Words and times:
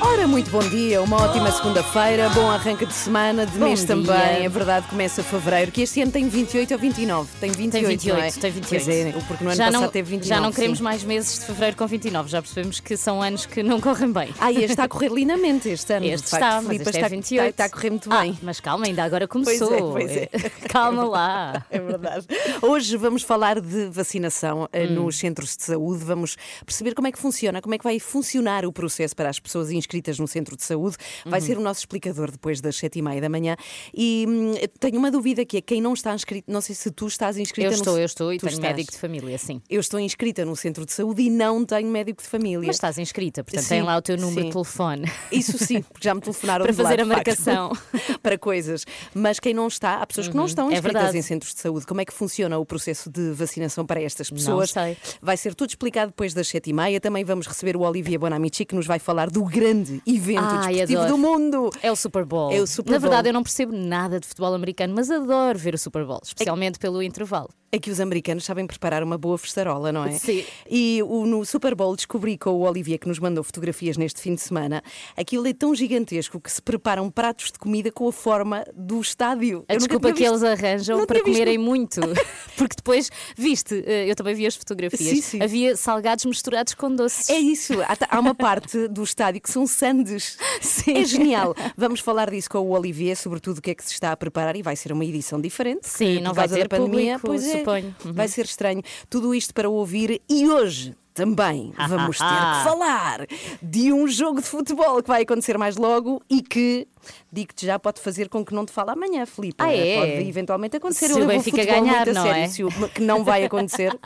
Ora, 0.00 0.26
muito 0.26 0.50
bom 0.50 0.60
dia, 0.60 1.00
uma 1.02 1.16
ótima 1.22 1.50
segunda-feira, 1.50 2.28
bom 2.30 2.50
arranque 2.50 2.84
de 2.84 2.92
semana, 2.92 3.46
de 3.46 3.58
Bom 3.58 3.64
mês 3.64 3.78
dia. 3.80 3.88
também, 3.88 4.44
é 4.44 4.48
verdade, 4.48 4.86
começa 4.88 5.22
fevereiro, 5.22 5.72
que 5.72 5.80
este 5.82 6.02
ano 6.02 6.12
tem 6.12 6.28
28 6.28 6.72
ou 6.74 6.78
29? 6.78 7.28
Tem 7.40 7.50
28, 7.50 7.72
Tem 7.72 7.84
28, 7.96 8.16
não 8.18 8.22
é? 8.24 8.30
tem 8.30 8.50
28. 8.50 8.84
Pois 8.84 8.88
é, 8.88 9.12
porque 9.26 9.44
no 9.44 9.50
ano 9.50 9.56
já 9.56 9.66
passado 9.66 9.82
não, 9.82 9.88
teve 9.88 10.10
29. 10.10 10.28
já 10.28 10.40
não 10.40 10.52
queremos 10.52 10.78
sim. 10.78 10.84
mais 10.84 11.02
meses 11.02 11.38
de 11.38 11.46
fevereiro 11.46 11.76
com 11.76 11.86
29, 11.86 12.28
já 12.30 12.42
percebemos 12.42 12.78
que 12.78 12.96
são 12.96 13.22
anos 13.22 13.46
que 13.46 13.62
não 13.62 13.80
correm 13.80 14.12
bem. 14.12 14.34
Ah, 14.38 14.52
e 14.52 14.58
este 14.58 14.70
está 14.72 14.84
a 14.84 14.88
correr 14.88 15.10
lindamente 15.10 15.68
este 15.70 15.92
ano. 15.94 16.06
Este 16.06 16.24
de 16.24 16.30
facto, 16.30 16.42
está, 16.44 16.54
mas 16.56 16.66
Filipa, 16.66 16.90
este 16.90 16.96
é 16.96 17.00
está, 17.00 17.08
28. 17.08 17.48
Está, 17.50 17.50
está 17.50 17.64
a 17.64 17.68
correr 17.70 17.90
muito 17.90 18.12
Ah, 18.12 18.20
bem. 18.20 18.38
mas 18.42 18.60
calma, 18.60 18.86
ainda 18.86 19.02
agora 19.02 19.26
Pois 19.26 19.44
começou. 19.58 19.74
é, 19.74 19.80
pois 19.80 20.10
é. 20.16 20.28
Calma 20.68 21.04
lá. 21.04 21.64
É 21.70 21.80
verdade. 21.80 22.26
Hoje 22.62 22.96
vamos 22.96 23.22
falar 23.22 23.60
de 23.60 23.86
vacinação 23.86 24.68
eh, 24.72 24.86
Hum. 24.86 24.94
nos 25.04 25.18
centros 25.18 25.56
de 25.56 25.64
saúde. 25.64 26.04
Vamos 26.04 26.36
perceber 26.64 26.94
como 26.94 27.08
é 27.08 27.12
que 27.12 27.18
funciona, 27.18 27.60
como 27.60 27.74
é 27.74 27.78
que 27.78 27.84
vai 27.84 27.98
funcionar 27.98 28.64
o 28.64 28.72
processo 28.72 29.14
para 29.16 29.28
as 29.28 29.38
pessoas 29.40 29.70
inscritas 29.70 29.85
no 30.18 30.26
centro 30.28 30.56
de 30.56 30.64
saúde. 30.64 30.96
Vai 31.24 31.40
Uhum. 31.40 31.46
ser 31.46 31.58
o 31.58 31.60
nosso 31.60 31.80
explicador 31.80 32.30
depois 32.30 32.60
das 32.60 32.76
sete 32.76 32.98
e 32.98 33.02
meia 33.02 33.20
da 33.20 33.28
manhã. 33.28 33.56
E 33.94 34.24
hum, 34.28 34.54
tenho 34.80 34.98
uma 34.98 35.10
dúvida 35.10 35.44
que 35.44 35.58
é 35.58 35.60
quem 35.60 35.80
não 35.80 35.92
está 35.94 36.14
inscrito, 36.14 36.50
não 36.50 36.60
sei 36.60 36.74
se 36.74 36.90
tu 36.90 37.06
estás 37.06 37.36
inscrita 37.36 37.68
Eu 37.68 37.72
no 37.72 37.76
estou, 37.76 37.98
eu 37.98 38.04
estou 38.04 38.32
e 38.32 38.38
Tu 38.38 38.46
tenho 38.46 38.54
estás. 38.54 38.74
médico 38.76 38.92
de 38.92 38.98
família, 38.98 39.38
sim. 39.38 39.60
Eu 39.68 39.80
estou 39.80 39.98
inscrita 40.00 40.44
no 40.44 40.56
centro 40.56 40.84
de 40.84 40.92
saúde 40.92 41.22
e 41.22 41.30
não 41.30 41.64
tenho 41.64 41.88
médico 41.90 42.22
de 42.22 42.28
família. 42.28 42.66
Mas 42.66 42.76
estás 42.76 42.98
inscrita, 42.98 43.42
portanto 43.44 43.62
Sim, 43.62 43.68
tem 43.68 43.82
lá 43.82 43.96
o 43.96 44.02
teu 44.02 44.16
número 44.16 44.40
sim. 44.40 44.46
de 44.46 44.52
telefone. 44.52 45.10
Isso 45.32 45.58
sim, 45.64 45.82
porque 45.82 46.06
já 46.06 46.14
me 46.14 46.20
telefonaram 46.20 46.64
Para 46.66 46.74
lá, 46.76 46.82
fazer 46.90 47.00
a 47.00 47.04
marcação. 47.04 47.72
para 48.22 48.38
coisas. 48.38 48.84
Mas 49.14 49.38
quem 49.40 49.54
não 49.54 49.66
está, 49.68 49.96
há 50.02 50.06
pessoas 50.06 50.28
que 50.28 50.36
não 50.36 50.46
estão 50.46 50.70
é 50.70 50.74
inscritas 50.74 50.92
verdade. 51.02 51.18
em 51.18 51.22
centros 51.22 51.54
de 51.54 51.60
saúde. 51.60 51.86
Como 51.86 52.00
é 52.00 52.04
que 52.04 52.12
funciona 52.12 52.58
o 52.58 52.64
processo 52.66 53.10
de 53.10 53.32
vacinação 53.32 53.84
para 53.86 54.02
estas 54.02 54.30
pessoas? 54.30 54.70
sei. 54.70 54.96
Vai 55.20 55.36
ser 55.36 55.54
tudo 55.54 55.70
explicado 55.70 56.08
depois 56.10 56.32
das 56.34 56.48
sete 56.48 56.70
e 56.70 56.72
meia. 56.72 57.00
Também 57.00 57.24
vamos 57.24 57.46
receber 57.46 57.76
o 57.76 57.80
Olivia 57.80 58.18
Bonamici, 58.18 58.64
que 58.64 58.74
nos 58.74 58.86
vai 58.86 58.98
falar 58.98 59.30
do 59.30 59.44
grande 59.44 59.75
evento 60.06 60.40
Ai, 60.44 60.74
desportivo 60.74 61.02
adoro. 61.02 61.12
do 61.16 61.18
mundo. 61.18 61.70
É 61.82 61.90
o 61.92 61.96
Super 61.96 62.24
Bowl. 62.24 62.52
É 62.52 62.60
o 62.60 62.66
Super 62.66 62.92
Na 62.92 62.98
Bowl. 62.98 63.08
verdade, 63.08 63.28
eu 63.28 63.32
não 63.32 63.42
percebo 63.42 63.72
nada 63.72 64.20
de 64.20 64.26
futebol 64.26 64.54
americano, 64.54 64.94
mas 64.94 65.10
adoro 65.10 65.58
ver 65.58 65.74
o 65.74 65.78
Super 65.78 66.04
Bowl, 66.04 66.20
especialmente 66.22 66.78
pelo 66.78 67.02
intervalo. 67.02 67.50
É 67.72 67.78
que 67.78 67.90
os 67.90 68.00
americanos 68.00 68.44
sabem 68.44 68.66
preparar 68.66 69.02
uma 69.02 69.18
boa 69.18 69.36
festarola, 69.36 69.92
não 69.92 70.04
é? 70.04 70.12
Sim. 70.12 70.44
E 70.70 71.02
o, 71.02 71.26
no 71.26 71.44
Super 71.44 71.74
Bowl 71.74 71.94
descobri 71.96 72.38
com 72.38 72.50
o 72.50 72.60
Olivia, 72.60 72.96
que 72.96 73.08
nos 73.08 73.18
mandou 73.18 73.42
fotografias 73.42 73.96
neste 73.96 74.20
fim 74.20 74.34
de 74.34 74.40
semana, 74.40 74.82
aquilo 75.16 75.46
é 75.46 75.52
tão 75.52 75.74
gigantesco 75.74 76.40
que 76.40 76.50
se 76.50 76.62
preparam 76.62 77.10
pratos 77.10 77.50
de 77.52 77.58
comida 77.58 77.90
com 77.90 78.08
a 78.08 78.12
forma 78.12 78.64
do 78.74 79.00
estádio. 79.00 79.64
A 79.68 79.74
Eu 79.74 79.78
desculpa 79.78 80.12
que 80.12 80.24
eles 80.24 80.42
arranjam 80.42 80.98
não 80.98 81.06
para 81.06 81.22
comerem 81.22 81.58
muito. 81.58 82.00
Porque 82.56 82.76
depois, 82.76 83.10
viste, 83.36 83.82
eh, 83.86 84.10
eu 84.10 84.14
também 84.14 84.34
vi 84.34 84.46
as 84.46 84.56
fotografias, 84.56 85.16
Sim, 85.16 85.20
sim. 85.20 85.42
havia 85.42 85.76
salgados 85.76 86.24
misturados 86.24 86.72
com 86.74 86.94
doces. 86.94 87.28
É 87.28 87.38
isso, 87.38 87.74
há, 88.08 88.18
uma 88.18 88.34
parte 88.34 88.88
do 88.88 89.02
estádio 89.02 89.40
que 89.40 89.50
são 89.50 89.66
sandes. 89.66 90.36
É 90.86 91.04
genial. 91.04 91.54
Vamos 91.76 92.00
falar 92.00 92.30
disso 92.30 92.48
com 92.48 92.58
o 92.58 92.70
Olivier, 92.70 93.16
sobre 93.16 93.40
tudo 93.40 93.58
o 93.58 93.62
que 93.62 93.70
é 93.70 93.74
que 93.74 93.84
se 93.84 93.92
está 93.92 94.12
a 94.12 94.16
preparar 94.16 94.56
e 94.56 94.62
vai 94.62 94.76
ser 94.76 94.92
uma 94.92 95.04
edição 95.04 95.40
diferente. 95.40 95.88
Sim, 95.88 96.20
não 96.20 96.32
vai 96.32 96.48
ter 96.48 96.68
da 96.68 96.76
pandemia. 96.76 97.18
público, 97.18 97.26
pois 97.26 97.46
é, 97.46 97.55
suponho. 97.58 97.94
Uhum. 98.04 98.12
Vai 98.12 98.28
ser 98.28 98.44
estranho. 98.44 98.82
Tudo 99.10 99.34
isto 99.34 99.52
para 99.54 99.68
ouvir 99.68 100.20
e 100.28 100.46
hoje. 100.48 100.94
Também 101.14 101.72
vamos 101.88 102.18
ter 102.18 102.24
que 102.26 102.62
falar 102.62 103.26
de 103.62 103.90
um 103.90 104.06
jogo 104.06 104.38
de 104.42 104.46
futebol 104.46 105.02
que 105.02 105.08
vai 105.08 105.22
acontecer 105.22 105.56
mais 105.56 105.78
logo 105.78 106.22
e 106.28 106.42
que, 106.42 106.86
digo-te 107.32 107.64
já, 107.64 107.78
pode 107.78 108.02
fazer 108.02 108.28
com 108.28 108.44
que 108.44 108.52
não 108.52 108.66
te 108.66 108.70
fale 108.72 108.90
amanhã, 108.90 109.24
Filipe. 109.24 109.54
Ah, 109.56 109.72
é? 109.74 109.98
Pode 109.98 110.28
eventualmente 110.28 110.76
acontecer. 110.76 111.08
Se 111.08 111.18
o 111.18 111.26
Benfica 111.26 111.64
ganhar, 111.64 112.06
não 112.08 112.22
sério, 112.22 112.42
é? 112.42 112.48
se 112.48 112.62
o- 112.62 112.70
que 112.90 113.00
não 113.00 113.24
vai 113.24 113.44
acontecer. 113.46 113.98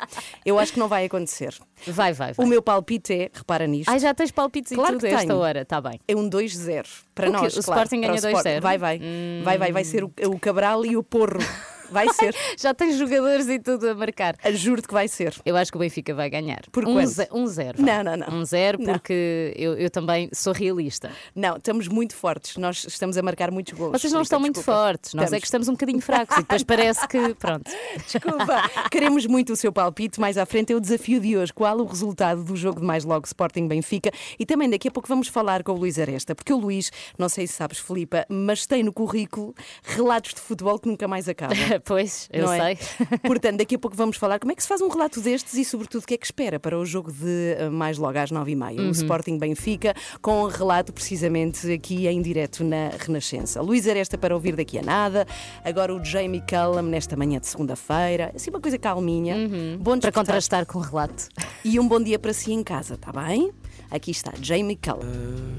Eu 0.47 0.57
acho 0.57 0.73
que 0.73 0.79
não 0.79 0.87
vai 0.87 1.05
acontecer. 1.07 1.53
Vai, 1.85 2.13
vai, 2.13 2.33
vai. 2.33 2.47
O 2.47 2.49
meu 2.49 2.63
palpite 2.63 3.13
é, 3.13 3.29
repara 3.35 3.67
nisto, 3.67 3.89
Ai, 3.89 3.99
já 3.99 4.15
tens 4.15 4.31
palpites 4.31 4.71
Claro 4.73 4.95
e 4.95 4.99
tudo 5.01 5.07
a 5.07 5.11
esta 5.21 5.35
hora, 5.35 5.63
está 5.63 5.81
bem. 5.81 5.99
é 6.07 6.15
um 6.15 6.31
2-0 6.31 6.87
para 7.13 7.29
O 7.29 7.33
nós. 7.33 7.57
O 7.57 7.63
claro, 7.65 7.81
Sporting 7.83 8.03
ganha 8.03 8.15
Sport. 8.15 8.47
2-0? 8.47 8.61
Vai, 8.61 8.79
vai. 8.79 9.01
Vai, 9.43 9.59
vai. 9.59 9.73
Vai 9.73 9.83
ser 9.83 10.05
o, 10.05 10.13
o 10.29 10.39
Cabral 10.39 10.87
e 10.87 10.97
o 10.97 11.03
Porro. 11.03 11.41
Vai 11.91 12.09
ser. 12.13 12.35
Já 12.59 12.73
tens 12.75 12.97
jogadores 12.97 13.49
e 13.49 13.59
tudo 13.59 13.89
a 13.89 13.95
marcar. 13.95 14.37
Juro-te 14.53 14.89
que 14.89 14.95
vai 14.95 15.09
ser. 15.09 15.35
Eu 15.45 15.57
acho 15.57 15.71
que 15.71 15.77
o 15.77 15.81
Benfica 15.81 16.15
vai 16.15 16.31
ganhar. 16.31 16.63
Por 16.71 16.85
um, 16.87 16.95
quanto? 16.95 17.37
um 17.37 17.47
zero. 17.47 17.83
Não, 17.83 18.03
não, 18.03 18.17
não. 18.17 18.41
Um 18.41 18.45
zero, 18.45 18.79
porque 18.79 19.53
eu, 19.57 19.75
eu 19.75 19.91
também 19.91 20.29
sou 20.33 20.53
realista. 20.53 21.11
Não, 21.35 21.57
estamos 21.57 21.89
muito 21.89 22.15
fortes. 22.15 22.57
Nós 22.57 22.85
estamos 22.85 23.17
a 23.17 23.23
marcar 23.23 23.51
muitos 23.51 23.73
gols. 23.77 23.93
Vocês 23.93 24.13
não 24.13 24.23
estão 24.23 24.41
muito 24.41 24.57
desculpa. 24.57 24.81
fortes, 24.81 25.15
nós 25.15 25.25
é 25.25 25.27
Estamos. 25.27 25.41
que 25.41 25.47
estamos 25.47 25.69
um 25.69 25.73
bocadinho 25.73 26.01
fracos 26.01 26.37
e 26.37 26.41
depois 26.41 26.63
parece 26.65 27.07
que, 27.09 27.35
pronto. 27.35 27.71
Desculpa. 28.07 28.89
Queremos 28.91 29.27
muito 29.27 29.53
o 29.53 29.57
seu 29.57 29.73
palpite. 29.73 30.21
Mais 30.21 30.37
à 30.39 30.47
frente 30.47 30.73
é 30.73 30.77
o 30.77 30.81
desafio 30.81 31.21
de 31.21 31.37
hoje. 31.37 31.53
Qual 31.53 31.79
o 31.79 31.85
resultado 31.85 32.43
do 32.45 32.57
jogo 32.57 32.81
de 32.81 32.87
mais 32.87 33.05
logo 33.05 33.27
Sporting 33.27 33.67
Benfica? 33.67 34.11
E 34.39 34.47
também 34.47 34.69
daqui 34.69 34.89
a 34.89 34.91
pouco 34.91 35.09
vamos 35.09 35.29
falar 35.29 35.63
com 35.63 35.73
o 35.73 35.77
Luís 35.77 35.99
Aresta, 35.99 36.35
porque 36.35 36.53
o 36.53 36.57
Luís, 36.59 36.91
não 37.19 37.29
sei 37.29 37.47
se 37.47 37.55
sabes, 37.55 37.79
Filipa, 37.79 38.27
mas 38.29 38.67
tem 38.67 38.83
no 38.83 38.93
currículo 38.93 39.55
relatos 39.83 40.35
de 40.35 40.41
futebol 40.41 40.79
que 40.79 40.89
nunca 40.89 41.07
mais 41.09 41.29
acabam. 41.29 41.57
pois, 41.85 42.29
eu 42.33 42.47
não 42.47 42.53
é? 42.53 42.75
sei. 42.77 42.87
Portanto, 43.27 43.59
daqui 43.59 43.75
a 43.75 43.79
pouco 43.79 43.97
vamos 43.97 44.17
falar 44.17 44.39
como 44.39 44.53
é 44.53 44.55
que 44.55 44.63
se 44.63 44.69
faz 44.69 44.81
um 44.81 44.89
relato 44.89 45.21
destes 45.21 45.55
e, 45.55 45.65
sobretudo, 45.65 46.03
o 46.03 46.07
que 46.07 46.15
é 46.15 46.17
que 46.17 46.27
espera 46.27 46.59
para 46.61 46.79
o 46.79 46.85
jogo 46.85 47.13
de 47.13 47.55
eh, 47.59 47.69
mais 47.71 47.99
logo 47.99 48.19
às 48.19 48.31
nove 48.31 48.53
e 48.53 48.57
meia. 48.57 48.81
Uhum. 48.81 48.89
O 48.89 48.93
Sporting 48.93 49.39
Benfica, 49.39 49.95
com 50.21 50.45
um 50.45 50.47
relato 50.49 50.93
precisamente 50.93 51.71
aqui 51.73 52.07
em 52.07 52.21
direto 52.23 52.63
na 52.65 52.91
Renascença. 52.99 53.61
Luís 53.61 53.87
Aresta 53.89 54.17
para 54.19 54.35
ouvir 54.35 54.57
daqui 54.57 54.79
a 54.79 54.83
nada. 54.83 55.27
Agora 55.65 55.95
o 55.95 56.05
Jamie 56.05 56.43
Cullum 56.49 56.83
nesta 56.83 57.17
manhã 57.17 57.39
de 57.41 57.47
segunda-feira. 57.47 58.33
Assim, 58.35 58.51
uma 58.51 58.61
coisa 58.61 58.79
calminha. 58.79 59.35
Bom 59.37 59.41
Uhum. 59.41 59.79
Para 59.83 59.95
despertar. 59.97 60.13
contrastar 60.13 60.67
com 60.67 60.79
o 60.79 60.83
relato. 60.83 61.29
E 61.65 61.79
um 61.81 61.87
bom 61.87 62.01
dia 62.01 62.19
para 62.19 62.33
si 62.33 62.53
em 62.53 62.63
casa, 62.63 62.95
está 62.95 63.13
bem? 63.13 63.51
Aqui 63.91 64.11
está, 64.11 64.33
Jamie 64.41 64.77
Cullum. 64.77 65.59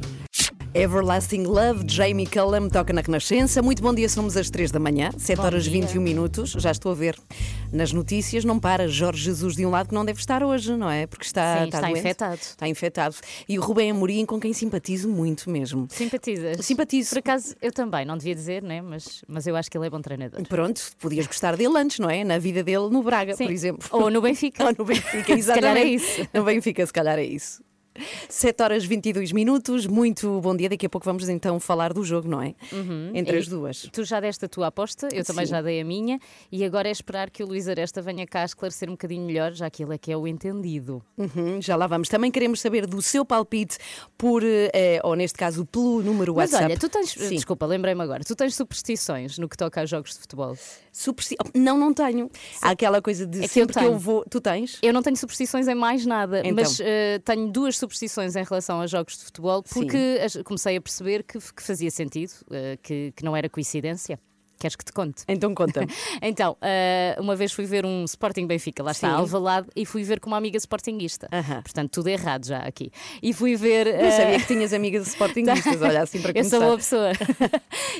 Everlasting 0.74 1.44
Love, 1.44 1.84
Jamie 1.86 2.26
Cullum 2.26 2.70
toca 2.70 2.94
na 2.94 3.02
Renascença. 3.02 3.62
Muito 3.62 3.84
bom 3.84 3.94
dia, 3.94 4.08
somos 4.08 4.38
às 4.38 4.50
3 4.50 4.72
da 4.72 4.80
manhã, 4.80 5.12
7 5.18 5.36
Bom 5.38 5.44
horas 5.44 5.68
e 5.68 5.70
dia. 5.70 5.82
21 5.82 6.02
minutos. 6.02 6.52
Já 6.52 6.72
estou 6.72 6.94
a 6.94 6.96
ver 6.96 7.18
nas 7.74 7.92
notícias, 7.92 8.46
não 8.46 8.58
para 8.58 8.88
Jorge 8.88 9.22
Jesus 9.26 9.58
de 9.58 9.66
um 9.66 9.70
lado 9.70 9.90
que 9.90 9.94
não 9.94 10.06
deve 10.06 10.20
estar 10.20 10.42
hoje, 10.42 10.78
não 10.78 10.90
é? 10.90 11.08
Porque 11.08 11.26
está, 11.26 11.60
Sim, 11.60 11.66
está 11.66 11.82
doente. 11.82 12.00
infectado. 12.00 12.40
Está 12.40 12.68
infectado. 12.70 13.16
E 13.50 13.60
o 13.60 13.62
Rubem 13.62 13.92
Amorim, 13.92 14.26
com 14.26 14.40
quem 14.40 14.54
simpatizo 14.54 15.10
muito 15.10 15.50
mesmo. 15.50 15.88
Simpatizas? 15.90 16.66
Simpatizo. 16.66 17.10
Por 17.10 17.20
acaso, 17.20 17.54
eu 17.62 17.74
também, 17.74 18.06
não 18.06 18.18
devia 18.18 18.34
dizer, 18.34 18.64
né? 18.64 18.82
mas, 18.82 19.26
mas 19.28 19.46
eu 19.46 19.58
acho 19.58 19.70
que 19.70 19.78
ele 19.78 19.88
é 19.88 19.90
bom 19.90 20.02
treinador. 20.02 20.42
Pronto, 20.48 20.82
podias 21.00 21.28
gostar 21.28 21.58
dele 21.58 21.78
antes, 21.78 22.00
não 22.00 22.10
é? 22.10 22.24
Na 22.24 22.38
vida 22.38 22.64
dele 22.64 22.88
no 22.90 23.04
Braga, 23.04 23.36
Sim. 23.36 23.44
por 23.46 23.52
exemplo. 23.52 23.88
Ou 23.92 24.10
no 24.10 24.22
Benfica. 24.22 24.64
Ou 24.68 24.74
no 24.78 24.86
Benfica, 24.86 25.36
Se 25.42 25.54
calhar 25.54 25.76
é 25.76 25.82
exatamente. 25.82 25.96
isso. 25.96 26.30
No 26.34 26.44
Benfica, 26.46 26.86
se 26.86 26.94
calhar 26.94 27.20
é 27.20 27.26
isso. 27.26 27.62
7 28.30 28.64
horas 28.64 28.86
22 28.86 29.32
minutos, 29.34 29.86
muito 29.86 30.40
bom 30.42 30.56
dia. 30.56 30.70
Daqui 30.70 30.86
a 30.86 30.90
pouco 30.90 31.04
vamos 31.06 31.28
então 31.28 31.60
falar 31.60 31.92
do 31.94 32.04
jogo, 32.04 32.28
não 32.28 32.42
é? 32.42 32.56
Entre 33.14 33.36
E 33.36 33.40
as 33.40 33.48
duas. 33.48 33.82
Tu 33.92 34.04
já 34.06 34.20
deste 34.20 34.46
a 34.46 34.48
tua 34.48 34.68
aposta, 34.68 35.10
eu 35.14 35.26
também 35.26 35.46
Sim. 35.46 35.52
já 35.52 35.62
dei 35.62 35.82
a 35.82 35.86
minha, 35.86 36.20
e 36.52 36.64
agora 36.64 36.88
é 36.88 36.92
esperar 36.92 37.30
que 37.30 37.44
o 37.44 37.48
Luís 37.48 37.68
Aresta 37.68 38.02
venha 38.02 38.26
cá 38.26 38.46
esclarecer 38.46 38.88
um 38.90 38.94
bocadinho 38.94 39.26
melhor, 39.26 39.52
já 39.52 39.70
que 39.70 39.84
ele 39.84 39.94
é 39.94 39.98
que 39.98 40.12
é 40.12 40.16
o 40.18 40.26
entendido. 40.28 41.04
Uhum, 41.18 41.62
já 41.62 41.76
lá 41.76 41.86
vamos. 41.86 42.08
Também 42.08 42.32
queremos 42.32 42.62
saber 42.62 42.88
do 42.88 43.02
seu 43.02 43.26
palpite 43.26 43.78
por, 44.18 44.42
eh, 44.44 45.00
ou 45.04 45.16
neste 45.16 45.38
caso, 45.38 45.66
pelo 45.66 46.02
número 46.02 46.34
Mas 46.36 46.52
WhatsApp. 46.54 46.72
olha, 46.72 46.80
tu 46.80 46.88
tens, 46.90 47.10
Sim. 47.12 47.36
desculpa, 47.36 47.66
lembrei-me 47.66 48.02
agora, 48.02 48.24
tu 48.24 48.36
tens 48.36 48.56
superstições 48.56 49.38
no 49.38 49.50
que 49.50 49.58
toca 49.58 49.82
a 49.82 49.86
jogos 49.86 50.14
de 50.14 50.20
futebol? 50.20 50.56
Supersti- 50.94 51.36
Não, 51.54 51.78
não 51.78 51.94
tenho. 51.94 52.30
Há 52.62 52.72
aquela 52.72 53.02
coisa 53.02 53.26
de 53.26 53.40
É 53.40 53.42
que 53.42 53.46
eu 53.60 53.66
sempre 53.66 53.80
que 53.80 53.86
eu 53.86 53.98
vou. 53.98 54.24
Tu 54.30 54.40
tens? 54.40 54.78
Eu 54.82 54.94
não 54.94 55.02
tenho 55.02 55.16
superstições 55.18 55.68
em 55.68 55.76
mais 55.76 56.06
nada, 56.06 56.40
Então. 56.40 56.54
mas 56.54 56.80
eh, 56.80 57.20
tenho 57.26 57.50
duas 57.52 57.78
superstições 57.82 58.36
em 58.36 58.44
relação 58.44 58.80
a 58.82 58.88
jogos 58.88 59.18
de 59.18 59.26
futebol, 59.26 59.62
porque 59.64 60.20
as- 60.24 60.38
comecei 60.44 60.78
a 60.78 60.82
perceber 60.82 61.24
que, 61.24 61.38
que 61.40 61.62
fazia 61.62 61.92
sentido, 61.92 62.32
eh, 62.50 62.78
que, 62.82 63.12
que 63.16 63.24
não 63.26 63.36
era 63.36 63.50
coincidência. 63.50 64.18
Queres 64.62 64.76
que 64.76 64.86
te 64.86 64.92
conte? 64.94 65.24
Então 65.28 65.56
conta-me. 65.56 65.88
Então, 66.22 66.56
ah, 66.62 67.20
uma 67.20 67.36
vez 67.36 67.52
fui 67.52 67.66
ver 67.66 67.84
um 67.84 68.04
Sporting 68.06 68.46
Benfica, 68.46 68.84
lá 68.84 68.92
está, 68.92 69.08
Sim. 69.10 69.16
Alvalade, 69.16 69.68
e 69.76 69.86
fui 69.88 70.04
ver 70.04 70.20
com 70.20 70.30
uma 70.30 70.38
amiga 70.38 70.56
sportinguista. 70.58 71.28
Aham. 71.34 71.62
Portanto, 71.64 71.90
tudo 71.92 72.08
errado 72.10 72.46
já 72.46 72.60
aqui. 72.60 72.92
E 73.24 73.34
fui 73.34 73.56
ver. 73.56 73.88
Não 73.88 74.08
ah, 74.08 74.12
sabia 74.12 74.40
que 74.40 74.46
tinhas 74.46 74.72
amigas 74.72 75.08
sportinguistas, 75.10 75.82
olha, 75.82 76.04
assim 76.04 76.22
para 76.22 76.30
eu 76.32 76.34
começar. 76.36 76.58
sou 76.58 76.66
boa 76.68 76.78
pessoa. 76.78 77.12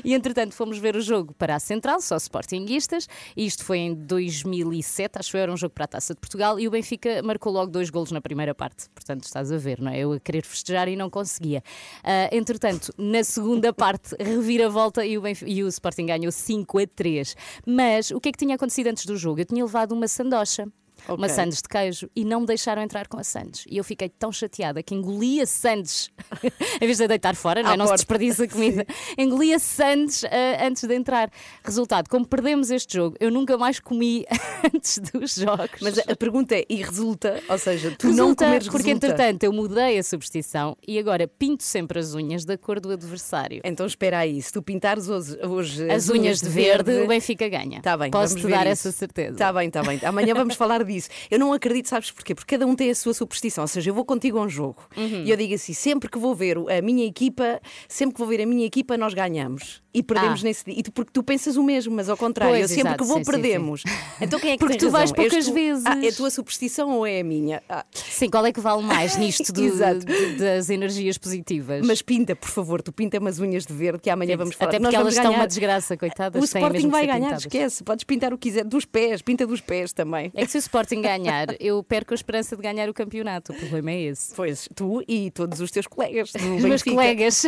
e 0.06 0.14
entretanto 0.14 0.54
fomos 0.54 0.78
ver 0.78 0.96
o 0.96 1.02
jogo 1.02 1.34
para 1.34 1.56
a 1.56 1.60
Central, 1.60 2.00
só 2.00 2.16
Sportinguistas, 2.18 3.08
e 3.36 3.46
isto 3.46 3.64
foi 3.66 3.80
em 3.80 3.94
2007, 3.96 5.18
acho 5.18 5.32
que 5.32 5.38
era 5.38 5.52
um 5.52 5.58
jogo 5.58 5.74
para 5.74 5.86
a 5.86 5.88
Taça 5.88 6.14
de 6.14 6.20
Portugal, 6.20 6.60
e 6.60 6.68
o 6.68 6.72
Benfica 6.72 7.22
marcou 7.24 7.52
logo 7.52 7.72
dois 7.72 7.90
golos 7.90 8.12
na 8.12 8.22
primeira 8.22 8.54
parte. 8.54 8.88
Portanto, 8.94 9.24
estás 9.24 9.52
a 9.52 9.58
ver, 9.58 9.82
não 9.82 9.92
é? 9.92 10.00
Eu 10.00 10.14
a 10.14 10.20
querer 10.20 10.44
festejar 10.46 10.88
e 10.88 10.96
não 10.96 11.10
conseguia. 11.10 11.64
Ah, 12.04 12.30
entretanto, 12.32 12.94
na 12.98 13.24
segunda 13.24 13.74
parte, 13.74 14.16
revira-volta 14.20 15.04
e 15.06 15.18
o, 15.18 15.22
Benf- 15.22 15.44
e 15.48 15.64
o 15.64 15.68
Sporting 15.68 16.06
ganhou 16.06 16.32
5 16.32 16.51
a 16.60 16.88
3. 16.88 17.36
Mas 17.66 18.12
o 18.12 18.20
que 18.20 18.30
é 18.30 18.32
que 18.32 18.38
tinha 18.38 18.56
acontecido 18.56 18.88
antes 18.88 19.06
do 19.06 19.16
jogo? 19.16 19.42
Eu 19.42 19.46
tinha 19.46 19.64
levado 19.64 19.94
uma 19.94 20.08
sandocha. 20.08 20.68
Uma 21.08 21.26
Ok. 21.26 21.30
sandes 21.30 21.62
de 21.62 21.68
queijo 21.70 22.10
e 22.16 22.24
não 22.24 22.42
me 22.42 22.46
deixaram 22.46 22.82
entrar 22.82 23.08
com 23.08 23.18
a 23.20 23.24
sandes. 23.24 23.66
E 23.70 23.78
eu 23.78 23.84
fiquei 23.84 24.10
tão 24.10 24.32
chateada 24.32 24.82
que 24.84 24.94
engoli 24.96 25.42
a 25.42 25.46
sandes 25.46 26.10
em 26.82 26.86
vez 26.86 26.98
de 26.98 27.04
a 27.04 27.08
deitar 27.08 27.36
fora, 27.36 27.62
não, 27.64 27.72
é? 27.74 27.78
Não 27.78 27.88
se 27.88 27.94
desperdiça 27.94 28.48
comida. 28.50 28.86
Engoli 29.18 29.54
a 29.54 29.60
sandes 29.60 30.24
ah, 30.26 30.66
antes 30.66 30.84
de 30.84 30.94
entrar. 30.96 31.30
Resultado, 31.64 32.08
como 32.10 32.26
perdemos 32.28 32.70
este 32.72 32.96
jogo, 32.96 33.16
eu 33.20 33.32
nunca 33.32 33.58
mais 33.58 33.80
comi 33.80 34.26
antes 34.74 35.00
dos 35.00 35.36
jogos. 35.36 35.80
Mas 35.82 35.98
a, 36.00 36.04
a 36.12 36.16
pergunta 36.16 36.56
é, 36.56 36.66
e 36.70 36.76
resulta? 36.78 37.42
Ou 37.50 37.58
seja, 37.58 37.92
tu 37.98 38.08
não 38.08 38.14
Resulta, 38.32 38.46
comeres 38.46 38.68
porque 38.70 38.88
resulta. 38.88 39.08
entretanto 39.08 39.44
eu 39.44 39.54
mudei 39.54 39.98
a 39.98 40.04
superstição 40.04 40.78
e 40.88 40.98
agora 41.00 41.28
pinto 41.28 41.64
sempre 41.64 42.00
as 42.00 42.14
unhas 42.14 42.46
da 42.46 42.58
cor 42.58 42.80
do 42.80 42.92
adversário. 42.92 43.62
Então 43.64 43.86
espera 43.86 44.20
aí, 44.20 44.42
se 44.42 44.52
tu 44.52 44.62
pintares 44.62 45.10
hoje, 45.10 45.38
hoje 45.46 45.90
As 45.92 46.10
unhas 46.10 46.40
de 46.42 46.50
verde, 46.50 47.02
o 47.02 47.08
Benfica 47.08 47.48
ganha. 47.50 47.82
Tá 47.82 47.98
bem, 47.98 48.12
Posso 48.12 48.30
vamos 48.36 48.42
te 48.42 48.48
ver 48.48 48.54
dar 48.54 48.62
isso. 48.72 48.88
essa 48.88 48.92
certeza. 48.92 49.32
Está 49.34 49.52
bem, 49.54 49.68
está 49.68 49.82
bem. 49.84 50.00
Amanhã 50.04 50.34
vamos 50.34 50.56
falar 50.56 50.84
disso. 50.92 51.10
Eu 51.30 51.40
não 51.40 51.54
acredito, 51.54 51.88
sabes 51.90 52.12
porquê? 52.12 52.36
Porque 52.36 52.56
cada 52.56 52.66
um 52.68 52.76
tem 52.76 52.90
a 52.90 52.96
sua 52.96 53.14
superstição. 53.14 53.64
Ou 53.64 53.68
seja, 53.68 53.90
eu 53.90 53.94
vou 53.94 54.06
contigo 54.06 54.38
a 54.38 54.42
um 54.42 54.50
jogo 54.50 54.82
Uhum. 54.96 55.24
e 55.26 55.32
eu 55.32 55.38
digo 55.38 55.54
assim: 55.56 55.74
sempre 55.74 56.10
que 56.10 56.18
vou 56.20 56.36
ver 56.36 56.58
a 56.58 56.82
minha 56.82 57.06
equipa, 57.06 57.62
sempre 57.88 58.14
que 58.16 58.20
vou 58.20 58.28
ver 58.28 58.42
a 58.42 58.46
minha 58.46 58.66
equipa, 58.66 58.98
nós 58.98 59.14
ganhamos. 59.14 59.82
E 59.94 60.02
perdemos 60.02 60.42
Ah. 60.42 60.44
nesse 60.46 60.64
dia. 60.66 60.76
E 60.80 60.84
tu, 60.84 60.92
porque 60.92 61.12
tu 61.12 61.22
pensas 61.24 61.58
o 61.58 61.64
mesmo, 61.64 61.94
mas 61.96 62.08
ao 62.08 62.16
contrário, 62.16 62.54
Pois, 62.54 62.62
eu 62.64 62.68
sempre 62.70 62.82
exato, 62.92 63.04
que 63.04 63.08
vou 63.08 63.18
sim, 63.18 63.24
sim, 63.26 63.32
perdemos. 63.32 63.84
Então 64.22 64.40
quem 64.40 64.52
é 64.52 64.54
que 64.54 64.60
Porque 64.60 64.78
tu 64.78 64.90
vais 64.90 65.10
razão? 65.12 65.24
És 65.26 65.32
poucas 65.34 65.46
tu? 65.48 65.54
vezes. 65.54 65.86
Ah, 65.86 66.00
é 66.06 66.10
a 66.10 66.14
tua 66.14 66.30
superstição 66.30 66.90
ou 66.92 67.06
é 67.06 67.20
a 67.20 67.24
minha? 67.24 67.62
Ah, 67.68 67.84
Sim, 67.94 68.30
qual 68.30 68.46
é 68.46 68.52
que 68.54 68.60
vale 68.60 68.84
mais 68.84 69.18
nisto 69.18 69.52
do- 69.54 69.62
de- 69.62 70.36
das 70.38 70.70
energias 70.70 71.18
positivas? 71.18 71.86
mas 71.86 72.02
pinta, 72.02 72.36
por 72.36 72.50
favor, 72.50 72.82
tu 72.82 72.92
pinta 72.94 73.18
umas 73.20 73.40
unhas 73.40 73.66
de 73.66 73.74
verde 73.74 74.00
que 74.00 74.10
amanhã 74.10 74.38
vamos 74.38 74.56
falar. 74.56 74.70
Até 74.70 74.80
Nós 74.80 74.90
porque 74.92 74.96
elas 75.02 75.14
estão 75.16 75.32
ganhar. 75.32 75.40
uma 75.42 75.48
desgraça, 75.48 75.98
coitadas. 75.98 76.42
O 76.42 76.46
Sporting 76.46 76.88
vai 76.90 77.06
ganhar, 77.06 77.20
pintadas. 77.20 77.42
esquece. 77.46 77.84
Podes 77.84 78.04
pintar 78.06 78.34
o 78.34 78.38
que 78.38 78.50
quiser, 78.50 78.64
dos 78.64 78.86
pés, 78.86 79.22
pinta 79.22 79.46
dos 79.48 79.60
pés 79.62 79.92
também. 79.92 80.32
É 80.36 80.46
que 80.46 80.52
se 80.52 80.58
o 80.58 80.60
Sporting 80.60 81.02
ganhar, 81.02 81.48
eu 81.60 81.84
perco 81.84 82.14
a 82.14 82.16
esperança 82.16 82.56
de 82.56 82.62
ganhar 82.62 82.88
o 82.90 82.94
campeonato. 82.94 83.52
O 83.52 83.56
problema 83.56 83.92
é 83.92 84.02
esse. 84.04 84.34
Pois, 84.36 84.70
tu 84.76 85.04
e 85.08 85.32
todos 85.32 85.60
os 85.60 85.70
teus 85.72 85.88
colegas. 85.88 86.32
Os 86.36 86.64
meus 86.64 86.84
colegas. 86.84 87.44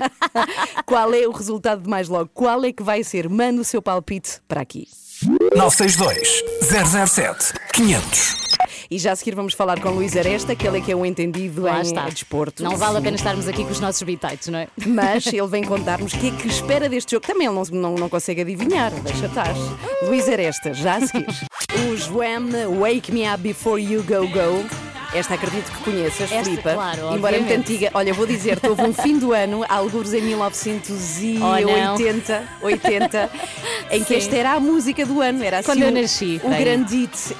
Qual 0.85 1.13
é 1.13 1.27
o 1.27 1.31
resultado 1.31 1.83
de 1.83 1.89
mais 1.89 2.07
logo? 2.09 2.29
Qual 2.33 2.63
é 2.65 2.71
que 2.73 2.81
vai 2.83 3.03
ser? 3.03 3.29
Manda 3.29 3.61
o 3.61 3.63
seu 3.63 3.81
palpite 3.81 4.41
para 4.47 4.61
aqui. 4.61 4.87
962 5.55 6.43
007 7.07 7.53
500. 7.73 8.43
E 8.89 8.97
já 8.99 9.11
a 9.11 9.15
seguir 9.15 9.33
vamos 9.35 9.53
falar 9.53 9.79
com 9.79 9.89
Luís 9.89 10.15
Aresta, 10.17 10.55
que 10.55 10.67
ele 10.67 10.79
é 10.79 10.81
que 10.81 10.91
é 10.91 10.95
um 10.95 11.05
entendido 11.05 11.61
Lá 11.63 11.79
em 11.79 11.81
está. 11.83 12.09
desporto. 12.09 12.63
Não 12.63 12.75
vale 12.77 12.97
a 12.97 13.01
pena 13.01 13.15
estarmos 13.15 13.47
aqui 13.47 13.63
com 13.63 13.71
os 13.71 13.79
nossos 13.79 14.01
bitites, 14.03 14.49
não 14.49 14.59
é? 14.59 14.67
Mas 14.85 15.25
ele 15.27 15.47
vem 15.47 15.63
contar-nos 15.63 16.13
o 16.13 16.17
que 16.17 16.27
é 16.27 16.31
que 16.31 16.47
espera 16.47 16.89
deste 16.89 17.11
jogo. 17.11 17.25
Também 17.25 17.47
ele 17.47 17.55
não, 17.55 17.63
não, 17.71 17.95
não 17.95 18.09
consegue 18.09 18.41
adivinhar, 18.41 18.91
deixa 19.01 19.25
estar. 19.27 19.53
Luís 20.03 20.27
Aresta, 20.27 20.73
já 20.73 20.97
a 20.97 21.07
seguir. 21.07 21.27
Os 21.91 22.07
Wham, 22.09 22.49
Wake 22.79 23.11
Me 23.11 23.27
Up 23.27 23.37
Before 23.41 23.81
You 23.81 24.03
Go 24.03 24.27
Go. 24.27 24.92
Esta 25.13 25.35
acredito 25.35 25.71
que 25.71 25.83
conheças, 25.83 26.31
Esta, 26.31 26.43
Filipa. 26.43 26.73
claro, 26.73 27.13
Embora 27.15 27.37
muito 27.37 27.53
antiga. 27.53 27.91
Olha, 27.93 28.11
vou 28.15 28.25
dizer-te, 28.25 28.67
houve 28.67 28.81
um 28.81 28.91
fim 28.93 29.19
do 29.19 29.31
ano, 29.31 29.63
alguns 29.69 30.11
em 30.11 30.21
1980, 30.23 32.43
80, 32.59 33.29
em 33.91 33.99
que 34.03 34.07
Sim. 34.07 34.15
esta 34.15 34.35
era 34.35 34.53
a 34.53 34.59
música 34.59 35.05
do 35.05 35.21
ano. 35.21 35.43
Era 35.43 35.59
assim 35.59 35.67
Quando 35.67 35.83
eu 35.83 35.89
o- 35.89 35.91
nasci, 35.91 36.41
O 36.43 36.47
creio. 36.49 36.65
grande 36.65 36.95
hit. 36.95 37.35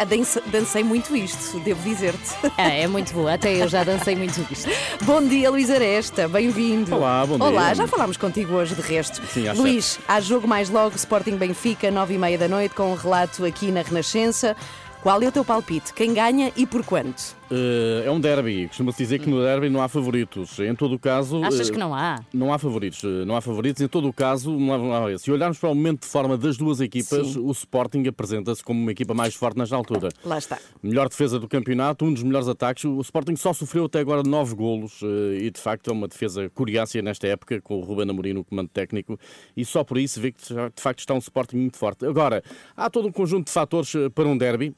Dancei 0.51 0.83
muito 0.83 1.15
isto, 1.15 1.59
devo 1.61 1.81
dizer-te. 1.81 2.29
É, 2.59 2.83
é 2.83 2.87
muito 2.87 3.11
boa. 3.11 3.33
Até 3.33 3.55
eu 3.55 3.67
já 3.67 3.83
dancei 3.83 4.15
muito 4.15 4.45
isto. 4.51 4.69
Bom 5.01 5.23
dia, 5.23 5.49
Luís 5.49 5.71
Aresta, 5.71 6.27
bem-vindo. 6.27 6.93
Olá, 6.95 7.25
bom 7.25 7.37
dia. 7.39 7.47
Olá, 7.47 7.73
já 7.73 7.87
falámos 7.87 8.17
contigo 8.17 8.53
hoje 8.53 8.75
de 8.75 8.81
resto. 8.81 9.19
Sim, 9.33 9.47
às 9.47 9.57
Luís, 9.57 9.97
há 10.07 10.19
jogo 10.21 10.47
mais 10.47 10.69
logo, 10.69 10.95
Sporting 10.95 11.37
Benfica, 11.37 11.89
nove 11.89 12.13
e 12.13 12.17
meia 12.19 12.37
da 12.37 12.47
noite, 12.47 12.75
com 12.75 12.91
um 12.91 12.95
relato 12.95 13.43
aqui 13.43 13.71
na 13.71 13.81
Renascença. 13.81 14.55
Qual 15.01 15.21
é 15.21 15.27
o 15.27 15.31
teu 15.33 15.43
palpite? 15.43 15.93
Quem 15.93 16.13
ganha 16.13 16.49
e 16.55 16.65
por 16.65 16.81
quanto? 16.85 17.35
Eh, 17.55 18.07
é 18.07 18.11
um 18.11 18.19
derby. 18.19 18.67
Costuma-se 18.67 18.97
dizer 18.97 19.19
que 19.19 19.29
no 19.29 19.39
derby 19.39 19.69
não 19.69 19.79
há 19.81 19.87
favoritos. 19.87 20.57
Em 20.59 20.73
todo 20.73 20.95
o 20.95 20.99
caso. 20.99 21.43
Achas 21.43 21.69
eh, 21.69 21.71
que 21.71 21.77
não 21.77 21.93
há? 21.93 22.19
Não 22.33 22.51
há 22.51 22.57
favoritos, 22.57 23.03
eh, 23.03 23.25
não 23.25 23.35
há 23.35 23.41
favoritos. 23.41 23.79
Em 23.81 23.87
todo 23.87 24.07
o 24.07 24.13
caso, 24.13 24.51
não 24.57 24.73
há- 24.73 24.77
não 24.79 25.05
há- 25.07 25.17
se 25.19 25.31
olharmos 25.31 25.59
para 25.59 25.69
o 25.69 25.75
momento 25.75 26.01
de 26.01 26.07
forma 26.07 26.35
das 26.35 26.57
duas 26.57 26.81
equipas, 26.81 27.27
Sim. 27.27 27.39
o 27.41 27.51
Sporting 27.51 28.07
apresenta-se 28.07 28.63
como 28.63 28.81
uma 28.81 28.91
equipa 28.91 29.13
mais 29.13 29.35
forte 29.35 29.57
nesta 29.59 29.75
altura. 29.75 30.09
Lá 30.25 30.37
está. 30.39 30.57
Melhor 30.81 31.07
defesa 31.09 31.37
do 31.37 31.47
campeonato, 31.47 32.03
um 32.05 32.11
dos 32.13 32.23
melhores 32.23 32.47
ataques. 32.47 32.85
O 32.85 32.99
Sporting 33.01 33.35
só 33.35 33.53
sofreu 33.53 33.85
até 33.85 33.99
agora 33.99 34.23
nove 34.23 34.55
golos 34.55 35.01
eh, 35.03 35.43
e 35.43 35.51
de 35.51 35.59
facto 35.61 35.89
é 35.91 35.93
uma 35.93 36.07
defesa 36.07 36.49
coriácea 36.49 37.03
nesta 37.03 37.27
época, 37.27 37.61
com 37.61 37.77
o 37.77 37.81
Ruben 37.81 38.09
Amorim 38.09 38.33
no 38.33 38.43
comando 38.43 38.69
técnico, 38.69 39.19
e 39.55 39.63
só 39.63 39.83
por 39.83 39.99
isso 39.99 40.19
vê 40.19 40.31
que 40.31 40.41
de 40.41 40.81
facto 40.81 40.99
está 40.99 41.13
um 41.13 41.19
Sporting 41.19 41.57
muito 41.57 41.77
forte. 41.77 42.03
Agora, 42.05 42.41
há 42.75 42.89
todo 42.89 43.07
um 43.07 43.11
conjunto 43.11 43.45
de 43.47 43.51
fatores 43.53 43.93
para 44.15 44.27
um 44.27 44.35
derby. 44.37 44.73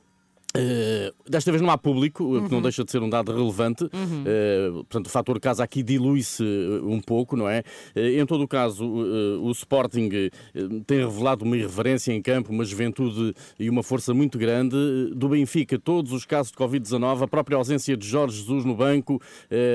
Uh, 0.56 1.14
desta 1.30 1.52
vez 1.52 1.62
não 1.62 1.70
há 1.70 1.78
público, 1.78 2.38
o 2.38 2.46
que 2.46 2.52
não 2.52 2.62
deixa 2.62 2.84
de 2.84 2.92
ser 2.92 3.02
um 3.02 3.10
dado 3.10 3.36
relevante. 3.36 3.84
Uh, 3.84 4.74
portanto, 4.86 5.08
o 5.08 5.10
fator 5.10 5.40
casa 5.40 5.64
aqui 5.64 5.84
dilui-se 5.84 6.44
uh, 6.44 6.90
um 6.90 7.02
pouco, 7.02 7.36
não 7.36 7.50
é? 7.50 7.64
Uh, 7.96 8.22
em 8.22 8.26
todo 8.26 8.44
o 8.44 8.48
caso, 8.48 8.86
o 8.86 9.52
Sporting 9.52 10.10
tem 10.86 11.00
revelado 11.00 11.44
uma 11.44 11.58
irreverência 11.58 12.14
em 12.14 12.22
campo, 12.22 12.52
uma 12.52 12.64
juventude 12.64 13.34
e 13.60 13.70
uma 13.70 13.84
força 13.84 14.14
muito 14.14 14.38
grande. 14.38 14.76
Do 15.14 15.30
Benfica, 15.30 15.78
todos 15.78 16.12
os 16.12 16.26
casos 16.26 16.52
de 16.52 16.58
Covid-19, 16.58 17.24
a 17.24 17.28
própria 17.28 17.58
ausência 17.58 17.98
de 17.98 18.08
Jorge 18.08 18.38
Jesus 18.38 18.64
no 18.66 18.76
banco, 18.76 19.22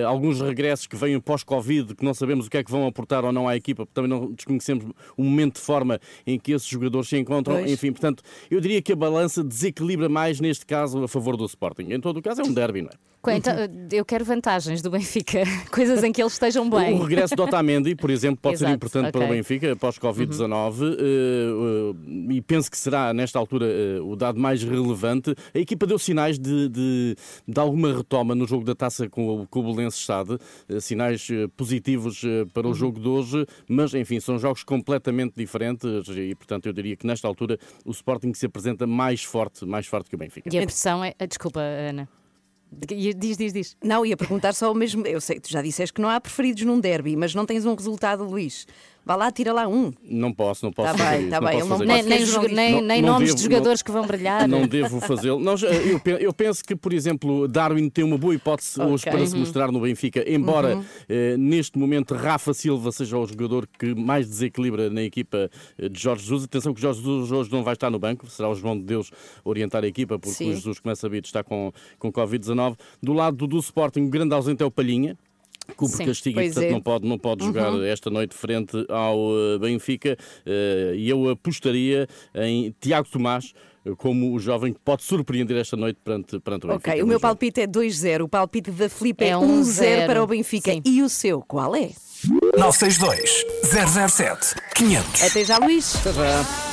alguns 0.07 0.41
regressos 0.41 0.87
que 0.87 0.97
vêm 0.97 1.21
pós-Covid, 1.21 1.95
que 1.95 2.05
não 2.05 2.15
sabemos 2.15 2.47
o 2.47 2.51
que 2.51 2.57
é 2.57 2.65
que 2.65 2.71
vão 2.71 2.87
aportar 2.87 3.25
ou 3.25 3.33
não 3.33 3.49
à 3.49 3.57
equipa, 3.57 3.85
porque 3.85 3.95
também 3.95 4.11
não 4.11 4.33
desconhecemos 4.33 4.85
o 5.17 5.23
momento 5.23 5.55
de 5.57 5.61
forma 5.61 6.01
em 6.27 6.39
que 6.39 6.53
esses 6.53 6.67
jogadores 6.69 7.09
se 7.09 7.19
encontram. 7.19 7.57
Pois. 7.57 7.71
Enfim, 7.71 7.93
portanto, 7.93 8.23
eu 8.51 8.61
diria 8.61 8.81
que 8.81 8.93
a 8.93 8.97
balança 8.97 9.43
desequilibra 9.43 10.09
mais 10.09 10.41
neste 10.41 10.65
caso 10.71 11.03
a 11.03 11.09
favor 11.09 11.37
do 11.37 11.45
Sporting. 11.45 11.93
Em 11.93 12.01
todo 12.01 12.19
o 12.19 12.23
caso 12.23 12.43
é 12.43 12.45
um 12.45 12.55
derby, 12.55 12.83
não 12.83 12.91
é? 12.91 13.10
Então, 13.29 13.55
eu 13.93 14.05
quero 14.05 14.25
vantagens 14.25 14.81
do 14.81 14.91
Benfica, 14.91 15.43
coisas 15.71 16.03
em 16.03 16.11
que 16.11 16.23
eles 16.23 16.33
estejam 16.33 16.69
bem. 16.71 16.95
O 16.95 17.03
regresso 17.03 17.37
de 17.37 17.43
Otamendi, 17.43 17.95
por 17.95 18.09
exemplo, 18.11 18.39
pode 18.41 18.57
ser 18.57 18.65
Exato, 18.65 18.77
importante 18.77 19.13
para 19.13 19.27
o. 19.27 19.29
Benfica 19.29 19.77
pós-Covid-19 19.77 20.83
eh, 20.83 20.97
eh, 20.99 22.35
e 22.35 22.41
penso 22.41 22.71
que 22.71 22.79
será, 22.79 23.13
nesta 23.13 23.39
altura, 23.39 23.67
eh, 23.67 24.01
o 24.01 24.17
dado 24.17 24.41
mais 24.41 24.63
relevante. 24.63 25.35
A 25.55 25.59
equipa 25.59 25.87
deu 25.87 25.99
sinais 25.99 26.39
de, 26.39 26.69
de, 26.69 27.17
de 27.47 27.61
alguma 27.61 27.95
retoma 27.95 28.35
no 28.35 28.47
jogo 28.47 28.65
da 28.65 28.75
taça 28.75 29.09
com 29.09 29.43
o, 29.43 29.47
com 29.47 29.61
o 29.61 29.63
Belenenses 29.65 30.01
Stade, 30.01 30.39
eh, 30.69 30.81
sinais 30.81 31.29
eh, 31.31 31.47
positivos 31.57 32.23
eh, 32.25 32.47
para 32.53 32.67
o 32.67 32.75
jogo 32.75 32.99
de 32.99 33.09
hoje, 33.09 33.47
mas 33.69 33.93
enfim, 33.95 34.19
são 34.19 34.39
jogos 34.39 34.65
completamente 34.65 35.35
diferentes 35.37 36.09
e, 36.09 36.35
portanto, 36.35 36.67
eu 36.67 36.73
diria 36.73 36.97
que 36.97 37.07
nesta 37.07 37.29
altura 37.29 37.59
o 37.85 37.91
Sporting 37.91 38.33
se 38.35 38.47
apresenta 38.47 38.87
mais 38.87 39.23
forte, 39.23 39.67
mais 39.67 39.87
forte 39.87 40.09
que 40.09 40.15
o 40.15 40.19
Benfica. 40.19 40.49
E 40.53 40.59
a 40.59 40.63
pressão 40.63 41.05
é. 41.05 41.15
Desculpa, 41.27 41.61
Ana. 41.61 42.09
Diz, 42.73 43.37
diz, 43.37 43.53
diz. 43.53 43.77
Não, 43.83 44.07
ia 44.07 44.17
perguntar 44.17 44.55
só 44.55 44.71
o 44.71 44.75
mesmo. 44.75 45.07
Eu 45.07 45.21
sei 45.21 45.41
tu 45.41 45.51
já 45.51 45.61
disseste 45.61 45.93
que 45.93 46.01
não 46.01 46.09
há 46.09 46.21
preferidos 46.21 46.63
num 46.63 46.79
derby, 46.79 47.17
mas 47.17 47.35
não 47.35 47.45
tens 47.45 47.67
um 47.67 47.75
resultado, 47.75 48.25
Luís. 48.25 48.67
Vá 49.11 49.17
lá, 49.17 49.33
tira 49.33 49.53
lá 49.53 49.67
um. 49.67 49.91
Não 50.09 50.33
posso, 50.33 50.65
não 50.65 50.73
posso 50.73 50.93
Tá 50.93 50.97
fazer 50.99 51.11
bem, 51.17 51.21
isso, 51.23 51.31
tá 51.31 51.41
não 51.41 51.49
bem, 51.49 51.59
não. 51.59 51.79
Nem, 51.79 52.03
nem, 52.05 52.25
nem, 52.55 52.73
Não- 52.75 52.81
nem 52.83 53.03
não 53.03 53.13
nomes 53.15 53.31
devo- 53.31 53.37
de 53.39 53.43
jogadores 53.43 53.81
não- 53.81 53.85
que 53.85 53.91
vão 53.91 54.07
brilhar. 54.07 54.47
Não 54.47 54.69
devo 54.69 55.01
fazê-lo. 55.01 55.43
Eu, 56.05 56.17
eu 56.19 56.33
penso 56.33 56.63
que, 56.63 56.77
por 56.77 56.93
exemplo, 56.93 57.49
Darwin 57.49 57.89
tem 57.89 58.05
uma 58.05 58.17
boa 58.17 58.37
hipótese 58.37 58.81
hoje 58.81 59.03
Ok. 59.09 59.11
para 59.11 59.27
se 59.27 59.35
mostrar 59.37 59.73
no 59.73 59.81
Benfica, 59.81 60.23
embora 60.31 60.81
eh, 61.09 61.37
neste 61.37 61.77
momento 61.77 62.15
Rafa 62.15 62.55
Silva 62.55 62.93
seja 62.93 63.19
o 63.19 63.27
jogador 63.27 63.67
que 63.77 63.97
mais 63.97 64.29
desequilibra 64.29 64.89
na 64.89 65.03
equipa 65.03 65.51
eh, 65.77 65.89
de 65.89 66.01
Jorge 66.01 66.23
Jesus. 66.23 66.45
Atenção 66.45 66.73
que 66.73 66.81
Jorge 66.81 67.01
Jesus 67.01 67.33
hoje 67.33 67.51
não 67.51 67.65
vai 67.65 67.75
estar 67.75 67.91
no 67.91 67.99
banco, 67.99 68.31
será 68.31 68.49
o 68.49 68.55
João 68.55 68.79
de 68.79 68.85
Deus 68.85 69.11
orientar 69.45 69.83
a 69.83 69.89
equipa, 69.89 70.21
porque 70.21 70.37
Sim. 70.37 70.51
o 70.51 70.55
Jesus, 70.55 70.79
como 70.79 70.93
é 70.93 70.95
sabido, 70.95 71.25
está 71.25 71.43
com, 71.43 71.73
com 71.99 72.13
Covid-19. 72.13 72.77
Do 73.03 73.13
lado 73.13 73.45
do 73.49 73.59
Sporting, 73.59 74.03
o 74.03 74.09
grande 74.09 74.33
ausente 74.37 74.63
é 74.63 74.67
o 74.67 74.71
Palhinha. 74.71 75.19
Cumpre 75.81 75.97
Sim, 75.97 76.05
castigo 76.05 76.41
e, 76.41 76.45
portanto, 76.47 76.65
é. 76.65 76.71
não 76.73 76.81
pode, 76.83 77.09
não 77.09 77.19
pode 77.19 77.45
jogar 77.45 77.73
esta 77.85 78.11
noite 78.11 78.35
frente 78.35 78.77
ao 78.89 79.17
eh, 79.55 79.59
Benfica. 79.59 80.17
Eh, 80.45 80.93
E 80.97 81.09
eu 81.09 81.29
apostaria 81.31 82.07
em 82.35 82.75
Tiago 82.81 83.09
Tomás 83.11 83.53
como 83.97 84.35
o 84.35 84.39
jovem 84.39 84.75
que 84.75 84.79
pode 84.85 85.03
surpreender 85.03 85.57
esta 85.57 85.75
noite 85.77 85.99
perante, 86.05 86.39
perante 86.39 86.67
o 86.67 86.69
Benfica. 86.69 86.91
Ok, 86.91 87.03
o 87.03 87.07
meu 87.07 87.15
jogo. 87.15 87.23
palpite 87.23 87.61
é 87.63 87.67
2-0. 87.67 88.25
O 88.25 88.29
palpite 88.29 88.71
da 88.71 88.89
Filipe 88.91 89.25
é 89.25 89.29
É 89.31 89.33
1-0 89.35 89.63
1-0. 89.63 90.07
para 90.07 90.23
o 90.23 90.27
Benfica. 90.27 90.71
Sim. 90.73 90.83
E 90.85 91.03
o 91.03 91.09
seu, 91.09 91.41
qual 91.41 91.75
é? 91.75 91.91
962 92.59 93.45
007 93.65 94.55
500. 94.75 95.23
Até 95.23 95.45
já, 95.45 95.57
Luís. 95.57 95.97
Até 95.97 96.13
já. 96.13 96.70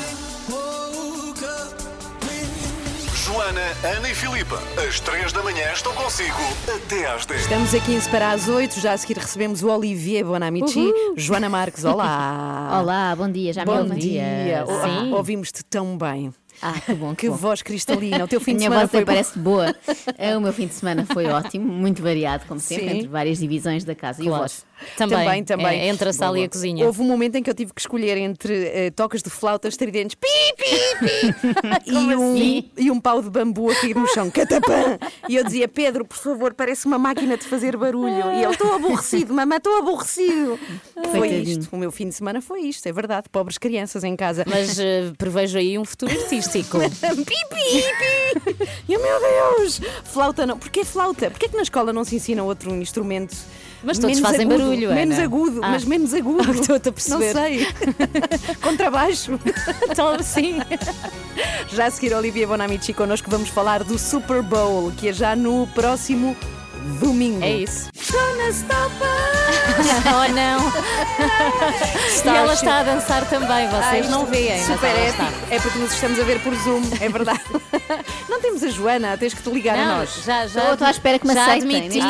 Ana 3.83 4.09
e 4.09 4.15
Filipa, 4.15 4.59
às 4.87 4.99
3 4.99 5.31
da 5.31 5.43
manhã 5.43 5.71
estão 5.71 5.93
consigo 5.93 6.35
até 6.67 7.05
às 7.13 7.27
10. 7.27 7.41
Estamos 7.41 7.75
a 7.75 7.79
15 7.79 8.09
para 8.09 8.31
as 8.31 8.47
8, 8.47 8.79
já 8.79 8.93
a 8.93 8.97
seguir 8.97 9.17
recebemos 9.19 9.61
o 9.61 9.69
Olivier 9.69 10.25
Bonamici. 10.25 10.91
Joana 11.15 11.47
Marques, 11.47 11.85
olá. 11.85 12.79
Olá, 12.81 13.15
bom 13.15 13.29
dia, 13.29 13.53
já 13.53 13.63
me 13.63 13.71
Bom 13.71 13.85
dia. 13.93 14.65
Sim. 14.65 15.13
Ouvimos-te 15.13 15.63
tão 15.63 15.95
bem. 15.95 16.33
Ah, 16.61 16.73
que 16.79 16.93
bom, 16.93 17.09
que 17.15 17.21
Que 17.21 17.29
bom. 17.29 17.35
voz 17.35 17.61
cristalina. 17.61 18.23
O 18.23 18.27
teu 18.27 18.39
fim 18.41 18.51
A 18.51 18.53
de 18.53 18.57
minha 18.59 18.69
semana 18.69 18.81
voz 18.87 18.91
foi 18.91 18.99
até 19.01 19.05
bom. 19.05 19.13
parece 19.13 19.39
boa. 19.39 19.75
Eh, 20.17 20.37
O 20.37 20.41
meu 20.41 20.53
fim 20.53 20.67
de 20.67 20.73
semana 20.73 21.05
foi 21.05 21.25
ótimo, 21.31 21.67
muito 21.71 22.01
variado, 22.01 22.45
como 22.47 22.59
sempre, 22.59 22.89
Sim. 22.89 22.95
entre 22.97 23.07
várias 23.07 23.37
divisões 23.39 23.83
da 23.83 23.93
casa. 23.95 24.21
E 24.21 24.25
o 24.25 24.29
Claro. 24.29 24.43
vosso? 24.43 24.65
Também, 24.95 25.17
Também, 25.17 25.43
também. 25.43 25.79
É, 25.81 25.87
entre 25.87 26.09
a 26.09 26.13
sala 26.13 26.37
e 26.39 26.43
a 26.43 26.49
cozinha. 26.49 26.85
Houve 26.85 27.01
um 27.01 27.05
momento 27.05 27.35
em 27.35 27.41
que 27.41 27.49
eu 27.49 27.53
tive 27.55 27.73
que 27.73 27.81
escolher 27.81 28.15
entre 28.17 28.53
eh, 28.67 28.91
tocas 28.91 29.23
de 29.23 29.29
flauta 29.29 29.67
estridentes 29.67 30.15
pi, 30.15 30.27
pi, 30.55 31.33
pi, 31.33 31.81
e, 31.91 31.95
um, 32.15 32.33
assim? 32.33 32.71
e 32.77 32.91
um 32.91 32.99
pau 32.99 33.19
de 33.21 33.29
bambu 33.29 33.71
a 33.71 33.75
cair 33.75 33.95
no 33.95 34.07
chão, 34.07 34.29
catapã. 34.29 34.99
E 35.27 35.35
eu 35.35 35.43
dizia, 35.43 35.67
Pedro, 35.67 36.05
por 36.05 36.17
favor, 36.17 36.53
parece 36.53 36.85
uma 36.85 36.99
máquina 36.99 37.37
de 37.37 37.43
fazer 37.45 37.75
barulho. 37.75 38.31
E 38.33 38.43
ele, 38.43 38.51
estou 38.51 38.71
aborrecido, 38.75 39.33
mamãe, 39.33 39.57
estou 39.57 39.77
aborrecido. 39.79 40.59
Foi 40.93 41.19
Coitadinho. 41.19 41.59
isto. 41.59 41.75
O 41.75 41.77
meu 41.77 41.91
fim 41.91 42.09
de 42.09 42.13
semana 42.15 42.39
foi 42.39 42.61
isto, 42.61 42.85
é 42.87 42.91
verdade. 42.91 43.27
Pobres 43.31 43.57
crianças 43.57 44.03
em 44.03 44.15
casa. 44.15 44.43
Mas 44.47 44.77
eh, 44.77 45.11
prevejo 45.17 45.57
aí 45.57 45.77
um 45.79 45.85
futuro 45.85 46.11
artístico. 46.11 46.46
Pi, 46.49 46.63
pi, 46.63 47.25
pi. 47.25 48.65
E 48.87 48.95
oh, 48.97 49.01
meu 49.01 49.19
Deus! 49.59 49.81
Flauta 50.05 50.45
não. 50.45 50.57
Porquê 50.57 50.83
flauta? 50.85 51.29
Porquê 51.29 51.47
que 51.49 51.55
na 51.55 51.63
escola 51.63 51.91
não 51.93 52.03
se 52.03 52.15
ensina 52.15 52.43
outro 52.43 52.73
instrumento? 52.75 53.35
Mas 53.83 53.99
todos 53.99 54.15
menos 54.17 54.31
fazem 54.31 54.47
agudo? 54.47 54.63
barulho, 54.63 54.89
Menos 54.93 55.15
Ana. 55.15 55.23
agudo, 55.23 55.59
Ah. 55.63 55.69
mas 55.69 55.85
menos 55.85 56.13
agudo. 56.13 56.49
Estou-te 56.59 56.89
a 56.89 56.91
perceber. 56.91 57.25
Não 57.25 57.33
sei. 57.33 57.67
Contrabaixo. 58.61 59.39
Então, 59.89 60.17
sim. 60.23 60.57
Já 61.73 61.85
a 61.85 61.91
seguir, 61.91 62.13
Olivia 62.13 62.47
Bonamici 62.47 62.91
connosco, 62.93 63.29
vamos 63.29 63.49
falar 63.49 63.83
do 63.83 63.97
Super 63.99 64.41
Bowl, 64.41 64.91
que 64.97 65.09
é 65.09 65.13
já 65.13 65.35
no 65.35 65.67
próximo 65.75 66.35
domingo. 66.99 67.43
É 67.43 67.51
isso. 67.57 67.89
Oh, 70.07 70.33
não. 70.33 70.67
Está 72.07 72.33
e 72.33 72.37
ela 72.37 72.51
a 72.51 72.53
está 72.53 72.79
a 72.79 72.83
dançar 72.83 73.29
também, 73.29 73.67
vocês 73.67 74.05
Ai, 74.05 74.09
não 74.09 74.21
isto 74.23 74.31
veem. 74.31 74.63
Super 74.63 74.87
épico. 74.87 75.23
É 75.51 75.59
porque 75.59 75.79
nos 75.79 75.93
estamos 75.93 76.19
a 76.19 76.23
ver 76.23 76.41
por 76.41 76.53
Zoom, 76.55 76.81
é 77.01 77.09
verdade. 77.09 77.41
Não 78.29 78.41
temos 78.41 78.63
a 78.63 78.69
Joana, 78.69 79.17
tens 79.17 79.33
que 79.33 79.41
te 79.43 79.49
ligar 79.49 79.77
a 79.77 79.85
Não, 79.85 79.97
nós. 79.99 80.23
já, 80.25 80.47
já, 80.47 80.71
Estou- 80.73 80.87
à 80.87 80.91
espera 80.91 81.19
que 81.19 81.27
me 81.27 81.33
já 81.33 81.53
admiti, 81.53 81.99
grupo. 81.99 82.03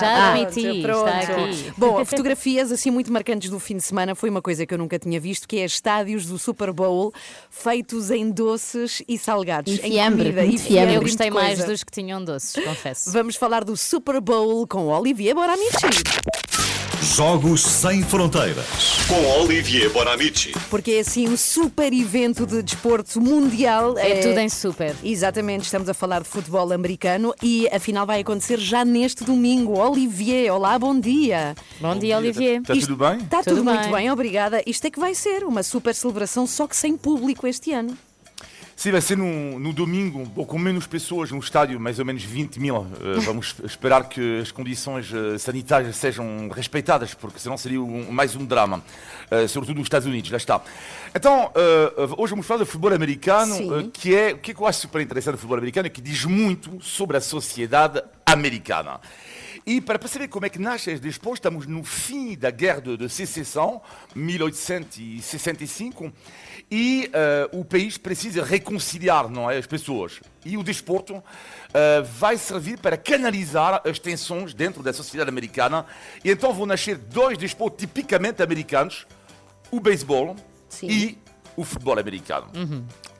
já 0.00 0.08
Ah, 0.08 0.32
admiti, 0.34 0.82
Pronto. 0.82 1.08
está 1.08 1.18
aqui. 1.18 1.72
Bom, 1.76 2.04
fotografias 2.06 2.70
assim 2.70 2.90
muito 2.90 3.12
marcantes 3.12 3.50
do 3.50 3.58
fim 3.58 3.76
de 3.76 3.82
semana 3.82 4.14
foi 4.14 4.30
uma 4.30 4.42
coisa 4.42 4.64
que 4.66 4.72
eu 4.74 4.78
nunca 4.78 4.98
tinha 4.98 5.18
visto, 5.18 5.48
que 5.48 5.58
é 5.58 5.64
estádios 5.64 6.26
do 6.26 6.38
Super 6.38 6.72
Bowl 6.72 7.12
feitos 7.50 8.10
em 8.10 8.30
doces 8.30 9.02
e 9.08 9.18
salgados, 9.18 9.72
E 9.72 9.76
em 9.86 9.90
fiambre, 9.92 10.24
comida 10.24 10.42
muito 10.42 10.54
e 10.54 10.58
fiambre. 10.62 10.94
Eu 10.94 11.00
gostei 11.02 11.30
mais 11.30 11.58
coisa. 11.58 11.66
dos 11.66 11.82
que 11.84 11.90
tinham 11.92 12.22
doces, 12.22 12.62
confesso. 12.64 13.10
Vamos 13.12 13.34
falar 13.36 13.64
do 13.64 13.76
Super 13.76 14.17
Bowl 14.20 14.66
com 14.66 14.86
Olivier 14.88 15.34
Bonamici. 15.34 15.86
Jogos 17.16 17.62
Sem 17.62 18.02
Fronteiras. 18.02 18.98
Com 19.08 19.40
Olivier 19.40 19.90
Bonamici. 19.90 20.52
Porque 20.68 20.92
é 20.92 21.00
assim 21.00 21.28
um 21.28 21.36
super 21.36 21.92
evento 21.92 22.44
de 22.46 22.62
desporto 22.62 23.20
mundial. 23.20 23.96
É 23.96 24.16
tudo 24.20 24.38
em 24.38 24.48
super. 24.48 24.94
Exatamente, 25.02 25.64
estamos 25.64 25.88
a 25.88 25.94
falar 25.94 26.22
de 26.22 26.28
futebol 26.28 26.72
americano 26.72 27.32
e 27.42 27.68
a 27.68 27.78
final 27.78 28.04
vai 28.06 28.20
acontecer 28.20 28.58
já 28.58 28.84
neste 28.84 29.24
domingo. 29.24 29.78
Olivier, 29.78 30.52
olá, 30.52 30.78
bom 30.78 30.98
dia. 30.98 31.54
Bom 31.80 31.96
dia, 31.96 32.18
Olivier. 32.18 32.60
Está 32.60 32.74
tudo 32.74 32.96
bem? 32.96 33.18
Está 33.18 33.42
Tudo 33.42 33.56
tudo, 33.56 33.64
muito 33.64 33.82
bem. 33.84 33.92
bem, 33.92 34.10
obrigada. 34.10 34.62
Isto 34.66 34.86
é 34.86 34.90
que 34.90 34.98
vai 35.00 35.14
ser 35.14 35.44
uma 35.44 35.62
super 35.62 35.94
celebração, 35.94 36.46
só 36.46 36.66
que 36.66 36.76
sem 36.76 36.96
público 36.96 37.46
este 37.46 37.72
ano. 37.72 37.96
Sim, 38.78 38.92
vai 38.92 39.00
ser 39.00 39.16
no, 39.16 39.72
domingo, 39.72 40.30
ou 40.36 40.46
com 40.46 40.56
menos 40.56 40.86
pessoas 40.86 41.32
no 41.32 41.40
estádio, 41.40 41.80
mais 41.80 41.98
ou 41.98 42.04
menos 42.04 42.22
20 42.22 42.60
mil. 42.60 42.86
Eh, 43.00 43.18
vamos 43.26 43.56
esperar 43.64 44.08
que 44.08 44.38
as 44.40 44.52
condições 44.52 45.10
eh, 45.12 45.36
sanitárias 45.36 45.96
sejam 45.96 46.48
respeitadas, 46.48 47.12
porque 47.12 47.40
senão 47.40 47.58
seria 47.58 47.82
um- 47.82 48.12
mais 48.12 48.36
um 48.36 48.46
drama, 48.46 48.80
Eh, 49.32 49.48
sobretudo 49.48 49.78
nos 49.78 49.86
Estados 49.86 50.06
Unidos, 50.06 50.30
lá 50.30 50.36
está. 50.36 50.60
Então, 51.12 51.52
hoje 52.16 52.30
vamos 52.30 52.46
falar 52.46 52.60
do 52.60 52.66
futebol 52.66 52.94
americano, 52.94 53.90
que 53.92 54.14
é 54.14 54.32
o 54.32 54.38
que 54.38 54.52
é 54.52 54.54
que 54.54 54.60
eu 54.62 54.66
acho 54.66 54.80
super 54.82 55.02
interessante 55.02 55.32
do 55.34 55.38
futebol 55.38 55.58
americano, 55.58 55.86
é 55.88 55.90
que 55.90 56.00
diz 56.00 56.24
muito 56.24 56.80
sobre 56.80 57.16
a 57.16 57.20
sociedade 57.20 58.00
americana. 58.24 59.00
E 59.66 59.80
para 59.82 59.98
perceber 59.98 60.28
como 60.28 60.46
é 60.46 60.48
que 60.48 60.58
nasce 60.58 60.90
este 60.90 61.02
desporto, 61.02 61.34
estamos 61.40 61.66
no 61.66 61.84
fim 61.84 62.34
da 62.38 62.50
guerra 62.50 62.80
de, 62.80 62.96
de 62.96 63.08
secessão, 63.08 63.82
1865, 64.14 66.10
e 66.70 67.10
eh, 67.12 67.48
o 67.52 67.64
país 67.64 67.96
precisa 67.96 68.44
reconciliar 68.44 69.28
não 69.28 69.50
é, 69.50 69.56
as 69.56 69.66
pessoas. 69.66 70.20
E 70.44 70.56
o 70.56 70.62
desporto 70.62 71.22
eh, 71.72 72.02
vai 72.02 72.36
servir 72.36 72.78
para 72.78 72.96
canalizar 72.96 73.80
as 73.86 73.98
tensões 73.98 74.52
dentro 74.52 74.82
da 74.82 74.92
sociedade 74.92 75.30
americana. 75.30 75.86
E 76.22 76.30
então 76.30 76.52
vão 76.52 76.66
nascer 76.66 76.96
dois 76.96 77.38
desportos 77.38 77.80
tipicamente 77.80 78.42
americanos, 78.42 79.06
o 79.70 79.80
beisebol 79.80 80.36
e 80.82 81.16
o 81.56 81.64
futebol 81.64 81.98
americano. 81.98 82.48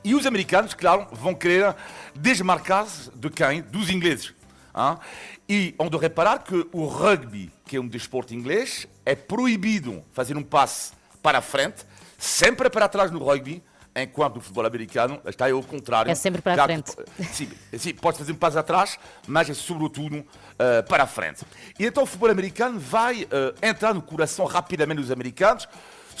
E 0.03 0.13
os 0.15 0.25
americanos, 0.25 0.73
claro, 0.73 1.07
vão 1.11 1.33
querer 1.33 1.75
desmarcar-se 2.15 3.11
de 3.15 3.29
quem? 3.29 3.61
Dos 3.63 3.89
ingleses. 3.89 4.33
hein? 4.75 4.97
E 5.47 5.75
onde 5.79 5.97
reparar 5.97 6.39
que 6.43 6.67
o 6.71 6.85
rugby, 6.85 7.51
que 7.65 7.75
é 7.75 7.79
um 7.79 7.87
desporto 7.87 8.33
inglês, 8.33 8.87
é 9.05 9.15
proibido 9.15 10.03
fazer 10.13 10.37
um 10.37 10.43
passe 10.43 10.93
para 11.21 11.39
a 11.39 11.41
frente, 11.41 11.83
sempre 12.19 12.69
para 12.69 12.87
trás 12.89 13.09
no 13.09 13.17
rugby, 13.23 13.63
enquanto 13.95 14.35
no 14.35 14.41
futebol 14.41 14.65
americano 14.65 15.19
está 15.25 15.49
ao 15.49 15.63
contrário. 15.63 16.11
É 16.11 16.15
sempre 16.15 16.41
para 16.41 16.61
a 16.61 16.65
frente. 16.65 16.91
Sim, 17.31 17.49
sim, 17.77 17.93
pode 17.93 18.17
fazer 18.17 18.31
um 18.31 18.35
passo 18.35 18.59
atrás, 18.59 18.99
mas 19.27 19.49
é 19.49 19.53
sobretudo 19.53 20.23
eh, 20.59 20.81
para 20.83 21.03
a 21.03 21.07
frente. 21.07 21.45
E 21.79 21.85
então 21.85 22.03
o 22.03 22.05
futebol 22.05 22.29
americano 22.29 22.79
vai 22.79 23.23
eh, 23.23 23.67
entrar 23.69 23.93
no 23.93 24.01
coração 24.01 24.45
rapidamente 24.45 25.01
dos 25.01 25.11
americanos, 25.11 25.67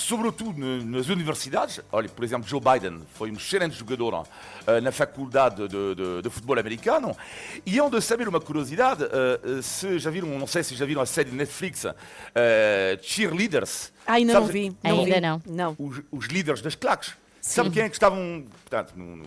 sobretudo 0.01 0.57
nas 0.85 1.07
universidades. 1.09 1.79
Olha, 1.91 2.07
por 2.09 2.23
exemplo, 2.23 2.47
Joe 2.47 2.59
Biden 2.61 3.01
foi 3.13 3.29
um 3.31 3.35
excelente 3.35 3.75
jogador 3.75 4.25
eh, 4.67 4.81
na 4.81 4.91
faculdade 4.91 5.67
de, 5.67 5.95
de- 5.95 6.21
de 6.21 6.29
futebol 6.29 6.57
americano. 6.59 7.15
E 7.65 7.79
onde 7.81 8.01
saber 8.01 8.27
uma 8.27 8.39
curiosidade, 8.39 9.03
eh, 9.03 9.57
eh, 9.59 9.61
se 9.61 9.99
já 9.99 10.09
viram, 10.09 10.27
não 10.39 10.47
sei 10.47 10.63
se 10.63 10.75
já 10.75 10.85
viram 10.85 11.01
a 11.01 11.05
série 11.05 11.29
de 11.29 11.35
Netflix, 11.35 11.85
eh, 12.35 12.99
Cheerleaders. 13.01 13.91
Ainda 14.07 14.33
não 14.33 14.41
Sabes- 14.41 14.53
vi. 14.53 14.69
Não 14.83 14.99
Ainda 14.99 15.15
vi. 15.15 15.21
não. 15.21 15.41
Não. 15.45 15.75
os, 15.77 16.01
os 16.11 16.25
líderes 16.27 16.61
das 16.61 16.75
claques. 16.75 17.13
Sabe 17.41 17.69
quem 17.69 17.83
é 17.83 17.89
que 17.89 17.95
estavam 17.95 18.45
portanto, 18.69 18.93
no, 18.95 19.15
no- 19.15 19.25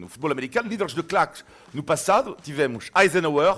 no 0.00 0.08
futebol 0.08 0.30
americano? 0.30 0.68
Líderes 0.68 0.94
de 0.94 1.02
claques. 1.02 1.44
No 1.72 1.82
passado 1.82 2.36
tivemos 2.42 2.90
Eisenhower, 2.96 3.56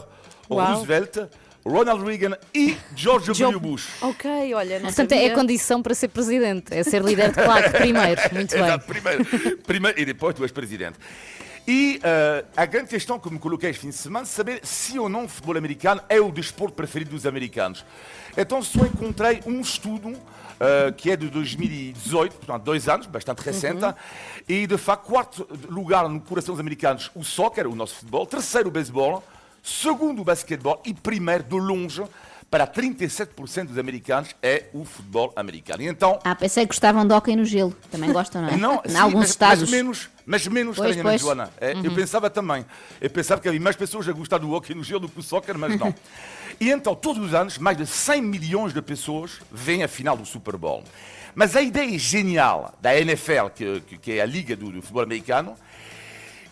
Uau. 0.49 0.75
Roosevelt, 0.75 1.29
Ronald 1.67 2.05
Reagan 2.05 2.37
e 2.55 2.77
George 2.95 3.33
W. 3.33 3.59
Bush. 3.59 3.89
Ok, 4.01 4.55
olha, 4.55 4.79
não 4.79 4.87
Portanto, 4.87 5.11
sabia. 5.11 5.29
é 5.29 5.33
a 5.33 5.35
condição 5.35 5.83
para 5.83 5.95
ser 5.95 6.09
presidente, 6.09 6.73
é 6.73 6.85
ser 6.85 7.03
líder 7.03 7.33
de 7.33 7.43
claque 7.43 7.71
primeiro. 7.77 8.21
Muito 8.33 8.53
bem. 8.53 8.65
Exato, 8.65 8.87
primeiro, 8.87 9.59
primeiro 9.67 10.01
e 10.01 10.05
depois 10.05 10.35
tu 10.35 10.45
és 10.45 10.53
presidente. 10.53 10.97
E 11.67 11.99
eh, 12.01 12.45
a 12.57 12.65
grande 12.65 12.91
questão 12.91 13.19
que 13.19 13.29
me 13.29 13.41
coloquei 13.41 13.71
este 13.71 13.81
fim 13.81 13.89
de 13.89 13.97
semana, 13.97 14.25
saber 14.25 14.61
se 14.63 14.97
ou 14.97 15.09
não 15.09 15.25
o 15.25 15.29
futebol 15.29 15.57
americano 15.57 16.01
é 16.09 16.21
o 16.21 16.31
desporto 16.31 16.77
preferido 16.77 17.11
dos 17.11 17.27
americanos. 17.27 17.85
Então 18.37 18.63
só 18.63 18.87
encontrei 18.87 19.41
um 19.45 19.61
estudo 19.61 20.17
eh, 20.61 20.95
que 20.97 21.11
é 21.11 21.17
de 21.17 21.29
2018, 21.29 22.37
portanto 22.37 22.63
dois 22.63 22.89
anos, 22.89 23.09
bastante 23.09 23.41
recente, 23.41 23.85
e 24.49 24.69
de 24.69 24.79
facto 24.79 25.07
quarto 25.07 25.49
lugar 25.69 26.09
no 26.09 26.21
coração 26.21 26.55
dos 26.55 26.61
americanos 26.61 27.11
o 27.17 27.25
soccer, 27.25 27.67
o 27.67 27.75
nosso 27.75 27.97
futebol, 27.97 28.25
terceiro 28.25 28.69
o 28.69 28.71
beisebol, 28.71 29.25
segundo 29.69 30.23
o 30.23 30.25
basquetebol 30.25 30.81
e 30.85 30.95
primeiro 30.95 31.43
de 31.45 31.57
longe 31.59 32.03
para 32.49 32.65
37% 32.67 33.67
dos 33.67 33.77
americanos 33.79 34.35
é 34.41 34.67
o 34.73 34.85
futebol 34.85 35.33
americano. 35.35 35.83
E 35.83 35.89
então 35.89 36.21
Ah, 36.23 36.35
pensei 36.35 36.63
que 36.65 36.69
gostavam 36.69 37.05
de 37.07 37.13
hóquei 37.13 37.35
no 37.35 37.45
gelo. 37.45 37.75
Também 37.91 38.13
gostam, 38.13 38.43
não 38.43 38.49
é? 38.51 38.57
não, 38.57 38.83
em 38.87 38.91
sim, 38.91 38.97
alguns 38.97 39.21
mas, 39.23 39.31
estados. 39.31 39.61
Mas 39.63 39.71
menos, 39.71 40.11
mas 40.25 40.47
menos 40.47 40.77
Pois, 40.77 40.91
estranhamente, 40.91 41.23
pois. 41.25 41.37
Joana. 41.37 41.51
É, 41.61 41.73
Eu 41.73 41.93
pensava 41.93 42.31
também. 42.31 42.65
Eu 43.01 43.11
pensava 43.11 43.41
que 43.41 43.49
havia 43.49 43.61
mais 43.61 43.75
pessoas 43.75 44.09
a 44.09 44.13
gostar 44.13 44.39
do 44.39 44.53
hockey 44.53 44.75
no 44.75 44.85
gelo 44.85 45.01
do 45.01 45.09
que 45.09 45.17
do 45.17 45.23
soccer, 45.23 45.59
mas 45.59 45.77
não. 45.77 45.93
e 46.61 46.71
então, 46.71 46.95
todos 46.95 47.21
os 47.25 47.35
anos, 47.35 47.59
mais 47.59 47.77
de 47.77 47.85
100 47.87 48.23
milhões 48.23 48.73
de 48.73 48.81
pessoas 48.81 49.41
veem 49.51 49.83
a 49.83 49.89
final 49.89 50.17
do 50.17 50.25
Super 50.25 50.57
Bowl. 50.57 50.85
Mas 51.35 51.55
a 51.57 51.61
ideia 51.61 51.99
genial 51.99 52.73
da 52.81 52.99
NFL, 52.99 53.49
que, 53.55 53.81
que- 53.81 53.99
que 53.99 54.13
é 54.13 54.23
a 54.23 54.25
liga 54.27 54.55
do, 54.57 54.71
do 54.71 54.81
futebol 54.81 55.03
americano, 55.03 55.55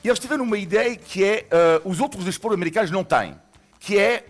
eles 0.09 0.19
tiveram 0.19 0.45
uma 0.45 0.59
ideia 0.59 0.95
que 0.97 1.25
é 1.25 1.47
eh, 1.51 1.81
os 1.85 2.01
outros 2.01 2.25
desportos 2.25 2.57
americanos 2.57 2.91
não 2.91 3.03
têm, 3.03 3.35
que 3.81 3.99
é 3.99 4.27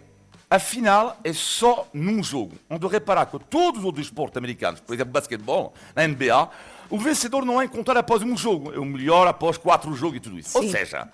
a 0.49 0.59
final 0.59 1.19
é 1.25 1.33
só 1.33 1.89
num 1.93 2.23
jogo. 2.23 2.57
Onde 2.71 2.87
reparar 2.87 3.27
que 3.27 3.39
todos 3.39 3.81
os 3.81 3.85
outros 3.85 4.07
desportos 4.07 4.37
americanos, 4.37 4.81
por 4.81 4.95
exemplo, 4.95 5.13
basquetebol, 5.13 5.75
na 5.97 6.07
NBA, 6.07 6.49
o 6.91 6.99
vencedor 6.99 7.45
não 7.45 7.61
é 7.61 7.65
encontrado 7.65 7.97
após 7.97 8.23
um 8.23 8.37
jogo, 8.37 8.73
é 8.73 8.79
o 8.79 8.85
melhor 8.85 9.27
após 9.27 9.59
quatro 9.59 9.93
jogos 9.95 10.19
e 10.19 10.21
tudo 10.21 10.39
isso. 10.39 10.57
Ou 10.57 10.69
seja, 10.69 11.09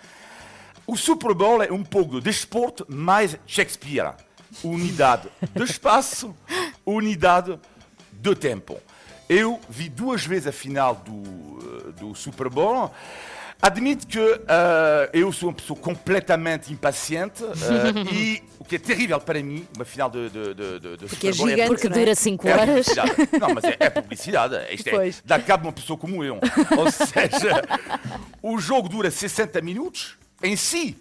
o 0.86 0.96
Super 0.96 1.32
Bowl 1.34 1.62
é 1.62 1.72
um 1.72 1.84
pouco 1.84 2.16
de 2.16 2.20
desporto 2.20 2.84
mais 2.88 3.38
Shakespeare. 3.46 4.14
Unidade 4.64 5.28
de 5.54 5.62
espaço, 5.62 6.34
unidade 6.84 7.58
de 8.12 8.34
tempo. 8.34 8.76
Eu 9.28 9.60
vi 9.68 9.88
duas 9.88 10.26
vezes 10.26 10.48
a 10.48 10.52
final 10.52 10.96
do, 10.96 11.88
eh, 11.88 11.92
do 11.92 12.14
Super 12.16 12.48
Bowl. 12.48 12.92
Admito 13.62 14.06
que 14.06 14.18
eh, 14.18 15.10
eu 15.12 15.30
sou 15.32 15.50
uma 15.50 15.54
pessoa 15.54 15.78
completamente 15.78 16.72
impaciente 16.72 17.44
eh, 17.44 18.08
e 18.10 18.42
o 18.58 18.64
que 18.64 18.76
é 18.76 18.78
terrível 18.78 19.20
para 19.20 19.42
mim, 19.42 19.66
uma 19.76 19.84
final 19.84 20.08
de, 20.08 20.30
de, 20.30 20.54
de, 20.54 20.96
de, 20.96 21.06
Porque 21.06 21.28
é 21.28 21.32
Bowl 21.32 21.48
gigante, 21.48 21.68
Porque 21.68 21.88
não 21.88 21.96
é? 21.96 21.98
dura 21.98 22.14
5 22.14 22.48
é 22.48 22.52
horas. 22.52 22.86
Não, 23.38 23.54
mas 23.54 23.64
é, 23.64 23.76
é 23.78 23.90
publicidade. 23.90 24.56
Isto 24.74 24.88
é, 24.88 25.10
dá 25.24 25.38
cabo 25.38 25.66
uma 25.66 25.72
pessoa 25.72 25.98
como 25.98 26.24
eu. 26.24 26.38
Ou 26.78 26.90
seja, 26.90 27.62
o 28.42 28.58
jogo 28.58 28.88
dura 28.88 29.10
60 29.10 29.60
minutos 29.60 30.16
em 30.42 30.56
si, 30.56 30.96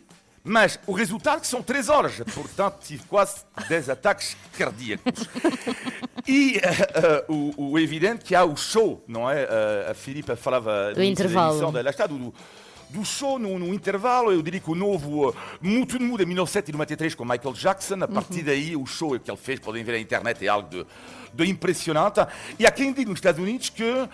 mas 0.49 0.79
o 0.87 0.91
resultado 0.93 1.41
que 1.41 1.47
são 1.47 1.61
3 1.61 1.89
horas. 1.89 2.19
Portanto, 2.33 2.79
tive 2.81 3.03
quase 3.03 3.43
10 3.67 3.89
ataques 3.89 4.35
cardíacos. 4.57 5.27
E 6.27 6.57
eh, 6.57 6.61
eh, 6.63 7.25
o, 7.29 7.71
o 7.71 7.79
evidente 7.79 8.25
que 8.25 8.33
há 8.35 8.43
o 8.43 8.55
show, 8.57 9.03
não 9.07 9.29
é? 9.29 9.43
Eh, 9.43 9.87
a 9.91 9.93
Filipa 9.93 10.35
falava 10.35 10.93
da 10.93 11.05
intervalo. 11.05 11.71
da- 11.71 11.81
lá 11.81 11.89
está, 11.91 12.07
do, 12.07 12.33
do 12.89 13.05
show 13.05 13.37
no, 13.37 13.59
no 13.59 13.73
intervalo, 13.73 14.31
eu 14.31 14.41
diria 14.41 14.59
que 14.59 14.69
o 14.71 14.75
novo 14.75 15.29
uh, 15.29 15.35
Muito 15.61 15.97
de 15.99 16.03
Muda, 16.03 16.25
1993, 16.25 17.13
com 17.13 17.23
Michael 17.23 17.53
Jackson, 17.53 17.95
a 18.01 18.07
partir 18.07 18.41
daí 18.41 18.75
o 18.75 18.85
show 18.87 19.19
que 19.19 19.29
ele 19.29 19.37
fez, 19.37 19.59
podem 19.59 19.83
ver 19.83 19.91
na 19.93 19.99
internet, 19.99 20.43
é 20.43 20.47
algo 20.49 20.67
de, 20.69 20.85
de 21.33 21.45
impressionante. 21.49 22.19
E 22.57 22.65
há 22.65 22.71
quem 22.71 22.91
diga 22.93 23.09
nos 23.09 23.19
Estados 23.19 23.41
Unidos 23.41 23.69
que, 23.69 23.83
uh, 23.83 24.09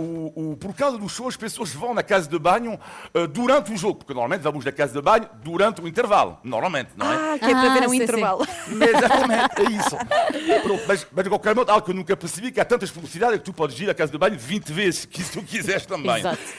o, 0.00 0.52
o- 0.52 0.56
por 0.56 0.74
causa 0.74 0.98
do 0.98 1.08
show, 1.08 1.28
as 1.28 1.36
pessoas 1.36 1.72
vão 1.72 1.94
na 1.94 2.02
casa 2.02 2.28
de 2.28 2.38
banho 2.38 2.74
uh, 3.14 3.26
durante 3.28 3.72
o 3.72 3.76
jogo, 3.76 3.96
porque 3.98 4.12
normalmente 4.12 4.40
vamos 4.42 4.64
na 4.64 4.72
casa 4.72 4.92
de 4.94 5.00
banho 5.02 5.28
durante 5.42 5.80
o 5.80 5.88
intervalo, 5.88 6.38
normalmente, 6.44 6.90
não 6.96 7.10
é? 7.10 7.34
Ah, 7.34 7.38
que 7.38 7.44
é 7.46 7.50
para 7.50 7.70
Ah, 7.70 7.74
ver 7.74 7.86
um 7.86 7.90
sim, 7.90 7.96
sim. 7.98 8.02
intervalo. 8.02 8.46
Exatamente, 8.70 9.60
é 9.60 9.70
isso. 9.70 10.62
Pronto, 10.62 10.82
mas, 10.86 11.06
mas 11.12 11.24
de 11.24 11.30
qualquer 11.30 11.54
modo, 11.54 11.70
algo 11.70 11.84
que 11.84 11.90
eu 11.90 11.94
nunca 11.96 12.16
percebi, 12.16 12.50
que 12.50 12.60
há 12.60 12.64
tantas 12.64 12.90
publicidades 12.90 13.38
que 13.38 13.44
tu 13.44 13.52
podes 13.52 13.78
ir 13.80 13.88
à 13.90 13.94
casa 13.94 14.12
de 14.12 14.18
banho 14.18 14.38
20 14.38 14.72
vezes, 14.72 15.04
que 15.04 15.22
tu 15.24 15.42
quiseres 15.42 15.86
também. 15.86 16.18
Exato. 16.18 16.38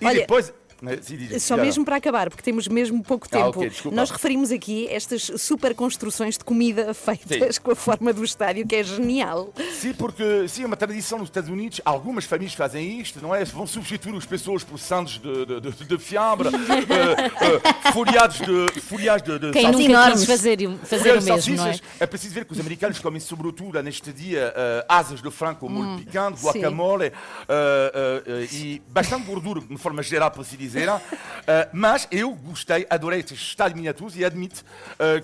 E 0.00 0.06
Olha, 0.06 0.20
depois... 0.20 0.52
né, 0.82 0.98
sim, 1.00 1.38
Só 1.38 1.56
mesmo 1.56 1.84
para 1.84 1.96
acabar, 1.96 2.28
porque 2.28 2.42
temos 2.42 2.68
mesmo 2.68 3.02
pouco 3.02 3.26
Ah, 3.30 3.36
tempo. 3.36 3.48
ok, 3.60 3.68
desculpa. 3.70 3.96
Nós 3.96 4.10
referimos 4.10 4.50
aqui 4.52 4.86
estas 4.90 5.22
super 5.38 5.74
construções 5.74 6.36
de 6.36 6.44
comida 6.44 6.92
feitas 6.92 7.56
Sim. 7.56 7.62
com 7.62 7.70
a 7.70 7.74
forma 7.76 8.12
do 8.12 8.22
estádio, 8.24 8.66
que 8.66 8.76
é 8.76 8.82
genial. 8.82 9.13
Sim, 9.72 9.94
porque 9.94 10.48
sim, 10.48 10.62
é 10.62 10.66
uma 10.66 10.76
tradição 10.76 11.18
nos 11.18 11.28
Estados 11.28 11.50
Unidos. 11.50 11.80
Algumas 11.84 12.24
famílias 12.24 12.54
fazem 12.54 13.00
isto, 13.00 13.20
não 13.20 13.34
é? 13.34 13.44
Vão 13.44 13.66
substituir 13.66 14.16
as 14.16 14.26
pessoas 14.26 14.64
por 14.64 14.78
sandes 14.78 15.18
de, 15.18 15.46
de, 15.46 15.60
de, 15.60 15.84
de 15.84 15.98
fiambre, 15.98 16.48
eh, 16.54 16.54
eh, 17.88 17.92
folhados 17.92 18.38
de, 18.38 18.80
folhados 18.80 19.24
de, 19.24 19.38
de 19.38 19.52
Quem 19.52 19.62
salsichas. 19.62 19.92
nunca 19.92 20.10
quis 20.12 20.24
fazer, 20.24 20.58
fazer 20.84 21.16
o 21.16 21.20
de 21.20 21.30
mesmo, 21.30 21.56
não 21.56 21.66
é? 21.66 21.78
É 22.00 22.06
preciso 22.06 22.34
ver 22.34 22.44
que 22.44 22.52
os 22.52 22.60
americanos 22.60 22.98
comem 22.98 23.20
sobretudo 23.20 23.82
neste 23.82 24.12
dia 24.12 24.52
eh, 24.56 24.86
asas 24.88 25.20
de 25.22 25.30
frango 25.30 25.68
molho 25.68 25.98
picante, 25.98 26.40
sim. 26.40 26.46
guacamole 26.46 27.12
e 28.52 28.82
bastante 28.88 29.26
gordura, 29.26 29.60
de 29.60 29.76
forma 29.76 30.02
geral, 30.02 30.30
por 30.30 30.42
assim 30.42 30.56
dizer. 30.56 30.84
Eh, 31.46 31.68
mas 31.74 32.08
eu 32.10 32.30
gostei, 32.34 32.86
adorei 32.88 33.20
estes 33.20 33.38
estádios 33.38 33.76
miniaturos 33.76 34.16
e 34.16 34.24
admito 34.24 34.64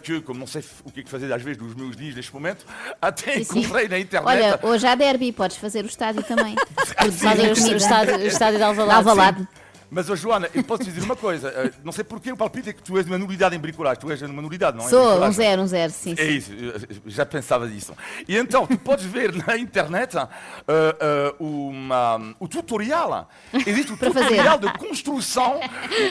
que, 0.02 0.20
como 0.20 0.38
não 0.38 0.46
sei 0.46 0.62
o 0.84 0.90
que 0.90 1.00
é 1.00 1.02
que 1.02 1.08
fazer 1.08 1.32
às 1.32 1.40
vezes 1.42 1.60
nos 1.60 1.74
meus 1.74 1.96
dias 1.96 2.14
neste 2.14 2.32
momento, 2.34 2.66
até 3.00 3.42
Sim, 3.42 3.62
sim. 3.80 3.86
encontrei 3.86 3.88
na 3.88 3.98
internet. 3.98 4.26
Olha, 4.26 4.60
hoje 4.62 4.86
há 4.86 4.94
derby, 4.94 5.32
podes 5.32 5.56
fazer 5.56 5.84
o 5.84 5.88
estádio 5.88 6.22
também. 6.22 6.54
Fazer 7.12 7.48
o, 7.48 7.72
o 7.72 7.76
estádio, 7.76 8.16
o 8.16 8.26
estádio 8.26 8.58
de 8.58 8.64
Alvalade. 8.64 8.98
Alvalade. 8.98 9.48
Mas, 9.90 10.08
oh, 10.08 10.14
Joana, 10.16 10.48
eu 10.54 10.62
posso 10.62 10.84
dizer 10.84 11.02
uma 11.02 11.16
coisa. 11.16 11.48
eh, 11.48 11.72
não 11.82 11.90
sei 11.92 12.04
porque 12.04 12.30
o 12.30 12.36
palpite 12.36 12.70
é 12.70 12.72
que 12.72 12.82
tu 12.82 12.96
és 12.96 13.06
uma 13.06 13.18
nulidade 13.18 13.56
em 13.56 13.58
bricolagem. 13.58 14.00
Tu 14.00 14.10
és 14.10 14.22
uma 14.22 14.40
nulidade, 14.40 14.76
não 14.76 14.86
é? 14.86 14.88
Sou 14.88 15.24
um 15.24 15.32
zero, 15.32 15.62
um 15.62 15.66
zero, 15.66 15.92
sim. 15.92 16.14
É 16.16 16.24
isso, 16.26 16.52
já 17.06 17.26
pensava 17.26 17.66
disso. 17.68 17.92
E 18.28 18.36
então, 18.36 18.66
tu 18.66 18.78
podes 18.78 19.04
ver 19.04 19.34
na 19.34 19.56
internet 19.58 20.16
ah, 20.16 20.28
ah, 20.68 21.34
uma- 21.40 22.34
o 22.38 22.46
tutorial. 22.46 23.28
Existe 23.66 23.92
o 23.92 23.96
Para 23.96 24.10
tutorial 24.12 24.58
de 24.58 24.72
construção 24.78 25.58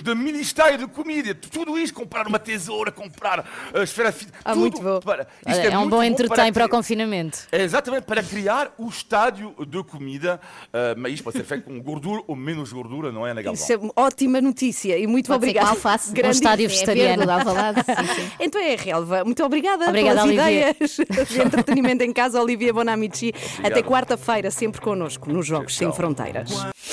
de 0.03 0.13
Ministério 0.15 0.77
de 0.79 0.87
Comida. 0.87 1.33
Tudo 1.33 1.77
isto, 1.77 1.93
comprar 1.93 2.27
uma 2.27 2.39
tesoura, 2.39 2.91
comprar 2.91 3.45
a 3.73 3.83
esfera 3.83 4.11
fi- 4.11 4.27
Ah, 4.43 4.51
tudo 4.53 4.59
muito 4.61 4.81
bom. 4.81 4.99
Para, 4.99 5.27
Olha, 5.45 5.55
isto 5.55 5.67
É, 5.67 5.77
um 5.77 5.87
bom 5.89 6.03
entretém 6.03 6.35
para 6.35 6.65
o 6.65 6.67
criar- 6.67 6.69
confinamento. 6.69 7.39
é 7.51 7.61
exatamente 7.61 8.03
para 8.03 8.21
criar 8.23 8.73
o 8.77 8.89
estádio 8.89 9.55
de 9.65 9.83
comida, 9.83 10.39
ah, 10.73 10.93
mas 10.97 11.13
isto 11.13 11.23
pode 11.23 11.37
ser 11.37 11.43
feito 11.45 11.63
com 11.65 11.79
gordura 11.81 12.21
ou 12.27 12.35
menos 12.35 12.73
gordura, 12.73 13.11
não 13.11 13.25
é, 13.25 13.33
na 13.33 13.41
Galvão? 13.41 13.68
Isso 13.69 13.73
é 13.73 13.77
uma 13.77 13.91
ótima 13.95 14.41
notícia 14.41 14.97
e 14.97 15.05
muito 15.05 15.27
Pode 15.27 15.41
ser 15.41 15.49
obrigada. 15.51 15.69
alface. 15.69 16.11
Grande 16.11 16.27
Um 16.29 16.31
estádio 16.31 16.69
vegetariano. 16.69 17.23
sim, 17.23 18.15
sim. 18.15 18.31
Então 18.39 18.59
é, 18.61 18.75
Relva. 18.75 19.23
Muito 19.23 19.43
obrigada, 19.43 19.87
Obrigada, 19.89 20.21
pelas 20.23 20.25
Olivia. 20.25 20.69
ideias 20.71 20.97
de 21.29 21.41
entretenimento 21.41 22.03
em 22.03 22.11
casa, 22.11 22.41
Olivia 22.41 22.73
Bonamici. 22.73 23.31
Até 23.63 23.83
quarta-feira, 23.83 24.49
sempre 24.49 24.81
connosco, 24.81 25.31
nos 25.31 25.45
Jogos 25.45 25.77
Sem 25.77 25.91
Fronteiras. 25.91 26.49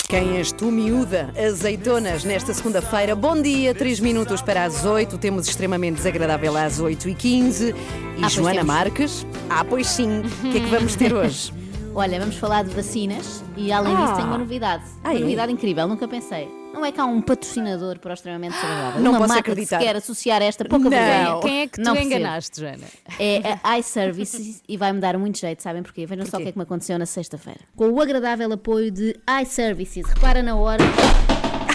Quem 0.09 0.37
és 0.37 0.53
tu, 0.53 0.67
miúda? 0.67 1.33
Azeitonas, 1.37 2.25
nesta 2.25 2.53
segunda-feira. 2.53 3.17
Bom 3.17 3.41
dia, 3.41 3.75
3 3.75 3.99
minutos 4.01 4.43
para 4.43 4.65
as 4.65 4.85
8. 4.85 5.17
Temos 5.19 5.49
extremamente 5.49 5.97
desagradável 5.97 6.57
às 6.57 6.79
8 6.79 7.09
e 7.09 7.15
15 7.15 7.71
E 7.71 8.21
pois 8.21 8.33
Joana 8.33 8.51
temos. 8.61 8.67
Marques? 8.67 9.27
Ah, 9.49 9.65
pois 9.65 9.87
sim. 9.87 10.21
O 10.45 10.51
que 10.53 10.59
é 10.59 10.61
que 10.61 10.67
vamos 10.67 10.95
ter 10.95 11.15
hoje? 11.15 11.53
Olha, 11.95 12.21
vamos 12.21 12.37
falar 12.37 12.63
de 12.63 12.75
vacinas 12.75 13.43
e 13.57 13.73
além 13.73 13.97
disso 13.97 14.09
Ah. 14.13 14.17
tenho 14.17 14.29
uma 14.29 14.37
novidade. 14.39 14.85
Ah, 15.03 15.09
uma 15.13 15.17
é? 15.17 15.21
novidade 15.21 15.51
incrível, 15.51 15.89
nunca 15.89 16.07
pensei. 16.07 16.47
Não 16.77 16.85
é 16.85 16.93
que 16.93 17.01
há 17.01 17.07
um 17.07 17.23
patrocinador 17.23 17.99
para 17.99 18.11
o 18.11 18.15
extremamente 18.15 18.53
desagradável. 18.55 19.01
Não 19.01 19.11
uma 19.13 19.19
posso 19.21 19.33
marca 19.33 19.51
acreditar. 19.53 19.79
que 19.79 19.83
se 19.85 19.89
quer 19.89 19.97
associar 19.97 20.43
a 20.43 20.45
esta 20.45 20.65
pouca 20.67 20.85
Não. 20.85 20.91
vergonha. 20.91 21.41
Quem 21.41 21.61
é 21.63 21.67
que 21.67 21.73
tu 21.81 21.83
Não 21.85 21.95
percebo. 21.95 22.15
enganaste, 22.15 22.61
Joana? 22.61 22.85
É 23.19 23.59
a 23.65 23.79
iServices 23.79 24.63
e 24.69 24.77
vai-me 24.77 25.01
dar 25.01 25.17
muito 25.17 25.39
jeito, 25.39 25.63
sabem 25.63 25.83
porquê? 25.83 26.05
Vejam 26.05 26.27
só 26.27 26.37
o 26.37 26.41
que 26.43 26.49
é 26.49 26.53
que 26.53 26.59
me 26.59 26.65
aconteceu 26.65 26.99
na 26.99 27.07
sexta-feira. 27.07 27.61
Com 27.75 27.89
o 27.89 28.01
agradável 28.01 28.53
apoio 28.53 28.91
de 28.91 29.17
iServices. 29.43 30.05
Repara 30.07 30.43
na 30.43 30.55
hora. 30.55 30.85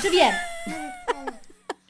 Xavier! 0.01 0.50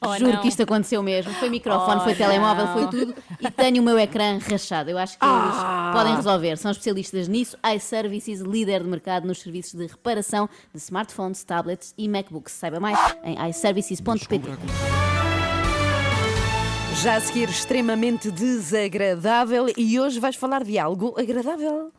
Oh, 0.04 0.18
Juro 0.18 0.32
não. 0.32 0.40
que 0.42 0.48
isto 0.48 0.62
aconteceu 0.62 1.02
mesmo. 1.02 1.32
Foi 1.34 1.48
microfone, 1.48 2.00
Oh, 2.00 2.04
foi 2.04 2.14
telemóvel, 2.14 2.66
não. 2.66 2.72
foi 2.72 2.86
tudo. 2.88 3.14
E 3.40 3.50
tenho 3.50 3.80
o 3.80 3.84
meu 3.84 3.98
ecrã 3.98 4.38
rachado. 4.38 4.90
Eu 4.90 4.98
acho 4.98 5.18
que 5.18 5.24
eles 5.24 5.92
podem 5.92 6.16
resolver. 6.16 6.56
São 6.58 6.70
especialistas 6.70 7.28
nisso. 7.28 7.56
iServices, 7.76 8.40
líder 8.40 8.82
de 8.82 8.88
mercado 8.88 9.26
nos 9.26 9.40
serviços 9.40 9.74
de 9.74 9.86
reparação 9.86 10.48
de 10.74 10.78
smartphones, 10.80 11.44
tablets 11.44 11.94
e 11.96 12.08
MacBooks. 12.08 12.52
Saiba 12.54 12.80
mais 12.80 12.98
em 13.24 13.36
iServices.pt. 13.48 14.40
Já 17.02 17.16
a 17.16 17.20
seguir, 17.20 17.48
extremamente 17.48 18.30
desagradável. 18.30 19.66
E 19.76 19.98
hoje 19.98 20.20
vais 20.20 20.36
falar 20.36 20.62
de 20.62 20.78
algo 20.78 21.14
agradável. 21.18 21.90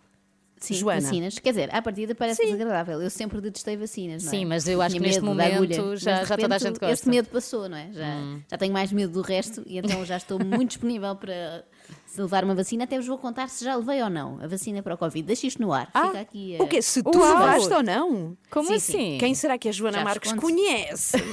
Sim, 0.68 0.74
Joana. 0.76 1.02
vacinas. 1.02 1.40
Quer 1.40 1.50
dizer, 1.50 1.76
à 1.76 1.82
partida 1.82 2.16
parece 2.16 2.44
desagradável. 2.46 3.02
Eu 3.02 3.10
sempre 3.10 3.42
detestei 3.42 3.76
vacinas, 3.78 4.24
não 4.24 4.30
é? 4.30 4.36
Sim, 4.36 4.46
mas 4.46 4.68
eu 4.68 4.82
acho 4.82 4.92
Tinha 4.96 5.02
que 5.02 5.08
neste 5.08 5.22
momento 5.22 5.56
agulha. 5.56 5.76
já- 5.98 6.22
de 6.24 6.26
já 6.30 6.38
toda 6.38 6.56
a 6.56 6.58
repente, 6.58 6.60
gente 6.64 6.72
gosta. 6.80 6.86
Hum. 6.88 6.90
Esse 6.92 7.10
medo 7.10 7.28
passou, 7.30 7.68
não 7.70 7.78
é? 7.78 7.90
Já, 7.92 8.22
já 8.52 8.58
tenho 8.58 8.72
mais 8.74 8.92
medo 8.92 9.14
do 9.14 9.22
resto 9.22 9.64
e 9.66 9.78
então 9.78 10.06
já 10.06 10.18
estou 10.18 10.40
muito 10.44 10.70
disponível 10.70 11.16
para 11.16 11.64
se 12.06 12.22
levar 12.22 12.44
uma 12.44 12.56
vacina. 12.56 12.84
Até 12.86 12.98
vos 12.98 13.08
vou 13.08 13.18
contar 13.18 13.50
se 13.50 13.66
já 13.66 13.76
levei 13.76 14.02
ou 14.02 14.10
não 14.10 14.40
a 14.42 14.48
vacina 14.48 14.82
para 14.82 14.96
o 14.96 14.98
Covid. 14.98 15.26
Deixa 15.26 15.48
isto 15.48 15.62
no 15.62 15.74
ar. 15.74 15.88
Fica 15.88 16.20
aqui. 16.22 16.58
O 16.60 16.64
eh, 16.64 16.68
quê? 16.68 16.82
Se 16.82 17.04
tu 17.04 17.18
Uau. 17.18 17.40
levaste 17.40 17.74
ou 17.74 17.84
não? 17.84 18.38
Como 18.50 18.68
Sim, 18.70 18.76
assim? 18.76 18.92
sim. 18.94 19.18
Quem 19.20 19.36
será 19.36 19.58
que 19.58 19.68
a 19.68 19.72
Joana 19.72 19.98
Já 20.00 20.04
Marques 20.04 20.32
conhece? 20.34 21.18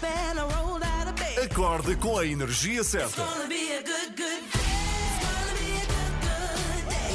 Bed. 0.00 1.46
Acorde 1.50 1.96
com 1.96 2.18
a 2.18 2.26
energia 2.26 2.82
certa. 2.84 3.22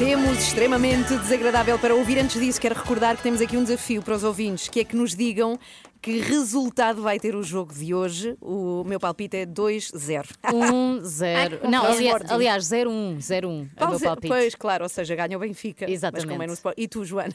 Temos 0.00 0.38
extremamente 0.38 1.14
desagradável 1.18 1.78
para 1.78 1.94
ouvir. 1.94 2.18
Antes 2.18 2.40
disso, 2.40 2.58
quero 2.58 2.74
recordar 2.74 3.16
que 3.18 3.22
temos 3.22 3.40
aqui 3.42 3.54
um 3.58 3.62
desafio 3.62 4.00
para 4.02 4.14
os 4.14 4.24
ouvintes, 4.24 4.66
que 4.68 4.80
é 4.80 4.84
que 4.84 4.96
nos 4.96 5.14
digam 5.14 5.58
que 6.00 6.18
resultado 6.20 7.02
vai 7.02 7.20
ter 7.20 7.36
o 7.36 7.42
jogo 7.42 7.74
de 7.74 7.92
hoje. 7.92 8.34
O 8.40 8.82
meu 8.84 8.98
palpite 8.98 9.36
é 9.36 9.44
2-0. 9.44 10.24
1, 10.54 11.00
0. 11.04 11.60
Ai, 11.62 11.70
Não, 11.70 11.82
confere. 11.84 12.08
aliás, 12.08 12.30
aliás 12.30 12.64
0, 12.64 12.90
1. 12.90 13.20
0, 13.20 13.48
1. 13.50 13.52
É 13.52 13.84
o 13.84 13.88
meu 13.88 13.88
Pois, 13.90 14.02
palpite. 14.02 14.28
Pois, 14.28 14.54
claro, 14.54 14.84
ou 14.84 14.88
seja, 14.88 15.14
ganha 15.14 15.36
o 15.36 15.40
Benfica. 15.40 15.84
Mas 15.84 15.92
Exatamente. 15.94 16.28
como 16.30 16.42
é 16.42 16.46
no 16.46 16.54
Sport- 16.54 16.78
E 16.78 16.88
tu, 16.88 17.04
Joana? 17.04 17.34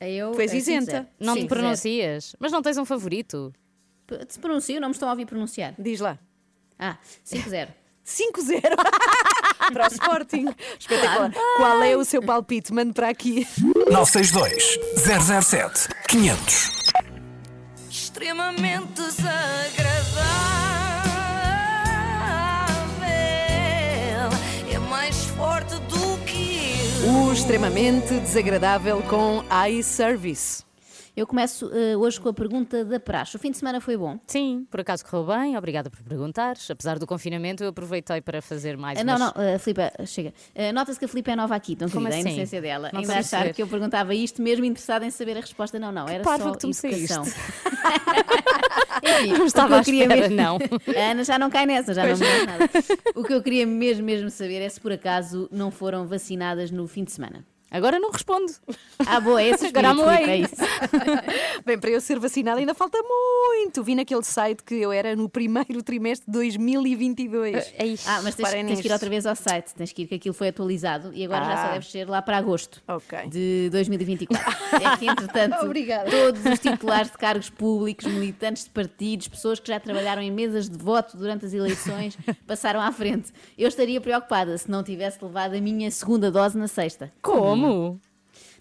Eu, 0.00 0.32
Tu 0.32 0.40
és 0.40 0.52
eh, 0.52 0.56
isenta. 0.56 0.84
sincero. 0.86 1.06
Não 1.20 1.34
Sim, 1.34 1.42
te 1.42 1.46
pronuncias. 1.48 2.34
Mas 2.40 2.50
não 2.50 2.60
tens 2.60 2.76
um 2.76 2.84
favorito. 2.84 3.52
zero. 4.10 4.26
Se 4.28 4.38
pronuncio, 4.40 4.80
não 4.80 4.88
me 4.88 4.94
estão 4.94 5.08
a 5.08 5.12
ouvir 5.12 5.26
pronunciar. 5.26 5.72
Diz 5.78 6.00
lá. 6.00 6.18
Ah, 6.76 6.98
5-0. 7.24 7.68
5-0 8.04 8.60
para 9.72 9.84
o 9.84 9.92
Sporting. 9.92 10.54
Espetacular. 10.78 11.32
Qual 11.56 11.82
é 11.82 11.96
o 11.96 12.04
seu 12.04 12.22
palpite? 12.22 12.72
Mande 12.72 12.92
para 12.92 13.08
aqui. 13.08 13.46
962 13.90 14.78
007 15.44 15.88
500. 16.08 16.70
Extremamente 17.90 18.92
desagradável. 18.94 20.24
É 24.70 24.78
mais 24.78 25.24
forte 25.26 25.74
extremamente 27.34 28.20
desagradável 28.20 29.02
com 29.02 29.44
iService. 29.68 30.63
Eu 31.16 31.28
começo 31.28 31.70
eh, 31.72 31.96
hoje 31.96 32.20
com 32.20 32.28
a 32.28 32.32
pergunta 32.34 32.84
da 32.84 32.98
praxe. 32.98 33.36
O 33.36 33.38
fim 33.38 33.52
de 33.52 33.56
semana 33.56 33.80
foi 33.80 33.96
bom? 33.96 34.18
Sim, 34.26 34.66
por 34.68 34.80
acaso 34.80 35.04
correu 35.06 35.24
bem, 35.26 35.56
obrigada 35.56 35.88
por 35.88 36.02
perguntares. 36.02 36.68
Apesar 36.68 36.98
do 36.98 37.06
confinamento, 37.06 37.62
eu 37.62 37.68
aproveitei 37.68 38.20
para 38.20 38.42
fazer 38.42 38.76
mais 38.76 38.98
Ah, 38.98 39.04
não, 39.04 39.14
umas- 39.16 39.32
não, 39.36 39.54
a 39.54 39.58
Filipe, 39.60 39.82
chega. 40.06 40.34
Eh, 40.56 40.72
Nota-se 40.72 40.98
que 40.98 41.04
a 41.04 41.08
Filipe 41.08 41.30
é 41.30 41.36
nova 41.36 41.54
aqui, 41.54 41.74
então 41.74 41.88
querida, 41.88 42.08
a 42.08 42.18
assim? 42.18 42.28
inocência 42.30 42.60
dela. 42.60 42.90
Não 42.92 42.98
Ainda 42.98 43.12
sei 43.12 43.20
achar 43.20 43.30
perceber. 43.38 43.54
que 43.54 43.62
eu 43.62 43.68
perguntava 43.68 44.12
isto, 44.12 44.42
mesmo 44.42 44.64
interessada 44.64 45.06
em 45.06 45.10
saber 45.12 45.36
a 45.36 45.40
resposta. 45.40 45.78
Não, 45.78 45.92
não, 45.92 46.08
era 46.08 46.24
parva 46.24 46.46
só 46.46 46.50
que 46.52 46.58
tu 46.58 46.66
me 46.66 46.92
educação. 46.92 47.22
Enfim, 49.04 49.28
Não 49.28 49.34
o 49.36 49.40
que 49.40 49.44
estava 49.46 49.76
eu 49.76 49.84
queria 49.84 50.02
espera, 50.04 50.20
mesmo- 50.22 50.36
não. 50.36 50.56
A 50.56 51.10
Ana 51.12 51.22
já 51.24 51.38
não 51.38 51.48
cai 51.48 51.64
nessa, 51.64 51.94
já 51.94 52.04
não 52.06 52.16
me 52.16 52.46
nada. 52.46 52.68
O 53.14 53.22
que 53.22 53.32
eu 53.34 53.40
queria 53.40 53.64
mesmo, 53.64 54.02
mesmo 54.04 54.30
saber 54.30 54.60
é 54.62 54.68
se 54.68 54.80
por 54.80 54.90
acaso 54.90 55.48
não 55.52 55.70
foram 55.70 56.06
vacinadas 56.08 56.72
no 56.72 56.88
fim 56.88 57.04
de 57.04 57.12
semana. 57.12 57.44
Agora 57.74 57.98
não 57.98 58.12
respondo. 58.12 58.52
Ah, 59.04 59.18
boa, 59.18 59.42
é 59.42 59.48
esse 59.50 59.66
Agora 59.66 59.88
é 60.30 60.36
isso. 60.38 60.54
Bem, 61.66 61.76
para 61.76 61.90
eu 61.90 62.00
ser 62.00 62.20
vacinada 62.20 62.60
ainda 62.60 62.72
falta 62.72 62.96
muito. 63.02 63.82
Vi 63.82 63.96
naquele 63.96 64.22
site 64.22 64.62
que 64.62 64.76
eu 64.76 64.92
era 64.92 65.16
no 65.16 65.28
primeiro 65.28 65.82
trimestre 65.82 66.24
de 66.26 66.32
2022. 66.38 67.74
Ah, 68.06 68.20
mas 68.22 68.36
tens, 68.36 68.48
tens 68.50 68.80
que 68.80 68.86
ir 68.86 68.92
outra 68.92 69.10
vez 69.10 69.26
ao 69.26 69.34
site, 69.34 69.74
tens 69.74 69.92
que 69.92 70.02
ir 70.02 70.06
que 70.06 70.14
aquilo 70.14 70.32
foi 70.34 70.48
atualizado 70.48 71.10
e 71.12 71.24
agora 71.24 71.44
já 71.46 71.56
só 71.56 71.62
Ah. 71.64 71.72
deve 71.72 71.86
ser 71.90 72.08
lá 72.08 72.22
para 72.22 72.36
agosto 72.38 72.80
Ok. 72.86 73.26
de 73.28 73.68
2024. 73.72 74.54
É 74.80 74.96
que, 74.96 75.06
entretanto, 75.06 75.56
Obrigada. 75.66 76.08
todos 76.08 76.44
os 76.46 76.58
titulares 76.60 77.10
de 77.10 77.18
cargos 77.18 77.50
públicos, 77.50 78.04
militantes 78.06 78.64
de 78.64 78.70
partidos, 78.70 79.26
pessoas 79.26 79.58
que 79.58 79.66
já 79.66 79.80
trabalharam 79.80 80.22
em 80.22 80.30
mesas 80.30 80.68
de 80.70 80.78
voto 80.78 81.16
durante 81.16 81.44
as 81.44 81.52
eleições, 81.52 82.16
passaram 82.46 82.80
à 82.80 82.92
frente. 82.92 83.32
Eu 83.58 83.66
estaria 83.66 84.00
preocupada 84.00 84.56
se 84.58 84.70
não 84.70 84.84
tivesse 84.84 85.18
levado 85.24 85.54
a 85.56 85.60
minha 85.60 85.90
segunda 85.90 86.30
dose 86.30 86.56
na 86.56 86.68
sexta. 86.68 87.12
Como? 87.20 87.63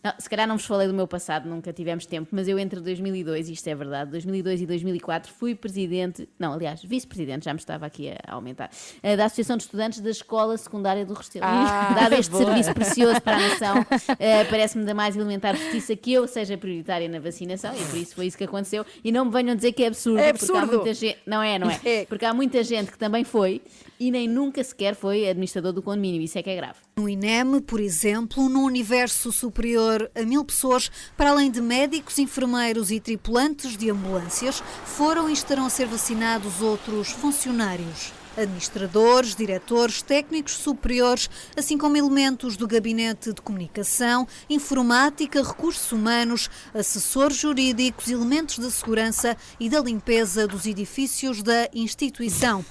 Não, 0.04 0.14
se 0.20 0.30
calhar 0.30 0.46
não 0.46 0.58
vos 0.58 0.66
falei 0.66 0.86
do 0.86 0.94
meu 0.94 1.08
passado, 1.08 1.48
nunca 1.48 1.72
tivemos 1.72 2.06
tempo, 2.06 2.28
mas 2.34 2.46
eu 2.50 2.60
entre 2.60 2.82
2002, 2.82 3.48
isto 3.48 3.66
é 3.70 3.74
verdade, 3.74 4.12
2002 4.12 4.60
e 4.60 4.66
2004 4.66 5.32
fui 5.32 5.56
presidente, 5.56 6.28
não, 6.38 6.52
aliás, 6.52 6.84
vice-presidente, 6.84 7.46
já 7.46 7.54
me 7.54 7.60
estava 7.60 7.86
aqui 7.86 8.10
a 8.28 8.34
aumentar, 8.34 8.70
eh, 9.02 9.16
da 9.16 9.24
Associação 9.24 9.56
de 9.56 9.64
Estudantes 9.64 10.02
da 10.02 10.10
Escola 10.10 10.58
Secundária 10.58 11.06
do 11.06 11.14
Restelo. 11.14 11.46
Ah, 11.48 11.94
Dado 11.98 12.16
este 12.16 12.30
boa. 12.36 12.44
serviço 12.44 12.74
precioso 12.74 13.22
para 13.22 13.38
a 13.38 13.48
nação, 13.48 13.76
eh, 14.20 14.44
parece-me 14.44 14.84
da 14.84 14.94
mais 14.94 15.16
elementar 15.16 15.56
justiça 15.56 15.96
que 15.96 16.12
eu 16.12 16.28
seja 16.28 16.58
prioritária 16.58 17.08
na 17.08 17.22
vacinação 17.22 17.74
e 17.74 17.86
por 17.86 17.98
isso 17.98 18.14
foi 18.14 18.26
isso 18.26 18.38
que 18.38 18.44
aconteceu. 18.44 18.86
E 19.06 19.10
não 19.10 19.24
me 19.24 19.32
venham 19.32 19.56
dizer 19.56 19.72
que 19.72 19.86
é 19.86 19.88
absurdo, 19.88 20.20
É 20.20 20.34
porque 20.34 20.52
há 20.52 20.58
absurdo. 20.58 20.76
muita 20.80 20.94
gente, 20.94 21.20
não 21.26 21.42
é, 21.42 21.58
não 21.58 21.70
é? 21.70 21.80
É. 21.86 22.06
Porque 22.08 22.26
há 22.26 22.34
muita 22.34 22.62
gente 22.62 22.92
que 22.92 22.98
também 22.98 23.24
foi 23.24 23.62
e 24.00 24.12
nem 24.12 24.28
nunca 24.28 24.64
sequer 24.64 24.96
foi 24.96 25.28
administrador 25.28 25.74
do 25.74 25.82
condomínio, 25.82 26.22
isso 26.22 26.38
é 26.38 26.44
que 26.44 26.50
é 26.50 26.56
grave. 26.56 26.80
No 26.96 27.10
INEM, 27.10 27.60
por 27.62 27.80
exemplo, 27.80 28.50
num 28.50 28.64
universo 28.64 29.32
superior 29.32 30.10
a 30.16 30.22
mil 30.24 30.44
pessoas, 30.46 30.92
para 31.18 31.32
além 31.32 31.50
de 31.50 31.62
médicos, 31.62 32.20
enfermeiros 32.20 32.92
e 32.92 33.00
tripulantes 33.00 33.76
de 33.78 33.90
ambulâncias, 33.90 34.62
foram 34.86 35.30
e 35.30 35.34
estarão 35.34 35.66
a 35.66 35.70
ser 35.70 35.88
vacinados 35.88 36.62
outros 36.62 37.10
funcionários. 37.12 38.14
Administradores, 38.36 39.36
diretores, 39.36 40.02
técnicos 40.02 40.54
superiores, 40.54 41.30
assim 41.56 41.78
como 41.78 41.96
elementos 41.96 42.58
do 42.58 42.68
gabinete 42.68 43.32
de 43.32 43.40
comunicação, 43.42 44.28
informática, 44.50 45.44
recursos 45.44 45.92
humanos, 45.92 46.50
assessores 46.74 47.38
jurídicos, 47.38 48.10
elementos 48.10 48.58
da 48.58 48.72
segurança 48.72 49.38
e 49.60 49.70
da 49.70 49.80
limpeza 49.80 50.48
dos 50.48 50.66
edifícios 50.66 51.44
da 51.44 51.70
instituição. 51.76 52.66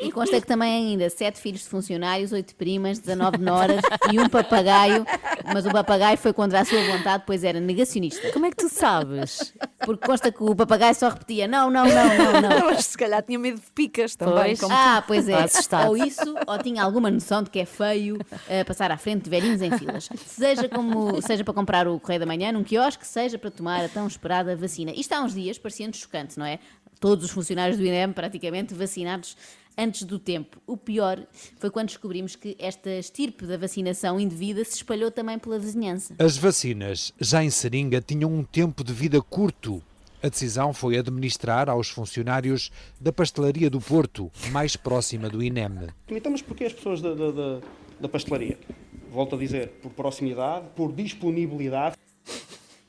E 0.00 0.10
consta 0.10 0.40
que 0.40 0.46
também 0.46 0.88
ainda 0.88 1.10
sete 1.10 1.38
filhos 1.38 1.60
de 1.60 1.68
funcionários, 1.68 2.32
oito 2.32 2.54
primas, 2.54 2.98
19 2.98 3.36
noras 3.38 3.82
e 4.10 4.18
um 4.18 4.28
papagaio. 4.28 5.04
Mas 5.52 5.66
o 5.66 5.70
papagaio 5.70 6.16
foi 6.16 6.32
contra 6.32 6.60
a 6.60 6.64
sua 6.64 6.82
vontade, 6.84 7.24
pois 7.26 7.44
era 7.44 7.60
negacionista. 7.60 8.32
Como 8.32 8.46
é 8.46 8.50
que 8.50 8.56
tu 8.56 8.68
sabes? 8.68 9.52
Porque 9.84 10.06
consta 10.06 10.32
que 10.32 10.42
o 10.42 10.54
papagaio 10.56 10.94
só 10.94 11.10
repetia: 11.10 11.46
não, 11.46 11.70
não, 11.70 11.84
não, 11.84 12.16
não, 12.16 12.40
não. 12.40 12.66
Mas 12.70 12.86
se 12.86 12.96
calhar 12.96 13.22
tinha 13.22 13.38
medo 13.38 13.60
de 13.60 13.70
picas 13.72 14.16
também. 14.16 14.56
Pois. 14.56 14.70
Ah, 14.70 15.04
pois 15.06 15.28
é. 15.28 15.42
Assustado. 15.42 15.88
Ou 15.88 15.96
isso, 15.96 16.34
ou 16.46 16.58
tinha 16.58 16.82
alguma 16.82 17.10
noção 17.10 17.42
de 17.42 17.50
que 17.50 17.58
é 17.58 17.66
feio 17.66 18.18
eh, 18.48 18.64
passar 18.64 18.90
à 18.90 18.96
frente 18.96 19.24
de 19.24 19.30
velhinhos 19.30 19.60
em 19.60 19.70
filas. 19.76 20.08
Seja, 20.26 20.68
como, 20.68 21.20
seja 21.20 21.44
para 21.44 21.52
comprar 21.52 21.86
o 21.86 22.00
Correio 22.00 22.20
da 22.20 22.26
Manhã 22.26 22.52
num 22.52 22.64
quiosque, 22.64 23.06
seja 23.06 23.38
para 23.38 23.50
tomar 23.50 23.84
a 23.84 23.88
tão 23.88 24.06
esperada 24.06 24.56
vacina. 24.56 24.92
Isto 24.94 25.12
há 25.12 25.20
uns 25.20 25.34
dias 25.34 25.58
parecia-nos 25.58 25.98
chocante, 25.98 26.38
não 26.38 26.46
é? 26.46 26.58
Todos 27.00 27.24
os 27.24 27.30
funcionários 27.30 27.78
do 27.78 27.84
INEM 27.84 28.12
praticamente 28.12 28.74
vacinados 28.74 29.34
antes 29.76 30.02
do 30.02 30.18
tempo. 30.18 30.60
O 30.66 30.76
pior 30.76 31.26
foi 31.56 31.70
quando 31.70 31.88
descobrimos 31.88 32.36
que 32.36 32.54
esta 32.58 32.90
estirpe 32.90 33.46
da 33.46 33.56
vacinação 33.56 34.20
indevida 34.20 34.62
se 34.64 34.76
espalhou 34.76 35.10
também 35.10 35.38
pela 35.38 35.58
vizinhança. 35.58 36.14
As 36.18 36.36
vacinas, 36.36 37.12
já 37.18 37.42
em 37.42 37.48
seringa, 37.48 38.02
tinham 38.02 38.30
um 38.30 38.44
tempo 38.44 38.84
de 38.84 38.92
vida 38.92 39.20
curto. 39.22 39.82
A 40.22 40.28
decisão 40.28 40.74
foi 40.74 40.98
administrar 40.98 41.70
aos 41.70 41.88
funcionários 41.88 42.70
da 43.00 43.10
pastelaria 43.10 43.70
do 43.70 43.80
Porto, 43.80 44.30
mais 44.52 44.76
próxima 44.76 45.30
do 45.30 45.42
INEM. 45.42 45.88
Então, 46.10 46.30
mas 46.30 46.42
porquê 46.42 46.64
as 46.64 46.74
pessoas 46.74 47.00
da, 47.00 47.14
da, 47.14 47.30
da, 47.30 47.60
da 47.98 48.08
pastelaria? 48.10 48.58
Volto 49.10 49.36
a 49.36 49.38
dizer, 49.38 49.70
por 49.82 49.90
proximidade, 49.92 50.66
por 50.76 50.92
disponibilidade. 50.92 51.96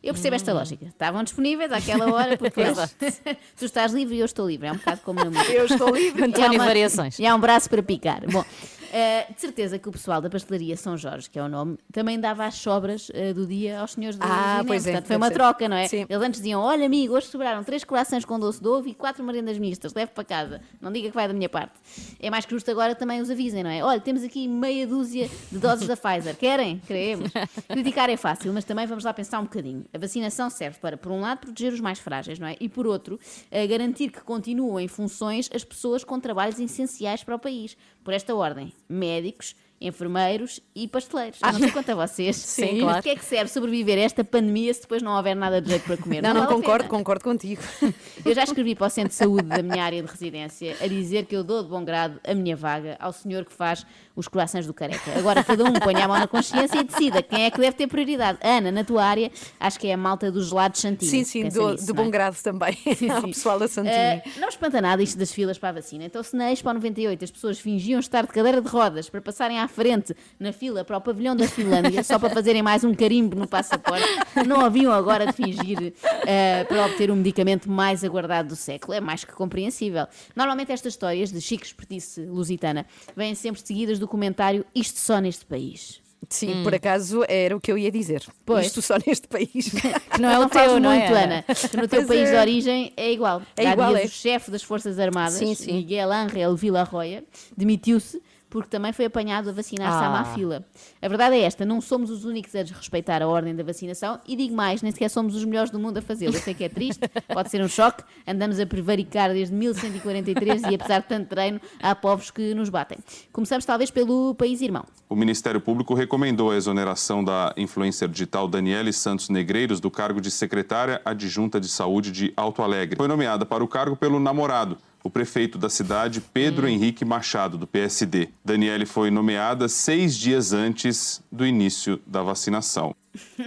Eu 0.03 0.13
percebo 0.13 0.35
esta 0.35 0.51
lógica. 0.51 0.85
Estavam 0.85 1.23
disponíveis 1.23 1.71
àquela 1.71 2.11
hora 2.11 2.35
porque 2.35 2.61
tu 3.57 3.65
estás 3.65 3.93
livre 3.93 4.15
e 4.15 4.19
eu 4.19 4.25
estou 4.25 4.47
livre. 4.47 4.67
É 4.67 4.71
um 4.71 4.75
bocado 4.77 5.01
como 5.03 5.23
música. 5.25 5.51
Eu 5.51 5.65
estou 5.65 5.95
livre. 5.95 6.23
António 6.23 6.41
E 6.53 6.55
há 6.55 6.59
uma- 6.59 6.65
Variações. 6.65 7.19
E 7.19 7.25
há 7.25 7.35
um 7.35 7.39
braço 7.39 7.69
para 7.69 7.83
picar. 7.83 8.21
Bom, 8.31 8.43
eh, 8.91 9.27
de 9.33 9.39
certeza 9.39 9.79
que 9.79 9.87
o 9.89 9.91
pessoal 9.91 10.21
da 10.21 10.29
pastelaria 10.29 10.75
São 10.77 10.97
Jorge, 10.97 11.29
que 11.29 11.39
é 11.39 11.43
o 11.43 11.47
nome, 11.49 11.77
também 11.91 12.19
dava 12.19 12.45
as 12.45 12.55
sobras 12.55 13.09
eh, 13.13 13.33
do 13.33 13.45
dia 13.45 13.79
aos 13.79 13.93
senhores 13.93 14.17
do 14.17 14.23
Ah, 14.25 14.63
pois 14.67 14.85
é, 14.85 14.91
Portanto, 14.91 15.07
foi 15.07 15.15
uma 15.17 15.27
ser. 15.27 15.33
troca, 15.33 15.69
não 15.69 15.77
é? 15.77 15.87
Sim. 15.87 16.05
Eles 16.09 16.21
antes 16.23 16.39
diziam: 16.41 16.61
Olha, 16.61 16.85
amigo, 16.85 17.13
hoje 17.15 17.27
sobraram 17.27 17.63
três 17.63 17.83
corações 17.83 18.25
com 18.25 18.39
doce 18.39 18.61
de 18.61 18.67
ovo 18.67 18.87
e 18.87 18.93
quatro 18.93 19.23
merendas 19.23 19.57
mistas. 19.57 19.93
Leve 19.93 20.11
para 20.11 20.23
casa. 20.23 20.61
Não 20.79 20.91
diga 20.91 21.09
que 21.09 21.15
vai 21.15 21.27
da 21.27 21.33
minha 21.33 21.49
parte. 21.49 21.73
É 22.19 22.29
mais 22.29 22.45
que 22.45 22.51
justo 22.51 22.69
agora 22.71 22.93
também 22.95 23.21
os 23.21 23.29
avisem, 23.29 23.63
não 23.63 23.69
é? 23.69 23.83
Olha, 23.83 23.99
temos 23.99 24.23
aqui 24.23 24.47
meia 24.47 24.85
dúzia 24.85 25.29
de 25.51 25.57
doses 25.59 25.87
da 25.87 25.95
Pfizer. 25.95 26.35
Querem? 26.35 26.79
Queremos. 26.79 27.31
Criticar 27.67 28.09
é 28.09 28.17
fácil, 28.17 28.51
mas 28.53 28.65
também 28.65 28.85
vamos 28.85 29.03
lá 29.03 29.13
pensar 29.13 29.39
um 29.39 29.43
bocadinho. 29.43 29.85
A 29.93 29.97
vacinação 29.97 30.49
serve 30.49 30.79
para, 30.79 30.97
por 30.97 31.11
um 31.11 31.21
lado, 31.21 31.39
proteger 31.39 31.73
os 31.73 31.79
mais 31.79 31.99
frágeis, 31.99 32.39
não 32.39 32.47
é? 32.47 32.55
E 32.59 32.67
por 32.67 32.85
outro, 32.87 33.19
eh, 33.49 33.65
garantir 33.67 34.09
que 34.09 34.21
continuam 34.21 34.79
em 34.79 34.87
funções 34.87 35.49
as 35.53 35.63
pessoas 35.63 36.03
com 36.03 36.19
trabalhos 36.19 36.59
essenciais 36.59 37.23
para 37.23 37.35
o 37.35 37.39
país. 37.39 37.77
Por 38.03 38.13
esta 38.13 38.33
ordem, 38.35 38.73
médicos, 38.91 39.55
enfermeiros 39.81 40.59
e 40.75 40.87
pasteleiros. 40.87 41.39
Eu 41.41 41.53
não 41.53 41.59
sei 41.59 41.71
quanto 41.71 41.89
a 41.89 41.95
vocês. 41.95 42.35
Sim, 42.37 42.73
Mas 42.73 42.79
claro. 42.81 42.97
de 42.97 43.01
que 43.01 43.09
é 43.09 43.15
que 43.15 43.25
serve 43.25 43.51
sobreviver 43.51 43.97
a 43.97 44.01
esta 44.01 44.23
pandemia 44.23 44.71
se 44.73 44.81
depois 44.81 45.01
não 45.01 45.17
houver 45.17 45.35
nada 45.35 45.59
de 45.59 45.69
jeito 45.69 45.85
para 45.85 45.97
comer? 45.97 46.21
Não, 46.21 46.33
não, 46.33 46.41
vale 46.41 46.53
a 46.53 46.55
concordo, 46.55 46.87
concordo 46.87 47.23
contigo. 47.23 47.61
Eu 48.23 48.35
já 48.35 48.43
escrevi 48.43 48.75
para 48.75 48.87
o 48.87 48.89
Centro 48.89 49.09
de 49.09 49.15
Saúde 49.15 49.47
da 49.47 49.63
minha 49.63 49.83
área 49.83 50.03
de 50.03 50.09
residência 50.09 50.77
a 50.79 50.87
dizer 50.87 51.25
que 51.25 51.35
eu 51.35 51.43
dou 51.43 51.63
de 51.63 51.69
bom 51.69 51.83
grado 51.83 52.19
a 52.23 52.35
minha 52.35 52.55
vaga 52.55 52.95
ao 52.99 53.11
senhor 53.11 53.43
que 53.43 53.51
faz 53.51 53.85
os 54.15 54.27
corações 54.27 54.67
do 54.67 54.73
careca. 54.73 55.17
Agora 55.17 55.43
cada 55.43 55.63
um 55.63 55.73
ponha 55.73 56.05
a 56.05 56.07
mão 56.07 56.19
na 56.19 56.27
consciência 56.27 56.79
e 56.79 56.83
decida 56.83 57.21
quem 57.21 57.45
é 57.45 57.51
que 57.51 57.59
deve 57.59 57.75
ter 57.75 57.87
prioridade. 57.87 58.37
Ana, 58.41 58.71
na 58.71 58.83
tua 58.83 59.03
área, 59.03 59.31
acho 59.59 59.79
que 59.79 59.87
é 59.87 59.93
a 59.93 59.97
malta 59.97 60.31
dos 60.31 60.49
gelados 60.49 60.81
Santinho. 60.81 61.11
Sim, 61.11 61.23
sim, 61.23 61.49
do, 61.49 61.71
nisso, 61.71 61.85
de 61.85 61.93
não 61.93 62.01
é? 62.01 62.05
bom 62.05 62.11
grado 62.11 62.37
também. 62.41 62.77
Ao 63.13 63.23
pessoal 63.23 63.59
da 63.59 63.67
Santinho. 63.67 63.93
Uh, 63.93 64.39
não 64.39 64.49
espanta 64.49 64.81
nada 64.81 65.01
isto 65.01 65.17
das 65.17 65.31
filas 65.31 65.57
para 65.57 65.69
a 65.69 65.71
vacina. 65.73 66.03
Então, 66.03 66.21
se 66.23 66.35
na 66.35 66.51
Expo 66.51 66.71
98 66.71 67.23
as 67.23 67.31
pessoas 67.31 67.59
fingiam 67.59 67.99
estar 67.99 68.23
de 68.23 68.29
cadeira 68.29 68.61
de 68.61 68.67
rodas 68.67 69.09
para 69.09 69.21
passarem 69.21 69.59
à 69.59 69.67
frente 69.67 70.15
na 70.39 70.51
fila 70.51 70.83
para 70.83 70.97
o 70.97 71.01
pavilhão 71.01 71.35
da 71.35 71.47
Finlândia 71.47 72.03
só 72.03 72.17
para 72.17 72.29
fazerem 72.29 72.61
mais 72.61 72.83
um 72.83 72.93
carimbo 72.93 73.35
no 73.35 73.47
passaporte, 73.47 74.07
não 74.45 74.61
haviam 74.61 74.91
agora 74.91 75.27
de 75.27 75.33
fingir 75.33 75.77
uh, 75.79 76.67
para 76.67 76.85
obter 76.85 77.11
o 77.11 77.15
medicamento 77.15 77.69
mais 77.69 78.03
aguardado 78.03 78.49
do 78.49 78.55
século. 78.55 78.93
É 78.93 78.99
mais 78.99 79.23
que 79.23 79.31
compreensível. 79.33 80.07
Normalmente 80.35 80.71
estas 80.71 80.93
histórias 80.93 81.31
de 81.31 81.39
chique 81.39 81.65
expertise 81.65 82.25
lusitana 82.25 82.85
vêm 83.15 83.35
sempre 83.35 83.61
seguidas 83.61 83.99
do 84.01 84.07
comentário 84.07 84.65
isto 84.75 84.99
só 84.99 85.19
neste 85.19 85.45
país. 85.45 86.01
Sim, 86.29 86.63
por 86.63 86.73
acaso 86.73 87.25
era 87.27 87.55
o 87.55 87.59
que 87.59 87.71
eu 87.71 87.77
ia 87.77 87.91
dizer. 87.91 88.23
Pois. 88.45 88.67
Isto 88.67 88.81
só 88.81 88.95
neste 89.05 89.27
país. 89.27 89.71
Que 90.11 90.21
não 90.21 90.29
é 90.29 90.37
o 90.39 90.47
teu, 90.47 90.61
teu, 90.61 90.79
não 90.79 90.91
é, 90.91 90.99
muito, 90.99 91.13
Ana? 91.13 91.23
Ana. 91.23 91.43
Que 91.55 91.77
no 91.77 91.87
teu 91.87 92.05
Pois 92.05 92.07
país 92.07 92.29
é. 92.29 92.31
de 92.31 92.37
origem 92.37 92.93
é 92.95 93.11
igual. 93.11 93.41
É 93.57 93.67
Há 93.67 93.73
igual, 93.73 93.89
dias 93.89 94.03
é. 94.03 94.05
o 94.05 94.09
chefe 94.09 94.51
das 94.51 94.61
Forças 94.61 94.99
Armadas, 94.99 95.33
Sim, 95.33 95.55
sim. 95.55 95.73
Miguel 95.73 96.11
Ángel 96.11 96.55
Villarroya, 96.55 97.23
demitiu-se 97.55 98.21
porque 98.51 98.69
também 98.69 98.93
foi 98.93 99.05
apanhado 99.05 99.49
a 99.49 99.53
vacinar-se 99.53 100.03
à 100.05 100.09
má 100.09 100.19
Ah. 100.21 100.25
fila. 100.35 100.63
A 101.01 101.07
verdade 101.07 101.35
é 101.37 101.41
esta, 101.41 101.65
não 101.65 101.81
somos 101.81 102.11
os 102.11 102.25
únicos 102.25 102.53
a 102.55 102.61
desrespeitar 102.61 103.23
a 103.23 103.27
ordem 103.27 103.55
da 103.55 103.63
vacinação 103.63 104.19
e 104.27 104.35
digo 104.35 104.53
mais, 104.53 104.81
nem 104.83 104.91
sequer 104.91 105.09
somos 105.09 105.33
os 105.35 105.43
melhores 105.45 105.71
do 105.71 105.79
mundo 105.79 105.97
a 105.97 106.01
fazê-lo. 106.01 106.35
Eu 106.35 106.39
sei 106.41 106.53
que 106.53 106.63
é 106.65 106.69
triste, 106.69 106.99
pode 107.33 107.49
ser 107.49 107.63
um 107.63 107.67
choque, 107.67 108.03
andamos 108.27 108.59
a 108.59 108.65
prevaricar 108.65 109.31
desde 109.31 109.55
1143 109.55 110.63
e 110.69 110.75
apesar 110.75 110.99
de 110.99 111.07
tanto 111.07 111.27
treino, 111.29 111.59
há 111.81 111.95
povos 111.95 112.29
que 112.29 112.53
nos 112.53 112.69
batem. 112.69 112.97
Começamos 113.31 113.65
talvez 113.65 113.89
pelo 113.89 114.35
país 114.35 114.61
irmão. 114.61 114.83
O 115.09 115.15
Ministério 115.15 115.61
Público 115.61 115.93
recomendou 115.93 116.51
a 116.51 116.55
exoneração 116.55 117.23
da 117.23 117.53
influencer 117.55 118.09
digital 118.09 118.47
Daniele 118.47 118.91
Santos 118.91 119.29
Negreiros 119.29 119.79
do 119.79 119.89
cargo 119.89 120.19
de 120.19 120.29
secretária 120.29 121.01
adjunta 121.05 121.59
de 121.59 121.69
saúde 121.69 122.11
de 122.11 122.33
Alto 122.35 122.61
Alegre. 122.61 122.97
Foi 122.97 123.07
nomeada 123.07 123.45
para 123.45 123.63
o 123.63 123.67
cargo 123.67 123.95
pelo 123.95 124.19
namorado, 124.19 124.77
o 125.03 125.09
prefeito 125.09 125.57
da 125.57 125.69
cidade, 125.69 126.21
Pedro 126.21 126.67
Henrique 126.67 127.03
Machado, 127.03 127.57
do 127.57 127.67
PSD. 127.67 128.29
Daniele 128.43 128.85
foi 128.85 129.09
nomeada 129.09 129.67
seis 129.67 130.15
dias 130.17 130.53
antes 130.53 131.21
do 131.31 131.45
início 131.45 131.99
da 132.05 132.21
vacinação. 132.21 132.95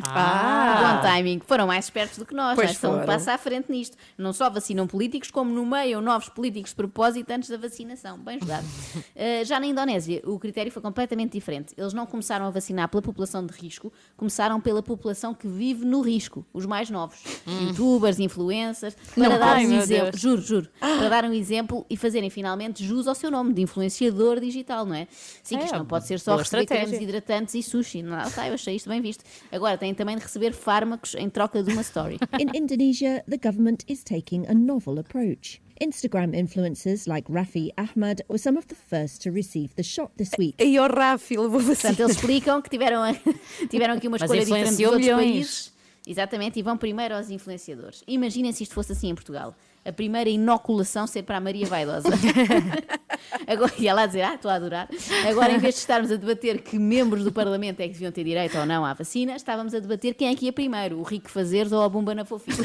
Ah, 0.03 0.97
bom 0.97 1.09
timing. 1.09 1.41
Foram 1.47 1.67
mais 1.67 1.87
espertos 1.87 2.19
do 2.19 2.27
que 2.27 2.35
nós, 2.35 2.55
Pois 2.55 2.69
é? 2.69 2.73
Estão 2.73 2.91
um 2.91 2.95
foram. 2.95 3.07
passo 3.07 3.31
à 3.31 3.39
frente 3.39 3.71
nisto. 3.71 3.97
Não 4.19 4.33
só 4.33 4.51
vacinam 4.51 4.87
políticos, 4.87 5.31
como 5.31 5.53
nomeiam 5.55 6.01
novos 6.01 6.29
políticos 6.29 6.71
de 6.71 6.77
propósito 6.77 7.31
antes 7.31 7.49
da 7.49 7.57
vacinação. 7.57 8.19
Bem 8.19 8.39
jogado. 8.41 8.65
Uh, 8.65 9.45
já 9.45 9.59
na 9.59 9.67
Indonésia, 9.67 10.21
o 10.25 10.39
critério 10.39 10.71
foi 10.71 10.83
completamente 10.83 11.33
diferente. 11.33 11.75
Eles 11.77 11.93
não 11.93 12.07
começaram 12.07 12.47
a 12.47 12.51
vacinar 12.51 12.89
pela 12.89 13.03
população 13.03 13.45
de 13.47 13.53
risco, 13.53 13.93
começaram 14.17 14.61
pela 14.61 14.83
população 14.83 15.35
que 15.35 15.47
vive 15.49 15.85
no 15.85 16.01
risco, 16.01 16.45
os 16.53 16.67
mais 16.67 16.91
novos. 16.91 17.19
Youtubers, 17.47 18.19
influencers, 18.19 18.95
para 19.15 19.29
Não 19.29 19.39
dar 19.39 19.57
um 19.57 19.73
exemplo. 19.73 20.11
Deus. 20.11 20.21
Juro, 20.21 20.43
juro. 20.43 20.69
Para 20.79 21.09
dar 21.09 21.25
um 21.25 21.33
exemplo 21.33 21.87
e 21.89 21.97
fazerem 21.97 22.31
finalmente 22.31 22.85
jus 22.85 23.07
ao 23.07 23.15
seu 23.15 23.31
nome 23.31 23.53
de 23.53 23.63
influenciador 23.63 24.41
digital, 24.41 24.85
não 24.85 24.95
é? 24.95 25.07
Sim, 25.43 25.57
que 25.57 25.63
É, 25.63 25.67
isto 25.67 25.79
não 25.79 25.87
pode 25.87 26.07
ser 26.07 26.19
só 26.21 26.37
receber 26.37 26.67
cremes 26.67 27.01
hidratantes 27.01 27.55
e 27.55 27.63
sushi. 27.63 28.03
Não, 28.03 28.31
tá, 28.31 28.49
eu 28.49 28.55
achei 28.55 28.77
isto 28.77 28.89
bem 28.89 29.01
visto. 29.01 29.25
Agora 29.55 29.79
têm 29.79 29.95
também 29.95 30.17
de 30.17 30.23
receber 30.25 30.53
fármacos 30.53 31.15
em 31.15 31.31
troca 31.31 31.63
de 31.63 31.73
uma 31.73 31.83
story. 31.83 32.19
In 32.41 32.59
Indonesia, 32.59 33.23
the 33.31 33.39
government 33.39 33.85
is 33.89 34.03
taking 34.03 34.45
a 34.49 34.53
novel 34.53 34.99
approach. 34.99 35.63
Instagram 35.81 36.33
influencers 36.35 37.07
like 37.07 37.31
Rafi 37.31 37.71
Ahmad 37.79 38.23
were 38.29 38.37
some 38.37 38.59
of 38.59 38.67
the 38.67 38.75
first 38.75 39.23
to 39.23 39.31
receive 39.31 39.73
the 39.77 39.85
shot 39.85 40.11
this 40.17 40.31
week. 40.37 40.57
E 40.61 40.77
o 40.81 40.89
Rafi 40.89 41.37
levou 41.37 41.63
Portanto, 41.63 42.01
eles 42.01 42.17
explicam 42.17 42.61
que 42.61 42.69
tiveram, 42.69 43.03
tiveram 43.71 43.95
aqui 43.95 44.09
uma 44.09 44.17
Mas 44.19 44.23
escolha 44.23 44.45
diferente 44.45 44.71
dos 44.71 44.81
influenciou 44.81 44.93
outros 44.93 45.07
milhões. 45.07 45.33
países. 45.33 45.75
Exatamente, 46.07 46.59
e 46.59 46.63
vão 46.63 46.77
primeiro 46.77 47.15
aos 47.15 47.31
influenciadores. 47.31 48.03
Imaginem 48.09 48.51
se 48.53 48.65
isto 48.65 48.75
fosse 48.75 48.91
assim 48.91 49.09
em 49.09 49.15
Portugal. 49.15 49.55
A 49.85 49.93
primeira 49.93 50.31
inoculação 50.31 51.07
ser 51.07 51.23
para 51.23 51.37
a 51.37 51.41
Maria 51.41 51.67
Vaidosa. 51.67 52.09
Agora, 53.47 53.73
ia 53.79 53.95
lá 53.95 54.07
dizer, 54.07 54.23
ah, 54.23 54.35
estou 54.35 54.51
a 54.51 54.55
adorar. 54.55 54.89
Agora, 55.29 55.53
em 55.53 55.59
vez 55.59 55.75
de 55.75 55.81
estarmos 55.81 56.11
a 56.11 56.17
debater 56.17 56.63
que 56.63 56.79
membros 56.79 57.25
do 57.25 57.33
Parlamento 57.33 57.81
é 57.81 57.87
que 57.87 57.93
deviam 57.93 58.13
ter 58.13 58.25
direito 58.25 58.57
ou 58.59 58.67
não 58.67 58.85
à 58.85 58.95
vacina, 58.95 59.35
estávamos 59.35 59.75
a 59.75 59.81
debater 59.81 60.15
quem 60.15 60.29
é 60.29 60.35
que 60.35 60.47
ia 60.47 60.53
primeiro, 60.53 60.99
o 60.99 61.03
Rico 61.03 61.31
Fazeres 61.31 61.73
ou 61.73 61.83
a 61.83 61.89
Bumba 61.89 62.15
na 62.15 62.25
Fofinha. 62.25 62.57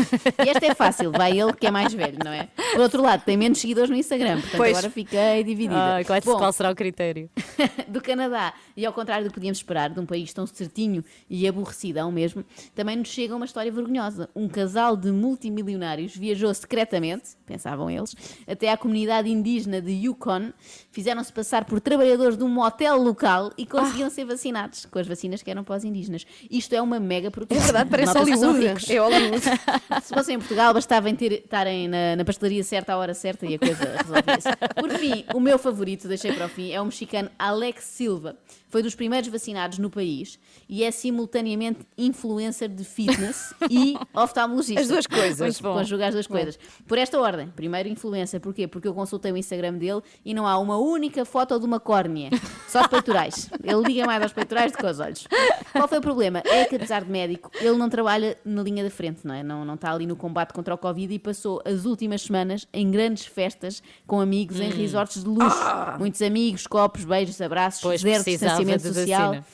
E 0.46 0.50
esta 0.50 0.66
é 0.66 0.76
fácil, 0.76 1.12
vai 1.12 1.38
ele 1.38 1.54
que 1.54 1.68
é 1.68 1.72
mais 1.72 1.94
velho, 1.94 2.18
não 2.24 2.32
é? 2.32 2.48
Por 2.72 2.82
outro 2.82 3.02
lado, 3.02 3.24
tem 3.24 3.36
menos 3.36 3.60
seguidores 3.60 3.90
no 3.90 3.96
Instagram, 3.96 4.42
portanto 4.42 4.58
Pois. 4.58 4.78
agora 4.78 4.90
fiquei 4.90 5.44
dividida. 5.44 5.96
Ai, 5.96 6.06
qual, 6.06 6.22
Bom, 6.24 6.38
qual 6.38 6.54
será 6.54 6.72
o 6.72 6.76
critério? 6.76 7.30
do 7.88 8.02
Canadá, 8.02 8.54
e 8.76 8.86
ao 8.86 8.94
contrário 8.94 9.26
do 9.26 9.30
que 9.30 9.36
podíamos 9.36 9.58
esperar 9.58 9.90
de 9.90 10.00
um 10.00 10.06
país 10.06 10.32
tão 10.34 10.46
certinho 10.46 11.04
e 11.30 11.48
aborrecido 11.48 12.00
ao 12.00 12.12
mesmo, 12.12 12.44
também 12.76 12.96
nos 12.96 13.10
chega 13.10 13.36
uma 13.36 13.46
história 13.46 13.72
vergonhosa. 13.72 14.30
Um 14.36 14.48
casal 14.48 14.96
de 14.96 15.12
multimilionários 15.12 16.16
viajou 16.16 16.54
secretamente, 16.54 17.09
pensavam 17.46 17.90
eles, 17.90 18.16
até 18.48 18.72
à 18.72 18.78
comunidade 18.78 19.30
indígena 19.30 19.82
de 19.82 19.92
Yukon, 19.92 20.52
fizeram-se 20.92 21.32
passar 21.32 21.66
por 21.66 21.80
trabalhadores 21.80 22.38
de 22.38 22.44
um 22.44 22.50
motel 22.50 22.98
local 22.98 23.52
e 23.58 23.66
conseguiam 23.66 24.10
ser 24.10 24.26
vacinados 24.26 24.86
com 24.86 25.00
as 25.00 25.08
vacinas 25.08 25.42
que 25.42 25.50
eram 25.50 25.64
para 25.64 25.78
os 25.78 25.84
indígenas. 25.84 26.26
Isto 26.50 26.74
é 26.74 26.82
uma 26.82 27.00
mega 27.00 27.32
produção. 27.32 27.58
É 27.58 27.66
verdade, 27.66 27.90
parece 27.90 28.18
Hollywood. 28.18 28.94
É 28.94 29.00
Hollywood. 29.00 29.42
Se 30.04 30.14
fossem 30.14 30.36
em 30.36 30.40
Portugal, 30.40 30.74
bastava 30.74 31.10
estarem 31.10 31.88
na, 31.88 32.16
na 32.16 32.26
pastelaria 32.26 32.64
certa 32.64 32.94
à 32.94 32.98
hora 32.98 33.14
certa 33.14 33.46
e 33.46 33.56
a 33.56 33.60
coisa 33.60 33.84
resolvia-se. 33.84 34.50
Por 34.76 34.90
fim, 34.92 35.26
o 35.34 35.40
meu 35.40 35.58
favorito, 35.58 36.08
deixei 36.08 36.34
para 36.34 36.46
o 36.46 36.50
fim, 36.50 36.72
é 36.72 36.82
o 36.82 36.86
mexicano 36.86 37.30
Alex 37.38 37.84
Silva. 37.84 38.38
Foi 38.70 38.84
dos 38.84 38.96
primeiros 38.96 39.28
vacinados 39.30 39.78
no 39.80 39.90
país 39.90 40.40
e 40.68 40.84
é 40.84 40.92
simultaneamente 40.92 41.80
influencer 41.98 42.70
de 42.70 42.84
fitness 42.84 43.54
e 43.70 43.96
oftalmologista. 44.14 44.82
As 44.82 44.88
duas 44.88 45.08
coisas. 45.08 45.40
Muito 45.40 45.64
bom. 45.64 45.74
Conjuga 45.74 46.08
as 46.08 46.14
duas 46.14 46.28
coisas. 46.28 46.60
Por 46.88 46.98
esta 46.98 47.20
ordem, 47.20 47.48
primeiro 47.56 47.90
influencer, 47.90 48.40
porquê? 48.40 48.68
Porque 48.68 48.88
eu 48.88 48.94
consultei 48.94 49.32
o 49.32 49.38
Instagram 49.38 49.74
dele 49.74 50.02
e 50.24 50.34
não 50.34 50.46
há 50.48 50.58
uma 50.58 50.78
única 50.78 51.26
foto 51.26 51.60
de 51.60 51.66
uma 51.66 51.80
córnea, 51.80 52.30
só 52.68 52.82
de 52.84 52.90
peitorais. 52.90 53.50
Ele 53.64 53.82
liga 53.88 54.06
mais 54.06 54.22
aos 54.22 54.34
peitorais 54.34 54.72
do 54.72 54.78
que 54.78 54.86
aos 54.86 55.00
olhos. 55.00 55.28
Qual 55.72 55.88
foi 55.88 55.98
o 55.98 56.02
problema? 56.02 56.42
É 56.46 56.66
que 56.66 56.76
apesar 56.76 57.04
de 57.04 57.12
médico, 57.12 57.50
ele 57.60 57.76
não 57.78 57.90
trabalha 57.90 58.38
na 58.46 58.62
linha 58.62 58.84
da 58.84 58.90
frente, 58.90 59.26
não 59.26 59.34
é? 59.34 59.42
Não, 59.44 59.66
não 59.66 59.74
está 59.74 59.92
ali 59.92 60.06
no 60.06 60.16
combate 60.16 60.54
contra 60.54 60.74
o 60.74 60.78
Covid 60.78 61.14
e 61.14 61.20
passou 61.20 61.62
as 61.66 61.86
últimas 61.86 62.22
semanas 62.22 62.68
em 62.74 62.90
grandes 62.92 63.26
festas 63.26 63.82
com 64.06 64.20
amigos 64.20 64.60
em 64.60 64.70
Hum. 64.70 64.76
resorts 64.78 65.24
de 65.24 65.30
luxo. 65.30 65.58
Ah! 65.62 65.96
Muitos 65.98 66.22
amigos, 66.22 66.68
copos, 66.68 67.04
beijos, 67.04 67.42
abraços, 67.42 67.82
Pois, 67.82 68.02
zero 68.02 68.24
distanciamento 68.60 68.84
de 68.84 68.94
social. 68.94 69.30
vacina. 69.30 69.46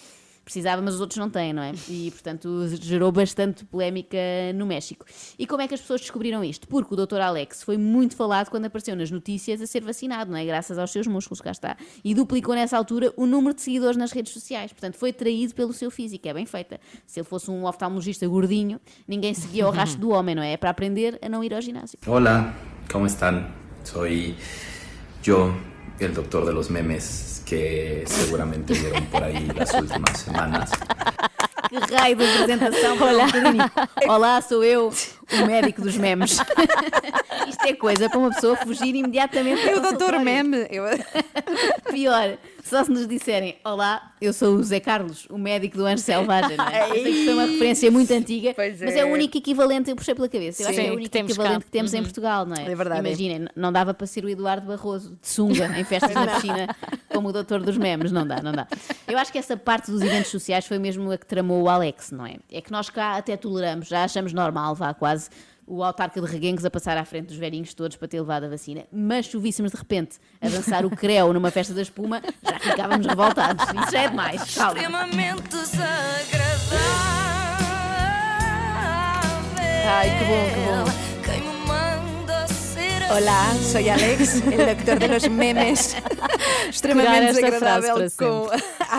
Precisava, 0.46 0.80
mas 0.80 0.94
os 0.94 1.02
outros 1.02 1.18
não 1.18 1.28
têm, 1.28 1.52
não 1.54 1.64
é? 1.64 1.74
E, 1.90 2.12
portanto, 2.12 2.68
gerou 2.80 3.12
bastante 3.12 3.66
polémica 3.66 4.16
no 4.54 4.68
México. 4.68 5.04
E 5.40 5.48
como 5.48 5.64
é 5.64 5.68
que 5.68 5.74
as 5.74 5.82
pessoas 5.82 6.02
descobriram 6.02 6.44
isto? 6.44 6.68
Porque 6.68 6.94
o 6.94 6.96
Dr. 6.96 7.20
Alex 7.20 7.64
foi 7.64 7.78
muito 7.78 8.16
falado 8.16 8.52
quando 8.52 8.66
apareceu 8.66 8.96
nas 8.96 9.10
notícias 9.10 9.60
a 9.60 9.66
ser 9.66 9.84
vacinado, 9.84 10.30
não 10.30 10.38
é? 10.38 10.46
Graças 10.46 10.78
aos 10.78 10.92
seus 10.92 11.08
músculos, 11.08 11.42
cá 11.42 11.50
está. 11.50 11.76
E 12.04 12.14
duplicou 12.14 12.54
nessa 12.54 12.78
altura 12.78 13.12
o 13.18 13.26
número 13.26 13.56
de 13.56 13.64
seguidores 13.64 13.98
nas 13.98 14.12
redes 14.12 14.34
sociais. 14.34 14.72
Portanto, 14.72 14.98
foi 14.98 15.12
traído 15.12 15.56
pelo 15.56 15.74
seu 15.74 15.90
físico, 15.90 16.28
é 16.28 16.34
bem 16.36 16.46
feita. 16.46 16.80
Se 17.08 17.20
ele 17.20 17.28
fosse 17.28 17.50
um 17.50 17.66
oftalmologista 17.66 18.28
gordinho, 18.28 18.80
ninguém 19.08 19.34
seguia 19.34 19.68
o 19.68 19.72
rastro 19.72 20.00
do 20.00 20.10
homem, 20.12 20.36
não 20.36 20.44
é? 20.44 20.54
É 20.54 20.58
para 20.58 20.70
aprender 20.70 21.18
a 21.24 21.28
não 21.28 21.44
ir 21.44 21.56
ao 21.56 21.62
ginásio. 21.62 21.98
Hola, 22.06 22.54
¿cómo 22.92 23.08
están? 23.08 23.52
Soy 23.84 24.36
yo, 25.24 25.52
el 26.00 26.14
doctor 26.14 26.46
de 26.46 26.54
los 26.54 26.70
memes 26.70 27.42
que 27.46 28.04
seguramente 28.06 28.74
vieron 28.74 29.06
por 29.06 29.24
ahí 29.24 29.48
las 29.56 29.74
últimas 29.74 30.20
semanas. 30.20 30.72
Que 31.70 31.80
de 31.80 31.96
apresentação 31.98 32.98
para 32.98 33.26
bocadinho. 33.26 33.72
Olá, 34.08 34.42
sou 34.42 34.64
eu, 34.64 34.92
o 35.32 35.46
médico 35.46 35.82
dos 35.82 35.98
memes. 35.98 36.38
Isto 37.48 37.66
é 37.66 37.74
coisa 37.74 38.10
para 38.10 38.18
uma 38.20 38.30
pessoa 38.32 38.56
fugir 38.58 38.96
imediatamente 38.96 39.62
E 39.68 39.74
o 39.76 39.82
doutor. 39.82 40.20
Meme? 40.20 40.68
Eu... 40.70 40.84
Pior, 41.92 42.38
só 42.64 42.84
se 42.84 42.92
nos 42.92 43.08
disserem 43.08 43.58
Olá, 43.64 44.14
eu 44.20 44.34
sou 44.34 44.56
o 44.56 44.64
Zé 44.64 44.80
Carlos, 44.80 45.28
o 45.30 45.38
médico 45.38 45.78
do 45.78 45.86
Anjo 45.86 46.02
Selvagem. 46.02 46.58
Não 46.58 46.68
é? 46.68 46.90
Eu 46.90 46.94
sei 47.04 47.14
que 47.14 47.26
foi 47.26 47.34
uma 47.34 47.46
referência 47.46 47.92
muito 47.92 48.12
antiga, 48.12 48.56
mas 48.58 48.82
é. 48.82 49.00
é. 49.00 49.06
o 49.06 49.10
único 49.10 49.38
equivalente, 49.38 49.90
eu 49.90 49.96
puxei 49.96 50.16
pela 50.16 50.28
cabeça. 50.28 50.64
Eu 50.64 50.68
acho 50.70 50.76
que 50.76 50.82
é 50.82 50.86
Sim, 50.86 50.90
o 50.90 50.94
que 50.94 50.98
único 50.98 51.12
temos 51.12 51.32
equivalente 51.32 51.60
cá. 51.60 51.66
que 51.66 51.72
temos 51.72 51.94
em 51.94 51.98
Uhum. 51.98 52.04
Portugal, 52.04 52.46
não 52.46 52.56
é? 52.56 52.72
É 52.72 52.76
verdade, 52.76 53.06
é. 53.06 53.10
Imaginem, 53.10 53.48
não 53.56 53.72
dava 53.72 53.94
para 53.94 54.08
ser 54.08 54.26
o 54.26 54.30
Eduardo 54.30 54.68
Barroso 54.68 55.18
de 55.22 55.28
sunga 55.28 55.68
em 55.78 55.84
festas 55.84 56.12
na 56.16 56.28
piscina 56.28 56.76
como 57.10 57.30
o 57.30 57.34
doutor 57.34 57.62
dos 57.62 57.78
memes, 57.78 58.12
não 58.12 58.26
dá, 58.28 58.42
não 58.42 58.52
dá. 58.52 58.68
Eu 59.08 59.18
acho 59.18 59.32
que 59.32 59.38
essa 59.38 59.56
parte 59.56 59.92
dos 59.92 60.02
eventos 60.02 60.32
sociais 60.32 60.66
foi 60.66 60.80
mesmo 60.80 61.12
a 61.12 61.18
que 61.18 61.26
tramou 61.26 61.62
o 61.64 61.70
Alex, 61.70 62.12
não 62.12 62.26
é? 62.26 62.36
É 62.52 62.62
que 62.62 62.72
nós 62.72 62.90
cá 62.90 63.16
até 63.18 63.38
toleramos, 63.38 63.88
já 63.88 64.04
achamos 64.04 64.34
normal, 64.34 64.74
vá 64.76 64.94
quase. 64.94 65.15
O 65.68 65.84
autarca 65.84 66.22
de 66.22 66.28
Reguengos 66.28 66.64
a 66.64 66.70
passar 66.70 66.96
à 66.96 67.04
frente 67.04 67.28
dos 67.28 67.38
velhinhos 67.38 67.74
todos 67.74 67.98
para 67.98 68.08
ter 68.08 68.20
levado 68.20 68.44
a 68.44 68.50
vacina. 68.50 68.86
Mas 68.92 69.26
se 69.28 69.36
o 69.36 69.40
víssemos 69.40 69.72
de 69.72 69.78
repente 69.78 70.18
a 70.40 70.48
dançar 70.48 70.86
o 70.86 70.92
creu 70.92 71.34
numa 71.34 71.50
festa 71.50 71.74
da 71.74 71.82
espuma, 71.82 72.22
já 72.44 72.60
ficávamos 72.60 73.06
revoltados. 73.08 73.66
Isso 73.66 73.92
já 73.92 74.02
é 74.02 74.10
demais. 74.10 74.56
Calma. 74.56 74.80
Extremamente 74.80 75.50
desagradável. 75.50 77.26
Ai, 79.88 80.10
que 80.18 80.26
bom, 80.26 80.50
que 80.54 81.00
bom. 81.10 81.15
Hola, 83.10 83.54
soy 83.72 83.90
Alex, 83.90 84.42
el 84.48 84.76
doctor 84.76 85.00
de 85.00 85.08
los 85.08 85.30
memes. 85.30 85.96
Extremamente 86.70 87.34
desagradável 87.34 87.96
para 87.96 88.10
com 88.10 88.50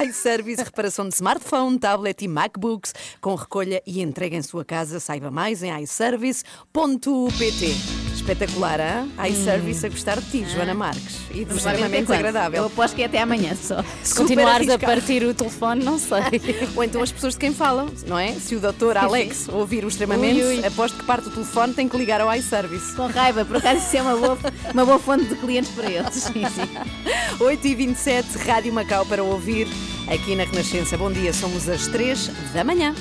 iService, 0.05 0.63
reparação 0.63 1.09
de 1.09 1.15
smartphone, 1.15 1.79
tablet 1.79 2.25
e 2.25 2.29
MacBooks, 2.29 2.95
com 3.21 3.35
recolha 3.35 3.83
e 3.87 4.01
entrega 4.01 4.37
em 4.37 4.43
sua 4.43 4.65
casa. 4.65 5.01
Saiba 5.01 5.31
mais 5.31 5.63
em 5.63 5.83
iService.pt. 5.83 8.06
Espetacular, 8.27 8.81
hein? 8.81 9.13
iService 9.31 9.87
a 9.87 9.89
gostar 9.89 10.21
de 10.21 10.29
ti, 10.29 10.45
Joana 10.53 10.75
Marques. 10.75 11.21
E 11.31 11.45
de 11.45 11.55
extremamente 11.55 12.07
desagradável. 12.07 12.63
Eu 12.63 12.67
aposto 12.67 12.97
que 12.97 13.03
é 13.03 13.07
até 13.07 13.23
amanhã 13.23 13.55
só. 13.55 13.85
Se 14.03 14.17
continuares 14.17 14.69
a 14.69 14.77
partir 14.77 15.23
o 15.23 15.33
telefone, 15.33 15.85
não 15.85 15.97
sei. 15.97 16.43
Ou 16.75 16.83
então 16.83 17.01
as 17.05 17.13
pessoas 17.13 17.35
de 17.35 17.39
quem 17.39 17.55
falam, 17.55 17.89
não 18.09 18.19
é? 18.19 18.33
Se 18.33 18.57
o 18.57 18.61
doutor 18.61 18.97
Alex 18.97 19.49
ouvir 19.49 19.85
o 19.85 19.89
extremamente, 19.89 20.43
Ui, 20.43 20.59
ui. 20.59 20.67
aposto 20.67 20.99
que 20.99 21.05
parte 21.05 21.29
o 21.29 21.31
telefone 21.31 21.73
tem 21.73 21.89
que 21.89 21.97
ligar 21.97 22.21
ao 22.21 22.35
iService. 22.35 22.97
Com 22.97 23.07
raiva, 23.07 23.45
por 23.45 23.59
acaso 23.59 23.79
isso 23.87 23.97
é 23.97 24.03
uma 24.03 24.17
boa, 24.17 24.39
uma 24.75 24.85
boa 24.85 24.99
fonte 24.99 25.27
de 25.27 25.37
clientes 25.37 25.71
para 25.71 25.89
eles. 25.89 26.15
Sim, 26.27 26.45
sim. 26.49 27.39
8h27, 27.39 28.45
Rádio 28.45 28.73
Macau 28.73 29.07
para 29.07 29.23
ouvir 29.23 29.69
aqui 30.09 30.35
na 30.35 30.43
Renascença. 30.43 30.99
Bom 30.99 31.13
dia, 31.13 31.33
somos 31.33 31.69
às 31.69 31.87
3 31.87 32.29
da 32.53 32.65
manhã. 32.65 32.93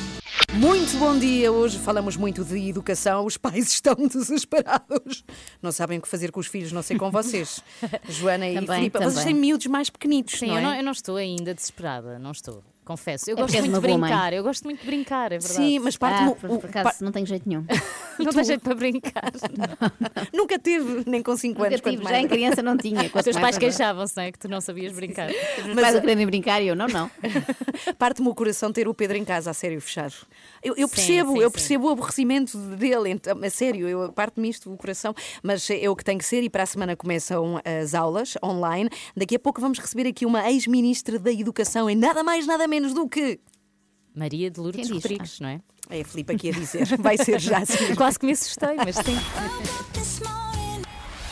Muito 0.53 0.97
bom 0.97 1.17
dia! 1.17 1.51
Hoje 1.51 1.77
falamos 1.77 2.17
muito 2.17 2.43
de 2.43 2.69
educação. 2.69 3.25
Os 3.25 3.37
pais 3.37 3.67
estão 3.71 3.95
desesperados. 3.95 5.23
Não 5.61 5.71
sabem 5.71 5.99
o 5.99 6.01
que 6.01 6.07
fazer 6.07 6.31
com 6.31 6.39
os 6.39 6.47
filhos, 6.47 6.71
não 6.71 6.81
sei 6.81 6.97
com 6.97 7.11
vocês. 7.11 7.61
Joana 8.09 8.47
e 8.49 8.55
Também, 8.55 8.77
Filipe, 8.77 8.97
vocês 8.97 9.13
também. 9.15 9.33
têm 9.33 9.41
miúdos 9.41 9.67
mais 9.67 9.89
pequenitos, 9.89 10.39
Sim, 10.39 10.47
não 10.47 10.53
eu, 10.55 10.59
é? 10.59 10.61
não, 10.63 10.75
eu 10.75 10.83
não 10.83 10.91
estou 10.91 11.15
ainda 11.17 11.53
desesperada, 11.53 12.17
não 12.17 12.31
estou. 12.31 12.63
Confesso. 12.85 13.29
Eu 13.29 13.37
É 13.37 13.41
gosto 13.41 13.53
muito 13.59 13.73
de 13.73 13.79
boa 13.87 13.97
mãe. 13.97 14.09
brincar, 14.09 14.33
eu 14.33 14.43
gosto 14.43 14.63
muito 14.63 14.79
de 14.79 14.85
brincar, 14.85 15.25
é 15.31 15.39
verdade. 15.39 15.53
Sim, 15.53 15.79
mas 15.79 15.95
Ah, 15.95 15.99
parte-me. 15.99 16.35
por, 16.35 16.59
por 16.59 16.69
acaso 16.69 17.03
não 17.03 17.11
tenho 17.11 17.25
jeito 17.25 17.47
nenhum. 17.49 17.65
Não 18.17 18.31
tem 18.31 18.45
jeito 18.45 18.61
para 18.61 18.73
brincar. 18.75 19.29
Nunca 20.33 20.57
teve, 20.57 21.03
nem 21.05 21.21
com 21.21 21.35
5 21.35 21.53
Nunca 21.59 21.67
anos. 21.67 21.81
tive, 21.81 21.97
mais 22.01 22.15
já 22.15 22.21
em 22.21 22.27
criança 22.29 22.63
não 22.63 22.77
tinha. 22.77 23.01
Os 23.13 23.23
teus 23.23 23.35
pais 23.37 23.57
queixavam-se, 23.57 24.15
não 24.15 24.23
é? 24.23 24.31
Que 24.31 24.39
tu 24.39 24.47
não 24.47 24.61
sabias 24.61 24.93
brincar. 24.93 25.29
Os 25.59 25.65
meus 25.65 25.81
pais 25.81 25.95
a 25.97 25.99
quererem 25.99 26.25
brincar 26.25 26.61
e 26.61 26.67
eu 26.69 26.77
não, 26.77 26.87
não. 26.87 27.11
Parte-me 27.97 28.29
o 28.29 28.33
coração 28.35 28.71
ter 28.71 28.87
o 28.87 28.93
Pedro 28.93 29.17
em 29.17 29.25
casa, 29.25 29.51
a 29.51 29.53
sério, 29.53 29.81
fechado. 29.81 30.13
Eu, 30.63 30.75
eu 30.77 30.87
percebo, 30.87 31.33
sim, 31.33 31.39
eu 31.39 31.49
sim. 31.49 31.53
percebo 31.53 31.87
o 31.87 31.89
aborrecimento 31.91 32.57
dele, 32.57 33.09
então, 33.09 33.37
a 33.43 33.49
sério, 33.49 33.87
eu 33.87 34.11
parte-me 34.13 34.49
isto 34.49 34.71
o 34.71 34.77
coração, 34.77 35.13
mas 35.43 35.69
é 35.69 35.89
o 35.89 35.95
que 35.95 36.03
tem 36.05 36.17
que 36.17 36.23
ser 36.25 36.41
e 36.41 36.49
para 36.49 36.63
a 36.63 36.65
semana 36.65 36.95
começam 36.95 37.59
as 37.65 37.93
aulas 37.93 38.35
online. 38.43 38.89
Daqui 39.15 39.35
a 39.35 39.39
pouco 39.39 39.59
vamos 39.59 39.77
receber 39.77 40.07
aqui 40.07 40.25
uma 40.25 40.49
ex-ministra 40.49 41.19
da 41.19 41.31
Educação 41.31 41.89
em 41.89 41.95
nada 41.95 42.23
mais, 42.23 42.47
nada 42.47 42.65
menos 42.67 42.74
do 42.81 43.07
que. 43.09 43.39
Maria 44.15 44.49
de 44.49 44.59
Lourdes 44.59 44.87
Quem 44.87 44.95
diz? 44.95 45.03
Rodrigues, 45.03 45.39
não 45.39 45.49
é? 45.49 45.61
É 45.89 46.01
a 46.01 46.05
Filipe 46.05 46.33
aqui 46.33 46.49
a 46.49 46.53
dizer, 46.53 46.97
vai 46.97 47.17
ser 47.17 47.39
já 47.39 47.59
assim. 47.63 47.93
Quase 47.95 48.17
que 48.17 48.25
me 48.25 48.31
assustei, 48.31 48.75
mas 48.75 48.95
sim. 48.95 50.54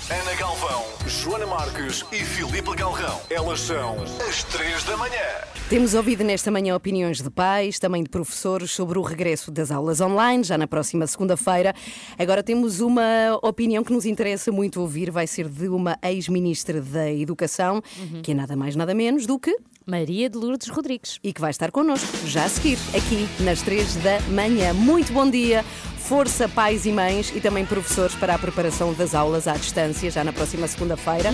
Ana 0.10 0.36
Galvão, 0.36 0.84
Joana 1.08 1.46
Marques 1.46 2.04
e 2.12 2.18
Filipe 2.26 2.76
Galrão. 2.76 3.22
Elas 3.30 3.62
são 3.62 3.96
as 4.28 4.44
três 4.44 4.84
da 4.84 4.98
manhã. 4.98 5.22
Temos 5.70 5.94
ouvido 5.94 6.26
nesta 6.26 6.52
manhã 6.52 6.76
opiniões 6.76 7.22
de 7.22 7.30
pais, 7.30 7.80
também 7.80 8.04
de 8.04 8.10
professores, 8.10 8.72
sobre 8.72 9.00
o 9.00 9.02
regresso 9.02 9.50
das 9.50 9.72
aulas 9.72 10.02
online, 10.02 10.44
já 10.44 10.58
na 10.58 10.68
próxima 10.68 11.08
segunda-feira. 11.08 11.74
Agora 12.20 12.44
temos 12.44 12.82
uma 12.82 13.40
opinião 13.42 13.82
que 13.82 13.94
nos 13.94 14.06
interessa 14.06 14.52
muito 14.52 14.82
ouvir, 14.82 15.10
vai 15.10 15.26
ser 15.26 15.48
de 15.48 15.70
uma 15.70 15.98
ex-ministra 16.04 16.82
da 16.82 17.10
Educação, 17.10 17.82
que 18.22 18.32
é 18.32 18.34
nada 18.36 18.58
mais 18.58 18.76
nada 18.76 18.94
menos 18.94 19.26
do 19.26 19.40
que. 19.40 19.56
Maria 19.86 20.30
de 20.30 20.38
Lourdes 20.38 20.68
Rodrigues. 20.70 21.20
E 21.24 21.34
que 21.34 21.42
vai 21.42 21.52
estar 21.52 21.72
connosco 21.72 22.28
já 22.28 22.46
a 22.46 22.50
seguir, 22.50 22.78
aqui 22.96 23.28
nas 23.44 23.62
três 23.62 23.96
da 23.98 24.20
manhã. 24.30 24.74
Muito 24.74 25.12
bom 25.12 25.30
dia. 25.30 25.64
Força, 26.04 26.50
pais 26.50 26.86
e 26.86 26.92
mães 26.92 27.32
e 27.34 27.40
também 27.40 27.66
professores 27.66 28.14
para 28.14 28.36
a 28.36 28.38
preparação 28.38 28.94
das 28.94 29.16
aulas 29.16 29.48
à 29.48 29.54
distância, 29.54 30.12
já 30.12 30.22
na 30.22 30.34
próxima 30.34 30.68
segunda-feira. 30.68 31.32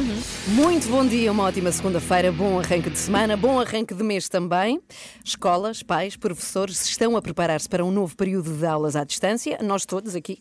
Muito 0.47 0.87
bom 0.89 1.03
dia, 1.03 1.31
uma 1.31 1.45
ótima 1.45 1.71
segunda-feira, 1.71 2.31
bom 2.31 2.59
arranque 2.59 2.87
de 2.91 2.97
semana, 2.99 3.35
bom 3.35 3.59
arranque 3.59 3.95
de 3.95 4.03
mês 4.03 4.29
também. 4.29 4.79
Escolas, 5.25 5.81
pais, 5.81 6.15
professores 6.15 6.87
estão 6.87 7.17
a 7.17 7.21
preparar-se 7.21 7.67
para 7.67 7.83
um 7.83 7.89
novo 7.91 8.15
período 8.15 8.53
de 8.53 8.63
aulas 8.63 8.95
à 8.95 9.03
distância. 9.03 9.57
Nós 9.63 9.85
todos 9.85 10.13
aqui, 10.13 10.37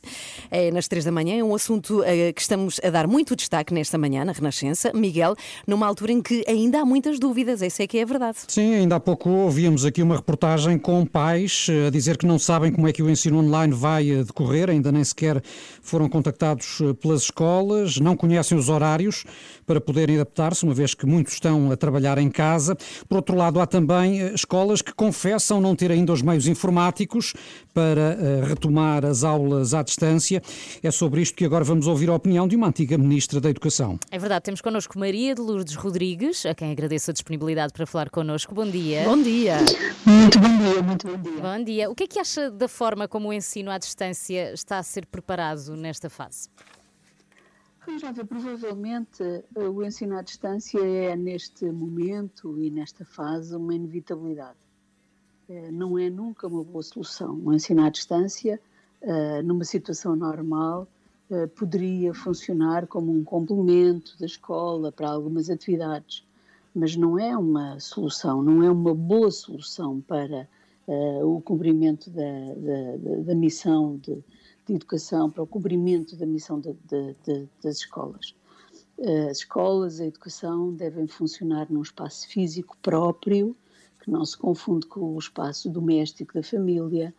eh, 0.50 0.70
nas 0.72 0.86
três 0.86 1.06
da 1.06 1.10
manhã, 1.10 1.38
é 1.38 1.42
um 1.42 1.54
assunto 1.54 2.02
eh, 2.04 2.30
que 2.34 2.42
estamos 2.42 2.78
a 2.84 2.90
dar 2.90 3.06
muito 3.06 3.34
destaque 3.34 3.72
nesta 3.72 3.96
manhã, 3.96 4.26
na 4.26 4.32
Renascença. 4.32 4.92
Miguel, 4.94 5.36
numa 5.66 5.86
altura 5.86 6.12
em 6.12 6.20
que 6.20 6.44
ainda 6.46 6.82
há 6.82 6.84
muitas 6.84 7.18
dúvidas, 7.18 7.62
essa 7.62 7.82
é 7.82 7.86
que 7.86 7.96
é 7.96 8.02
a 8.02 8.06
verdade. 8.06 8.36
Sim, 8.46 8.74
ainda 8.74 8.96
há 8.96 9.00
pouco 9.00 9.30
ouvíamos 9.30 9.86
aqui 9.86 10.02
uma 10.02 10.16
reportagem 10.16 10.78
com 10.78 11.06
pais 11.06 11.66
eh, 11.70 11.86
a 11.86 11.90
dizer 11.90 12.18
que 12.18 12.26
não 12.26 12.38
sabem 12.38 12.70
como 12.70 12.86
é 12.86 12.92
que 12.92 13.02
o 13.02 13.08
ensino 13.08 13.38
online 13.38 13.72
vai 13.72 14.17
eh, 14.17 14.17
decorrer, 14.24 14.70
ainda 14.70 14.92
nem 14.92 15.04
sequer 15.04 15.42
foram 15.88 16.09
contactados 16.09 16.81
eh, 16.81 16.92
pelas 16.94 17.22
escolas, 17.22 17.98
não 17.98 18.16
conhecem 18.16 18.57
os 18.57 18.68
horários 18.68 19.24
para 19.66 19.81
poderem 19.81 20.16
adaptar-se, 20.16 20.64
uma 20.64 20.74
vez 20.74 20.94
que 20.94 21.07
muitos 21.07 21.35
estão 21.35 21.70
a 21.70 21.77
trabalhar 21.77 22.18
em 22.18 22.31
casa. 22.31 22.77
Por 23.09 23.16
outro 23.16 23.35
lado, 23.35 23.61
há 23.61 23.66
também 23.66 24.20
eh, 24.20 24.33
escolas 24.35 24.83
que 24.83 24.92
confessam 24.92 25.61
não 25.61 25.74
ter 25.74 25.90
ainda 25.90 26.12
os 26.12 26.22
meios 26.22 26.46
informáticos 26.46 27.35
para 27.72 28.18
eh, 28.20 28.42
retomar 28.44 29.05
as 29.05 29.24
aulas 29.24 29.72
à 29.74 29.83
distância. 29.83 30.42
É 30.83 30.90
sobre 30.90 31.22
isto 31.22 31.37
que 31.37 31.44
agora 31.44 31.64
vamos 31.64 31.87
ouvir 31.87 32.11
a 32.11 32.14
opinião 32.14 32.46
de 32.46 32.57
uma 32.57 32.68
antiga 32.68 32.98
Ministra 32.98 33.40
da 33.40 33.48
Educação. 33.48 33.98
É 34.11 34.18
verdade, 34.18 34.42
temos 34.42 34.61
connosco 34.61 34.98
Maria 34.98 35.35
de 35.35 35.40
Lourdes 35.40 35.74
Rodrigues, 35.74 36.44
a 36.44 36.55
quem 36.55 36.70
agradeço 36.70 37.11
a 37.11 37.14
disponibilidade 37.14 37.72
para 37.72 37.87
falar 37.87 38.11
connosco. 38.11 38.55
Bom 38.55 38.66
dia. 38.66 39.05
Bom 39.05 39.22
dia. 39.22 39.57
Muito 40.05 40.38
bom 40.38 40.59
dia, 40.59 40.83
muito 40.83 41.07
bom 41.07 41.16
dia. 41.18 41.40
Bom 41.40 41.64
dia. 41.64 41.90
O 41.90 41.94
que 41.94 42.05
é 42.05 42.07
que 42.07 42.18
acha 42.18 42.51
da 42.51 42.68
forma 42.68 43.09
como 43.09 43.29
o 43.29 43.33
ensino 43.33 43.70
à 43.70 43.79
distância 43.79 44.53
está 44.53 44.79
a 44.79 44.83
ser 44.83 45.07
preparado 45.07 45.77
nesta 45.78 46.10
fase? 46.10 46.48
Vamos 47.86 48.02
provavelmente 48.28 49.22
eh, 49.22 49.68
o 49.68 49.82
ensino 49.82 50.18
à 50.18 50.22
distância 50.22 50.78
é 50.78 51.16
neste 51.16 51.64
momento 51.70 52.60
e 52.62 52.70
nesta 52.70 53.04
fase 53.04 53.56
uma 53.56 53.74
inevitabilidade. 53.74 54.58
Eh, 55.48 55.70
Não 55.70 55.98
é 55.98 56.10
nunca 56.10 56.46
uma 56.46 56.62
boa 56.62 56.82
solução. 56.82 57.40
O 57.42 57.52
ensino 57.54 57.82
à 57.82 57.88
distância, 57.88 58.60
eh, 59.00 59.42
numa 59.42 59.64
situação 59.64 60.14
normal, 60.14 60.86
poderia 61.56 62.14
funcionar 62.14 62.86
como 62.86 63.12
um 63.12 63.22
complemento 63.22 64.16
da 64.18 64.24
escola 64.24 64.90
para 64.90 65.10
algumas 65.10 65.50
atividades, 65.50 66.24
mas 66.74 66.96
não 66.96 67.18
é 67.18 67.36
uma 67.36 67.78
solução, 67.80 68.42
não 68.42 68.62
é 68.62 68.70
uma 68.70 68.94
boa 68.94 69.30
solução 69.30 70.00
para 70.00 70.48
o 71.22 71.38
cumprimento 71.42 72.08
da- 72.08 72.54
da- 72.56 73.22
da 73.24 73.34
missão 73.34 73.98
de, 73.98 74.24
de 74.68 74.76
educação, 74.76 75.31
para 75.31 75.42
o 75.42 75.46
cumprimento 75.46 76.16
da 76.16 76.26
missão 76.26 76.61
de- 76.61 76.72
de- 76.85 77.16
de- 77.24 77.48
das 77.62 77.78
escolas. 77.78 78.35
Eh, 78.98 79.28
As 79.31 79.38
escolas, 79.38 80.00
a 80.00 80.07
educação 80.07 80.72
devem 80.74 81.07
funcionar 81.07 81.70
num 81.70 81.83
espaço 81.83 82.28
físico 82.28 82.76
próprio, 82.83 83.57
que 84.00 84.11
não 84.11 84.24
se 84.24 84.37
confunde 84.37 84.87
com 84.87 85.14
o 85.14 85.18
espaço 85.18 85.68
doméstico 85.70 86.35
da 86.35 86.42
família, 86.42 87.14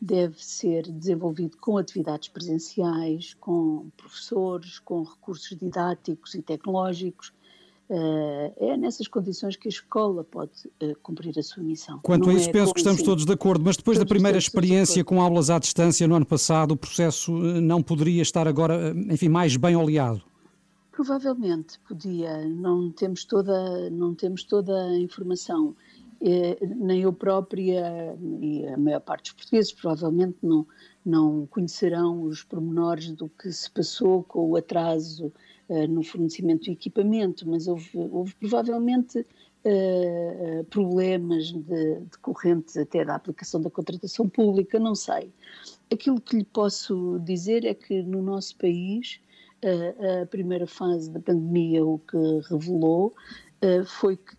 deve 0.00 0.44
ser 0.44 0.90
desenvolvido 0.90 1.56
com 1.58 1.78
atividades 1.78 2.28
presenciais, 2.28 3.34
com 3.34 3.88
professores, 3.96 4.78
com 4.78 5.02
recursos 5.02 5.56
didáticos 5.56 6.34
e 6.34 6.42
tecnológicos. 6.42 7.32
Eh, 7.94 8.52
É 8.56 8.76
nessas 8.76 9.06
condições 9.06 9.54
que 9.54 9.68
a 9.68 9.70
escola 9.70 10.24
pode 10.24 10.52
eh, 10.80 10.94
cumprir 11.02 11.38
a 11.38 11.42
sua 11.42 11.62
missão. 11.62 12.00
Quanto 12.02 12.26
Não 12.26 12.34
a 12.34 12.38
isso, 12.38 12.48
é 12.48 12.52
penso 12.52 12.72
que 12.72 12.80
estamos 12.80 13.02
todos 13.02 13.26
de 13.26 13.32
acordo, 13.32 13.62
mas 13.62 13.76
depois 13.76 13.98
da 13.98 14.06
primeira 14.06 14.38
experiência 14.38 15.04
com 15.04 15.20
aulas 15.20 15.50
à 15.50 15.58
distância 15.58 16.08
no 16.08 16.14
ano 16.14 16.24
passado, 16.24 16.72
o 16.72 16.76
processo 16.76 17.30
eh, 17.44 17.60
não 17.60 17.82
poderia 17.82 18.22
estar 18.22 18.48
agora, 18.48 18.94
enfim, 19.10 19.28
mais 19.28 19.58
bem 19.58 19.76
oleado. 19.76 20.22
Provavelmente 20.90 21.78
podia, 21.86 22.48
não 22.48 22.90
temos 22.90 23.26
toda, 23.26 23.90
não 23.90 24.14
temos 24.14 24.44
toda 24.44 24.74
a 24.74 24.98
informação. 24.98 25.76
Nem 26.76 27.00
eu 27.00 27.12
própria 27.12 28.16
e 28.40 28.64
a 28.68 28.76
maior 28.76 29.00
parte 29.00 29.24
dos 29.24 29.32
portugueses 29.32 29.72
provavelmente 29.72 30.36
não, 30.40 30.64
não 31.04 31.46
conhecerão 31.46 32.22
os 32.22 32.44
pormenores 32.44 33.10
do 33.10 33.28
que 33.28 33.50
se 33.50 33.68
passou 33.68 34.22
com 34.22 34.50
o 34.50 34.56
atraso 34.56 35.32
no 35.88 36.02
fornecimento 36.02 36.64
de 36.64 36.72
equipamento, 36.72 37.48
mas 37.48 37.66
houve, 37.68 37.90
houve 37.94 38.34
provavelmente 38.36 39.26
eh, 39.64 40.36
eh, 40.40 40.62
problemas 40.70 41.52
de, 41.52 42.00
até 42.80 43.04
da 43.04 43.14
aplicação 43.14 43.60
da 43.60 43.70
contratação 43.70 44.28
pública, 44.28 44.78
não 44.78 44.94
sei. 44.94 45.32
Aquilo 45.90 46.20
que 46.20 46.36
lhe 46.36 46.44
posso 46.44 47.18
dizer 47.24 47.64
é 47.64 47.74
que 47.74 48.02
no 48.02 48.20
nosso 48.22 48.56
país 48.56 49.20
a- 49.64 50.22
a 50.22 50.26
primeira 50.26 50.66
fase 50.66 51.08
da 51.10 51.20
pandemia 51.20 51.84
o 51.84 51.98
que 51.98 52.16
revelou 52.50 53.14
eh, 53.60 53.84
foi 53.84 54.16
que, 54.16 54.34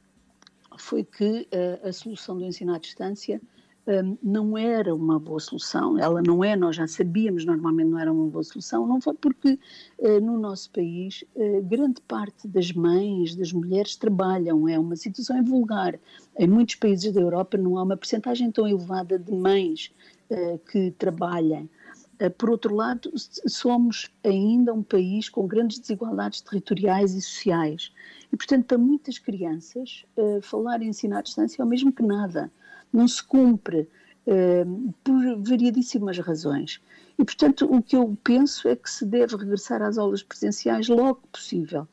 foi 0.77 1.03
que 1.03 1.47
eh, 1.51 1.79
a 1.83 1.93
solução 1.93 2.37
do 2.37 2.43
ensino 2.45 2.73
à 2.73 2.77
distância 2.77 3.41
eh, 3.85 4.01
não 4.21 4.57
era 4.57 4.95
uma 4.95 5.19
boa 5.19 5.39
solução. 5.39 5.97
Ela 5.97 6.21
não 6.21 6.43
é, 6.43 6.55
nós 6.55 6.75
já 6.75 6.87
sabíamos, 6.87 7.45
normalmente 7.45 7.89
não 7.89 7.99
era 7.99 8.11
uma 8.11 8.27
boa 8.27 8.43
solução, 8.43 8.87
não 8.87 9.01
foi 9.01 9.13
porque 9.13 9.59
eh, 9.99 10.19
no 10.21 10.39
nosso 10.39 10.71
país 10.71 11.23
eh, 11.35 11.61
grande 11.61 11.99
parte 12.01 12.47
das 12.47 12.71
mães, 12.71 13.35
das 13.35 13.51
mulheres 13.51 13.95
trabalham, 13.97 14.69
é 14.69 14.79
uma 14.79 14.95
situação 14.95 15.37
invulgar. 15.37 15.99
Em 16.37 16.47
muitos 16.47 16.75
países 16.75 17.11
da 17.11 17.19
Europa 17.19 17.57
não 17.57 17.77
há 17.77 17.83
uma 17.83 17.97
percentagem 17.97 18.51
tão 18.51 18.67
elevada 18.67 19.19
de 19.19 19.33
mães 19.33 19.91
eh, 20.29 20.59
que 20.71 20.91
trabalhem. 20.91 21.69
Por 22.37 22.51
outro 22.51 22.73
lado, 22.73 23.11
somos 23.15 24.09
ainda 24.23 24.71
um 24.71 24.83
país 24.83 25.27
com 25.27 25.45
grandes 25.45 25.79
desigualdades 25.79 26.39
territoriais 26.39 27.15
e 27.15 27.21
sociais. 27.21 27.91
E, 28.31 28.37
portanto, 28.37 28.65
para 28.65 28.77
muitas 28.77 29.17
crianças, 29.17 30.05
falar 30.41 30.81
em 30.81 30.89
ensino 30.89 31.17
à 31.17 31.21
distância 31.21 31.61
é 31.61 31.65
o 31.65 31.67
mesmo 31.67 31.91
que 31.91 32.03
nada. 32.03 32.49
Não 32.93 33.07
se 33.07 33.23
cumpre 33.23 33.89
eh, 34.25 34.63
por 35.03 35.35
variedíssimas 35.43 36.17
razões. 36.19 36.81
E, 37.19 37.25
portanto, 37.25 37.65
o 37.69 37.81
que 37.81 37.95
eu 37.95 38.17
penso 38.23 38.69
é 38.69 38.75
que 38.75 38.89
se 38.89 39.05
deve 39.05 39.35
regressar 39.35 39.81
às 39.81 39.97
aulas 39.97 40.23
presenciais 40.23 40.87
logo 40.87 41.21
possível. 41.31 41.85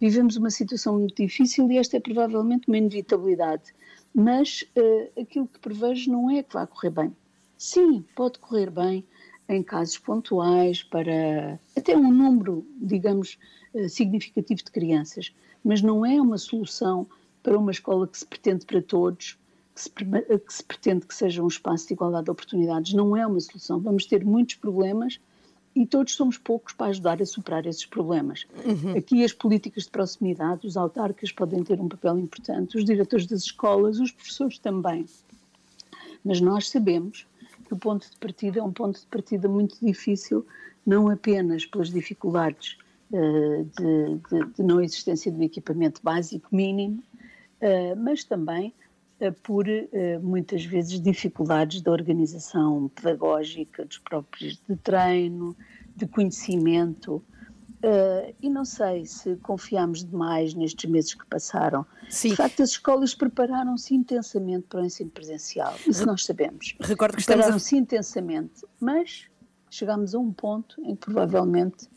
Vivemos 0.00 0.36
uma 0.36 0.50
situação 0.50 0.98
muito 0.98 1.22
difícil 1.22 1.70
e 1.70 1.76
esta 1.76 1.98
é 1.98 2.00
provavelmente 2.00 2.68
uma 2.68 2.78
inevitabilidade. 2.78 3.74
Mas 4.14 4.64
eh, 4.74 5.10
aquilo 5.20 5.46
que 5.46 5.58
prevejo 5.58 6.10
não 6.10 6.30
é 6.30 6.42
que 6.42 6.54
vá 6.54 6.66
correr 6.66 6.90
bem. 6.90 7.16
Sim, 7.58 8.04
pode 8.16 8.38
correr 8.38 8.70
bem 8.70 9.04
em 9.48 9.62
casos 9.62 9.98
pontuais 9.98 10.82
para 10.82 11.60
até 11.76 11.96
um 11.96 12.10
número, 12.10 12.66
digamos, 12.80 13.38
eh, 13.74 13.88
significativo 13.88 14.64
de 14.64 14.70
crianças, 14.70 15.34
mas 15.62 15.82
não 15.82 16.04
é 16.06 16.20
uma 16.20 16.38
solução 16.38 17.06
para 17.42 17.58
uma 17.58 17.70
escola 17.70 18.08
que 18.08 18.18
se 18.18 18.26
pretende 18.26 18.64
para 18.64 18.80
todos, 18.80 19.38
que 19.74 19.80
se, 19.82 19.90
prema- 19.90 20.22
que 20.22 20.52
se 20.54 20.62
pretende 20.62 21.06
que 21.06 21.14
seja 21.14 21.42
um 21.42 21.48
espaço 21.48 21.88
de 21.88 21.94
igualdade 21.94 22.24
de 22.26 22.30
oportunidades. 22.30 22.92
Não 22.92 23.16
é 23.16 23.26
uma 23.26 23.40
solução. 23.40 23.80
Vamos 23.80 24.06
ter 24.06 24.24
muitos 24.24 24.54
problemas 24.54 25.18
e 25.74 25.84
todos 25.84 26.14
somos 26.14 26.38
poucos 26.38 26.72
para 26.72 26.86
ajudar 26.86 27.20
a 27.20 27.26
superar 27.26 27.66
esses 27.66 27.84
problemas. 27.84 28.46
Aqui 28.96 29.24
as 29.24 29.32
políticas 29.32 29.84
de 29.84 29.90
proximidade, 29.90 30.66
os 30.66 30.76
autarcas 30.76 31.32
podem 31.32 31.64
ter 31.64 31.80
um 31.80 31.88
papel 31.88 32.16
importante, 32.18 32.76
os 32.76 32.84
diretores 32.84 33.26
das 33.26 33.42
escolas, 33.42 33.98
os 33.98 34.12
professores 34.12 34.58
também. 34.58 35.04
Mas 36.24 36.40
nós 36.40 36.68
sabemos 36.70 37.26
que 37.66 37.74
o 37.74 37.76
ponto 37.76 38.08
de 38.08 38.16
partida 38.18 38.60
é 38.60 38.62
um 38.62 38.72
ponto 38.72 39.00
de 39.00 39.06
partida 39.06 39.48
muito 39.48 39.76
difícil, 39.84 40.46
não 40.86 41.08
apenas 41.08 41.66
pelas 41.66 41.90
dificuldades 41.90 42.76
eh, 43.12 43.64
de, 43.76 44.14
de- 44.30 44.52
de 44.54 44.62
não 44.62 44.80
existência 44.80 45.32
do 45.32 45.42
equipamento 45.42 46.00
básico 46.02 46.48
mínimo, 46.54 47.02
eh, 47.60 47.94
mas 47.94 48.22
também 48.24 48.66
eh, 48.68 48.83
por 49.42 49.68
eh, 49.68 50.18
muitas 50.22 50.64
vezes 50.64 51.00
dificuldades 51.00 51.80
da 51.80 51.90
organização 51.92 52.88
pedagógica, 52.94 53.84
dos 53.84 53.98
próprios 53.98 54.60
de 54.68 54.76
treino, 54.76 55.56
de 55.96 56.06
conhecimento. 56.06 57.22
Eh, 57.82 58.34
e 58.40 58.48
não 58.50 58.64
sei 58.64 59.04
se 59.04 59.36
confiamos 59.36 60.04
demais 60.04 60.54
nestes 60.54 60.90
meses 60.90 61.14
que 61.14 61.24
passaram. 61.26 61.84
De 62.30 62.36
facto, 62.36 62.62
as 62.62 62.70
escolas 62.70 63.14
prepararam-se 63.14 63.94
intensamente 63.94 64.66
para 64.68 64.80
o 64.82 64.84
ensino 64.84 65.10
presencial. 65.10 65.74
Isso 65.86 66.04
nós 66.06 66.24
sabemos. 66.24 66.74
Recordo 66.80 67.14
que 67.14 67.20
estamos 67.20 67.40
a- 67.42 67.44
Prepararam-se 67.44 67.76
intensamente, 67.76 68.64
mas 68.80 69.26
chegamos 69.70 70.14
a 70.14 70.18
um 70.18 70.32
ponto 70.32 70.80
em 70.82 70.96
que 70.96 71.06
provavelmente 71.06 71.88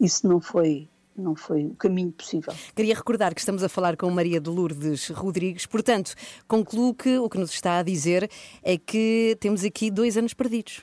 isso 0.00 0.26
não 0.28 0.40
foi, 0.40 0.88
não 1.20 1.34
foi 1.34 1.66
o 1.66 1.74
caminho 1.74 2.12
possível. 2.12 2.52
Queria 2.74 2.94
recordar 2.94 3.34
que 3.34 3.40
estamos 3.40 3.62
a 3.62 3.68
falar 3.68 3.96
com 3.96 4.10
Maria 4.10 4.40
de 4.40 4.48
Lourdes 4.50 5.08
Rodrigues, 5.10 5.66
portanto, 5.66 6.14
concluo 6.46 6.94
que 6.94 7.18
o 7.18 7.28
que 7.28 7.38
nos 7.38 7.50
está 7.50 7.78
a 7.78 7.82
dizer 7.82 8.30
é 8.62 8.76
que 8.78 9.36
temos 9.40 9.64
aqui 9.64 9.90
dois 9.90 10.16
anos 10.16 10.34
perdidos. 10.34 10.82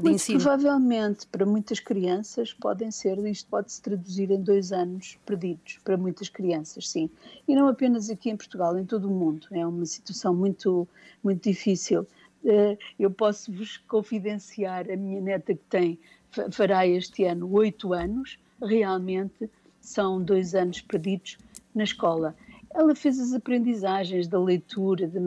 Muito 0.00 0.14
ensino. 0.14 0.38
provavelmente 0.40 1.26
para 1.26 1.44
muitas 1.44 1.80
crianças 1.80 2.52
podem 2.52 2.88
ser, 2.88 3.18
isto 3.26 3.48
pode 3.50 3.72
se 3.72 3.82
traduzir 3.82 4.30
em 4.30 4.40
dois 4.40 4.70
anos 4.70 5.18
perdidos 5.26 5.80
para 5.82 5.96
muitas 5.96 6.28
crianças, 6.28 6.88
sim. 6.88 7.10
E 7.48 7.54
não 7.56 7.66
apenas 7.66 8.08
aqui 8.08 8.30
em 8.30 8.36
Portugal, 8.36 8.78
em 8.78 8.84
todo 8.86 9.08
o 9.08 9.10
mundo. 9.10 9.48
É 9.50 9.66
uma 9.66 9.84
situação 9.84 10.32
muito, 10.32 10.86
muito 11.22 11.42
difícil. 11.42 12.06
Eh, 12.44 12.78
Eu 12.96 13.10
posso 13.10 13.50
vos 13.52 13.76
confidenciar 13.88 14.88
a 14.88 14.96
minha 14.96 15.20
neta 15.20 15.52
que 15.52 15.64
tem, 15.68 15.98
fa- 16.30 16.48
fará 16.52 16.86
este 16.86 17.24
ano 17.24 17.50
oito 17.52 17.92
anos, 17.92 18.38
realmente 18.62 19.48
são 19.80 20.22
dois 20.22 20.54
anos 20.54 20.80
perdidos 20.80 21.38
na 21.74 21.84
escola. 21.84 22.34
Ela 22.74 22.94
fez 22.94 23.18
as 23.18 23.32
aprendizagens 23.32 24.26
da 24.28 24.38
leitura, 24.40 25.06
da 25.08 25.20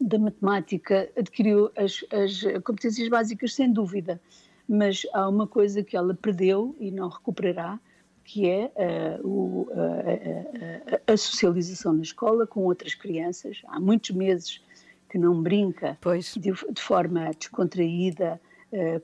da 0.00 0.18
matemática 0.18 1.08
adquiriu 1.16 1.70
as, 1.76 2.04
as 2.12 2.42
competências 2.64 3.08
básicas 3.08 3.54
sem 3.54 3.72
dúvida, 3.72 4.20
mas 4.68 5.02
há 5.14 5.28
uma 5.28 5.46
coisa 5.46 5.84
que 5.84 5.96
ela 5.96 6.14
perdeu 6.14 6.74
e 6.80 6.90
não 6.90 7.08
recuperará, 7.08 7.78
que 8.24 8.46
é 8.48 8.72
eh, 8.74 9.20
o- 9.22 9.68
a- 9.72 10.94
a- 11.10 11.12
a- 11.12 11.16
socialização 11.16 11.92
na 11.92 12.02
escola 12.02 12.46
com 12.46 12.64
outras 12.64 12.94
crianças. 12.94 13.62
Há 13.68 13.78
muitos 13.78 14.10
meses 14.10 14.60
que 15.08 15.16
não 15.16 15.40
brinca 15.42 15.96
de, 16.36 16.52
de 16.72 16.82
forma 16.82 17.30
descontraída 17.38 18.40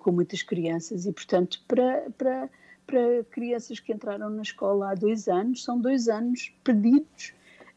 com 0.00 0.10
muitas 0.10 0.42
crianças 0.42 1.06
e, 1.06 1.12
portanto, 1.12 1.62
para, 1.68 2.02
para, 2.18 2.50
para 2.90 3.24
crianças 3.30 3.78
que 3.78 3.92
entraram 3.92 4.28
na 4.28 4.42
escola 4.42 4.90
há 4.90 4.94
dois 4.94 5.28
anos, 5.28 5.62
são 5.62 5.80
dois 5.80 6.08
anos 6.08 6.52
perdidos 6.64 7.32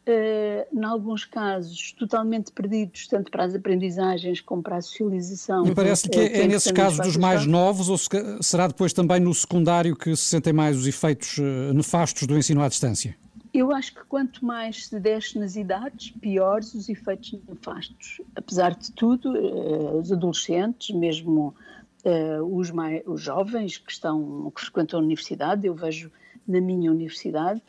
eh, 0.05 0.68
em 0.74 0.84
alguns 0.84 1.24
casos, 1.24 1.93
totalmente 1.93 2.51
perdidos, 2.51 3.07
tanto 3.07 3.32
para 3.32 3.45
as 3.45 3.55
aprendizagens 3.55 4.41
como 4.41 4.61
para 4.61 4.78
a 4.78 4.82
socialização. 4.82 5.66
E 5.66 5.74
parece 5.74 6.09
que 6.09 6.20
é, 6.20 6.41
é 6.41 6.47
nesses 6.47 6.72
casos 6.74 6.99
dos 6.99 7.16
mais 7.16 7.45
novos 7.45 7.88
ou 7.88 7.97
se 7.97 8.09
será 8.41 8.68
depois 8.68 8.91
também 8.91 9.22
no 9.22 9.34
secundário 9.34 9.95
que 9.95 10.14
se 10.16 10.24
sentem 10.24 10.51
mais 10.51 10.78
os 10.78 10.88
efeitos 10.88 11.38
eh, 11.39 11.74
nefastos 11.74 12.28
do 12.28 12.38
ensino 12.38 12.61
à 12.61 12.68
distância? 12.68 13.16
Eu 13.53 13.72
acho 13.72 13.93
que 13.93 14.03
quanto 14.09 14.43
mais 14.43 14.88
se 14.88 14.99
desce 14.99 15.39
nas 15.39 15.55
idades, 15.55 16.11
piores 16.20 16.74
os 16.74 16.89
efeitos 16.89 17.39
nefastos. 17.47 18.20
Apesar 18.36 18.76
de 18.76 18.91
tudo, 18.91 19.38
eh, 19.38 19.97
os 19.97 20.11
adolescentes, 20.11 20.93
mesmo 20.93 21.55
eh, 22.04 22.41
os, 22.41 22.72
mai- 22.72 23.04
os 23.06 23.22
jovens 23.22 23.78
que 23.78 23.91
estão 23.91 24.51
que 24.56 24.62
frequentam 24.62 24.99
a 24.99 25.04
universidade, 25.04 25.66
eu 25.68 25.74
vejo 25.74 26.12
na 26.47 26.60
minha 26.62 26.91
universidade 26.91 27.62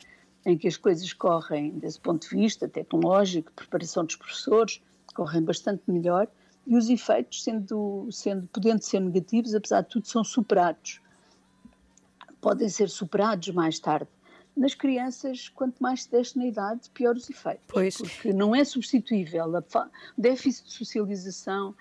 em 0.46 0.58
que 0.58 0.68
as 0.68 0.76
coisas 0.76 1.12
correm 1.12 1.70
desse 1.78 1.98
ponto 2.00 2.28
de 2.28 2.36
vista 2.36 2.68
tecnológico, 2.68 3.52
preparação 3.52 4.04
dos 4.04 4.16
professores, 4.16 4.82
correm 5.14 5.42
bastante 5.42 5.82
melhor 5.88 6.28
e 6.66 6.76
os 6.76 6.88
efeitos, 6.88 7.42
sendo, 7.42 8.08
sendo 8.10 8.46
podendo 8.48 8.82
ser 8.82 9.00
negativos, 9.00 9.54
apesar 9.54 9.82
de 9.82 9.88
tudo, 9.88 10.06
são 10.06 10.24
superados 10.24 11.00
podem 12.44 12.68
ser 12.68 12.90
superados 12.90 13.48
mais 13.54 13.78
tarde. 13.78 14.06
Nas 14.54 14.74
crianças, 14.74 15.48
quanto 15.48 15.82
mais 15.82 16.02
se 16.02 16.10
desce 16.10 16.36
na 16.36 16.44
idade, 16.44 16.90
pior 16.92 17.16
os 17.16 17.28
efeitos. 17.30 17.64
Porque 18.02 18.32
não 18.34 18.54
é 18.54 18.62
substituível. 18.64 19.46
O 19.46 20.20
déficit 20.20 20.66
de 20.66 20.72
socialização 20.74 21.74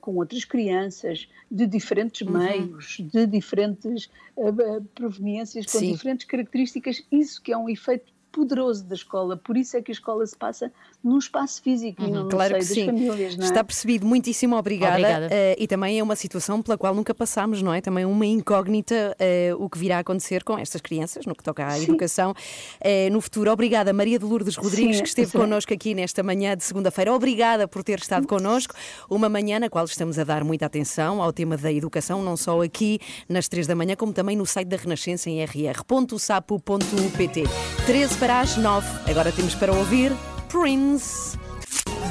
com 0.00 0.16
outras 0.16 0.44
crianças, 0.44 1.28
de 1.50 1.66
diferentes 1.66 2.26
Uhum. 2.26 2.38
meios, 2.38 2.96
de 2.98 3.26
diferentes 3.26 4.10
eh, 4.36 4.48
eh, 4.48 4.80
proveniências, 4.94 5.66
com 5.66 5.78
Sim. 5.78 5.92
diferentes 5.92 6.26
características, 6.26 7.02
isso 7.10 7.40
que 7.42 7.52
é 7.52 7.56
um 7.56 7.68
efeito 7.68 8.12
poderoso 8.30 8.84
da 8.84 8.94
escola. 8.94 9.36
Por 9.36 9.56
isso 9.56 9.76
é 9.76 9.82
que 9.82 9.90
a 9.90 9.94
escola 9.94 10.24
se 10.26 10.36
passa 10.36 10.72
num 11.02 11.18
espaço 11.18 11.62
físico 11.62 12.02
e 12.02 12.10
não 12.10 12.10
no 12.10 12.22
Uhum. 12.24 12.28
Claro 12.28 12.50
seio 12.50 12.60
que 12.60 12.66
das 12.68 12.74
sim. 12.74 12.86
famílias. 12.86 13.36
Não 13.36 13.44
é? 13.44 13.48
Está 13.48 13.64
percebido. 13.64 14.06
Muitíssimo 14.06 14.56
obrigada. 14.56 14.92
Obrigada. 14.94 15.28
Eh, 15.30 15.56
e 15.58 15.66
também 15.66 15.98
é 15.98 16.02
uma 16.02 16.16
situação 16.16 16.62
pela 16.62 16.76
qual 16.78 16.94
nunca 16.94 17.14
passámos, 17.14 17.62
não 17.62 17.72
é? 17.72 17.80
Também 17.80 18.04
uma 18.04 18.26
incógnita 18.26 19.16
eh, 19.18 19.52
o 19.58 19.68
que 19.68 19.78
virá 19.78 19.96
a 19.96 20.00
acontecer 20.00 20.44
com 20.44 20.58
estas 20.58 20.80
crianças, 20.80 21.26
no 21.26 21.34
que 21.34 21.42
toca 21.42 21.66
à 21.66 21.70
Sim. 21.72 21.84
educação 21.84 22.34
eh, 22.80 23.08
no 23.10 23.20
futuro. 23.20 23.50
Obrigada, 23.50 23.92
Maria 23.92 24.18
de 24.18 24.24
Lourdes 24.24 24.56
Rodrigues, 24.56 24.96
Sim, 24.98 25.02
que 25.02 25.08
esteve 25.08 25.30
sim. 25.30 25.38
connosco 25.38 25.72
aqui 25.72 25.94
nesta 25.94 26.22
manhã 26.22 26.56
de 26.56 26.64
segunda-feira. 26.64 27.12
Obrigada 27.12 27.66
por 27.66 27.82
ter 27.82 27.98
estado 27.98 28.26
connosco. 28.26 28.74
Uma 29.08 29.28
manhã 29.28 29.58
na 29.58 29.68
qual 29.68 29.84
estamos 29.84 30.18
a 30.18 30.24
dar 30.24 30.44
muita 30.44 30.66
atenção 30.66 31.22
ao 31.22 31.32
tema 31.32 31.56
da 31.56 31.72
educação, 31.72 32.22
não 32.22 32.36
só 32.36 32.62
aqui 32.62 32.98
nas 33.28 33.48
três 33.48 33.66
da 33.66 33.74
manhã, 33.74 33.96
como 33.96 34.12
também 34.12 34.36
no 34.36 34.46
site 34.46 34.68
da 34.68 34.76
Renascença 34.76 35.28
em 35.30 35.42
rr.sapo.pt. 35.44 37.42
13 37.86 38.14
para 38.20 38.40
as 38.40 38.56
9. 38.58 38.86
Agora 39.10 39.32
temos 39.32 39.54
para 39.54 39.72
ouvir 39.72 40.12
Prince. 40.50 41.38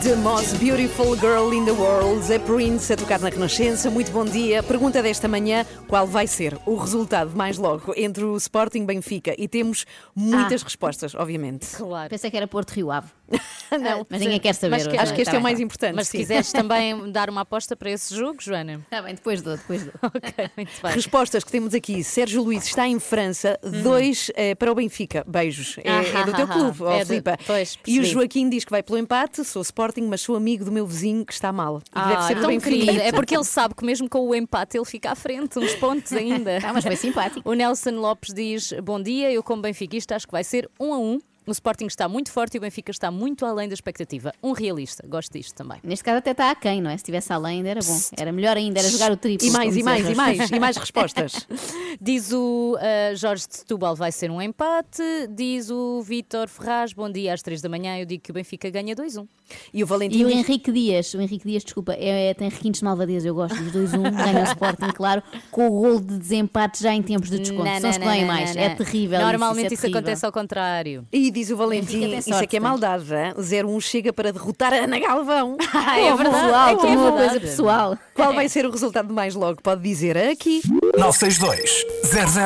The 0.04 0.16
most 0.16 0.58
beautiful 0.60 1.16
girl 1.18 1.52
in 1.54 1.66
the 1.66 1.74
world, 1.74 2.32
a 2.34 2.40
Prince 2.40 2.94
a 2.94 2.96
tocar 2.96 3.20
na 3.20 3.28
Renascença. 3.30 3.90
Muito 3.90 4.12
bom 4.12 4.24
dia. 4.24 4.64
Pergunta 4.64 5.02
desta 5.04 5.28
manhã: 5.28 5.66
qual 5.88 6.08
vai 6.08 6.26
ser 6.26 6.58
o 6.66 6.76
resultado 6.76 7.36
mais 7.36 7.58
logo 7.58 7.94
entre 7.98 8.24
o 8.24 8.38
Sporting 8.38 8.86
Benfica? 8.86 9.34
E 9.38 9.48
temos 9.48 9.86
muitas 10.16 10.62
Ah. 10.62 10.66
respostas, 10.66 11.16
obviamente. 11.16 11.68
Claro. 11.76 12.10
Pensei 12.10 12.32
que 12.32 12.38
era 12.38 12.48
Porto 12.48 12.72
Rio 12.72 12.92
Ave. 12.92 13.08
Não, 13.72 14.06
Mas 14.10 14.22
ninguém 14.22 14.40
quer 14.40 14.54
saber. 14.56 14.78
Hoje, 14.78 14.90
acho 14.98 15.06
não 15.10 15.16
que 15.16 15.22
este 15.22 15.32
Tá 15.32 15.38
é 15.38 15.40
o 15.40 15.44
mais 15.44 15.60
importante. 15.60 15.96
Mas 15.96 16.08
se 16.08 16.12
sim. 16.14 16.18
quiseres 16.20 16.50
também 16.54 17.12
dar 17.12 17.30
uma 17.30 17.42
aposta 17.42 17.76
para 17.76 17.92
esse 17.92 18.16
jogo, 18.16 18.38
Joana. 18.42 18.82
Está 18.86 19.02
bem, 19.04 19.14
depois 19.14 19.42
dou, 19.44 19.56
depois 19.58 19.84
dou. 19.84 19.94
ok, 20.02 20.50
muito 20.58 20.72
bem. 20.82 20.92
Respostas 20.94 21.44
que 21.44 21.52
temos 21.52 21.76
aqui. 21.76 22.04
Sérgio 22.04 22.42
Luís 22.42 22.66
está 22.66 22.88
em 22.88 23.00
França, 23.00 23.60
dois 23.84 24.32
eh, 24.36 24.56
para 24.56 24.72
o 24.72 24.76
Benfica. 24.76 25.24
Beijos. 25.28 25.78
É, 25.84 26.20
é 26.20 26.24
do 26.26 26.34
teu 26.34 26.46
Ah, 26.46 26.48
clube, 26.48 26.84
ó, 26.84 26.92
é 26.94 27.06
Filipa. 27.06 27.38
pois, 27.46 27.78
E 27.86 28.00
o. 28.00 28.04
Joaquim 28.06 28.50
diz 28.50 28.66
que 28.66 28.72
vai 28.72 28.82
pelo 28.82 28.98
empate. 28.98 29.44
Sou 29.46 29.62
Sporting, 29.62 29.89
mas 30.10 30.22
sou 30.22 30.36
amigo 30.36 30.64
do 30.66 30.72
meu 30.72 30.86
vizinho 30.86 31.26
que 31.26 31.34
está 31.34 31.52
mal. 31.52 31.82
Que 31.92 32.00
deve 32.00 32.14
Ah, 32.16 32.22
ser 32.24 32.36
do 32.36 32.42
tão 32.42 32.60
querido. 32.60 32.92
É 32.92 33.12
porque 33.12 33.36
ele 33.36 33.44
sabe 33.44 33.74
que 33.76 33.86
mesmo 33.86 34.10
com 34.10 34.20
o 34.28 34.36
empate 34.36 34.78
ele 34.78 34.86
fica 34.86 35.12
à 35.12 35.16
frente, 35.16 35.58
uns 35.60 35.74
pontos 35.76 36.14
ainda. 36.14 36.60
Ah, 36.70 36.74
mas 36.74 36.84
foi 36.84 36.96
simpático. 36.96 37.50
O 37.50 37.54
Nelson 37.54 37.92
Lopes 37.92 38.34
diz: 38.34 38.74
Bom 38.84 39.02
dia, 39.02 39.32
eu 39.32 39.42
como 39.42 39.62
benfiquista 39.62 40.16
acho 40.16 40.26
que 40.28 40.32
vai 40.32 40.44
ser 40.44 40.70
um 40.80 40.94
a 40.94 40.98
um. 41.00 41.20
O 41.50 41.52
Sporting 41.52 41.88
está 41.88 42.08
muito 42.08 42.32
forte 42.32 42.54
e 42.54 42.58
o 42.60 42.62
Benfica 42.62 42.92
está 42.92 43.10
muito 43.10 43.44
além 43.44 43.68
da 43.68 43.74
expectativa. 43.74 44.32
Um 44.42 44.52
realista, 44.52 45.04
gosto 45.08 45.34
disto 45.34 45.56
também. 45.56 45.80
Neste 45.84 46.04
caso 46.04 46.20
até 46.20 46.30
está 46.30 46.52
aquém, 46.52 46.80
não 46.80 46.92
é? 46.92 46.94
Se 46.94 47.02
estivesse 47.02 47.34
além 47.34 47.58
ainda 47.58 47.70
era 47.70 47.80
bom. 47.84 48.00
Era 48.16 48.32
melhor 48.32 48.56
ainda, 48.56 48.80
era 48.80 48.88
jogar 48.88 49.12
o 49.12 49.18
triplo. 49.18 49.48
E 49.48 49.50
mais, 49.50 49.76
e 49.76 49.82
mais, 49.82 50.08
e 50.08 50.14
mais, 50.14 50.52
e 50.52 50.60
mais 50.60 50.78
respostas. 50.78 51.48
Diz 52.00 52.32
o 52.32 52.76
uh, 52.76 53.16
Jorge 53.16 53.48
de 53.48 53.56
Setúbal 53.56 53.96
vai 53.96 54.12
ser 54.12 54.30
um 54.30 54.40
empate. 54.40 55.02
Diz 55.32 55.72
o 55.72 56.04
Vítor 56.04 56.48
Ferraz, 56.48 56.94
bom 56.94 57.10
dia 57.10 57.34
às 57.34 57.42
3 57.42 57.64
da 57.64 57.68
manhã. 57.70 57.98
Eu 57.98 58.06
digo 58.06 58.22
que 58.22 58.30
o 58.30 58.34
Benfica 58.34 58.70
ganha 58.70 58.96
2-1. 58.96 59.28
E 59.74 59.84
o 59.84 59.88
Valentim 59.88 60.20
E 60.20 60.26
o 60.26 60.30
Henrique 60.30 60.72
Dias, 60.72 61.12
o 61.16 61.20
Henrique 61.20 61.48
Dias, 61.48 61.64
desculpa, 61.64 61.94
é, 61.94 62.30
é- 62.30 62.34
tem 62.36 62.48
requintes 62.48 62.82
de 62.82 62.86
malvadez, 62.86 63.26
eu 63.26 63.34
gosto 63.34 63.56
dos 63.56 63.74
2-1, 63.74 64.12
ganha 64.16 64.42
o 64.42 64.44
Sporting, 64.44 64.92
claro, 64.94 65.24
com 65.50 65.68
o 65.68 65.72
gol 65.72 66.00
de 66.00 66.20
desempate 66.20 66.84
já 66.84 66.94
em 66.94 67.02
tempos 67.02 67.32
de 67.32 67.40
desconto. 67.40 67.64
Não, 67.64 67.82
São 67.82 67.90
os 67.90 67.98
não, 67.98 68.06
que 68.06 68.14
ganham 68.14 68.28
não, 68.28 68.34
mais. 68.36 68.56
não, 68.56 68.62
É 68.62 68.76
terrível. 68.76 69.20
Normalmente 69.20 69.74
isso, 69.74 69.86
é 69.86 69.90
isso 69.90 69.98
acontece 69.98 70.26
ao 70.26 70.32
contrário. 70.32 71.08
E 71.12 71.32
diz 71.40 71.50
o 71.50 71.56
Benfica 71.56 71.58
Valentim, 71.58 72.00
tem 72.10 72.20
isso 72.20 72.34
é 72.34 72.48
que 72.48 72.58
é 72.58 72.60
maldade, 72.60 73.06
hein? 73.14 73.34
o 73.36 73.42
01 73.76 73.80
chega 73.82 74.12
para 74.14 74.32
derrotar 74.34 74.74
a 74.74 74.78
Ana 74.78 75.00
Galvão. 75.00 75.58
Ah, 75.74 76.00
é 76.00 76.04
Como 76.12 76.18
verdade. 76.18 76.44
pessoal, 76.46 76.68
é 76.70 76.76
que 76.76 76.82
é 76.86 76.90
como 76.90 77.00
uma 77.00 77.12
verdade. 77.12 77.30
coisa 77.30 77.40
pessoal. 77.40 77.98
Qual 78.14 78.34
vai 78.34 78.50
ser 78.50 78.66
o 78.66 78.72
resultado 78.72 79.14
mais 79.14 79.34
logo? 79.36 79.62
Pode 79.62 79.82
dizer 79.82 80.18
aqui. 80.18 80.62
962 80.98 81.86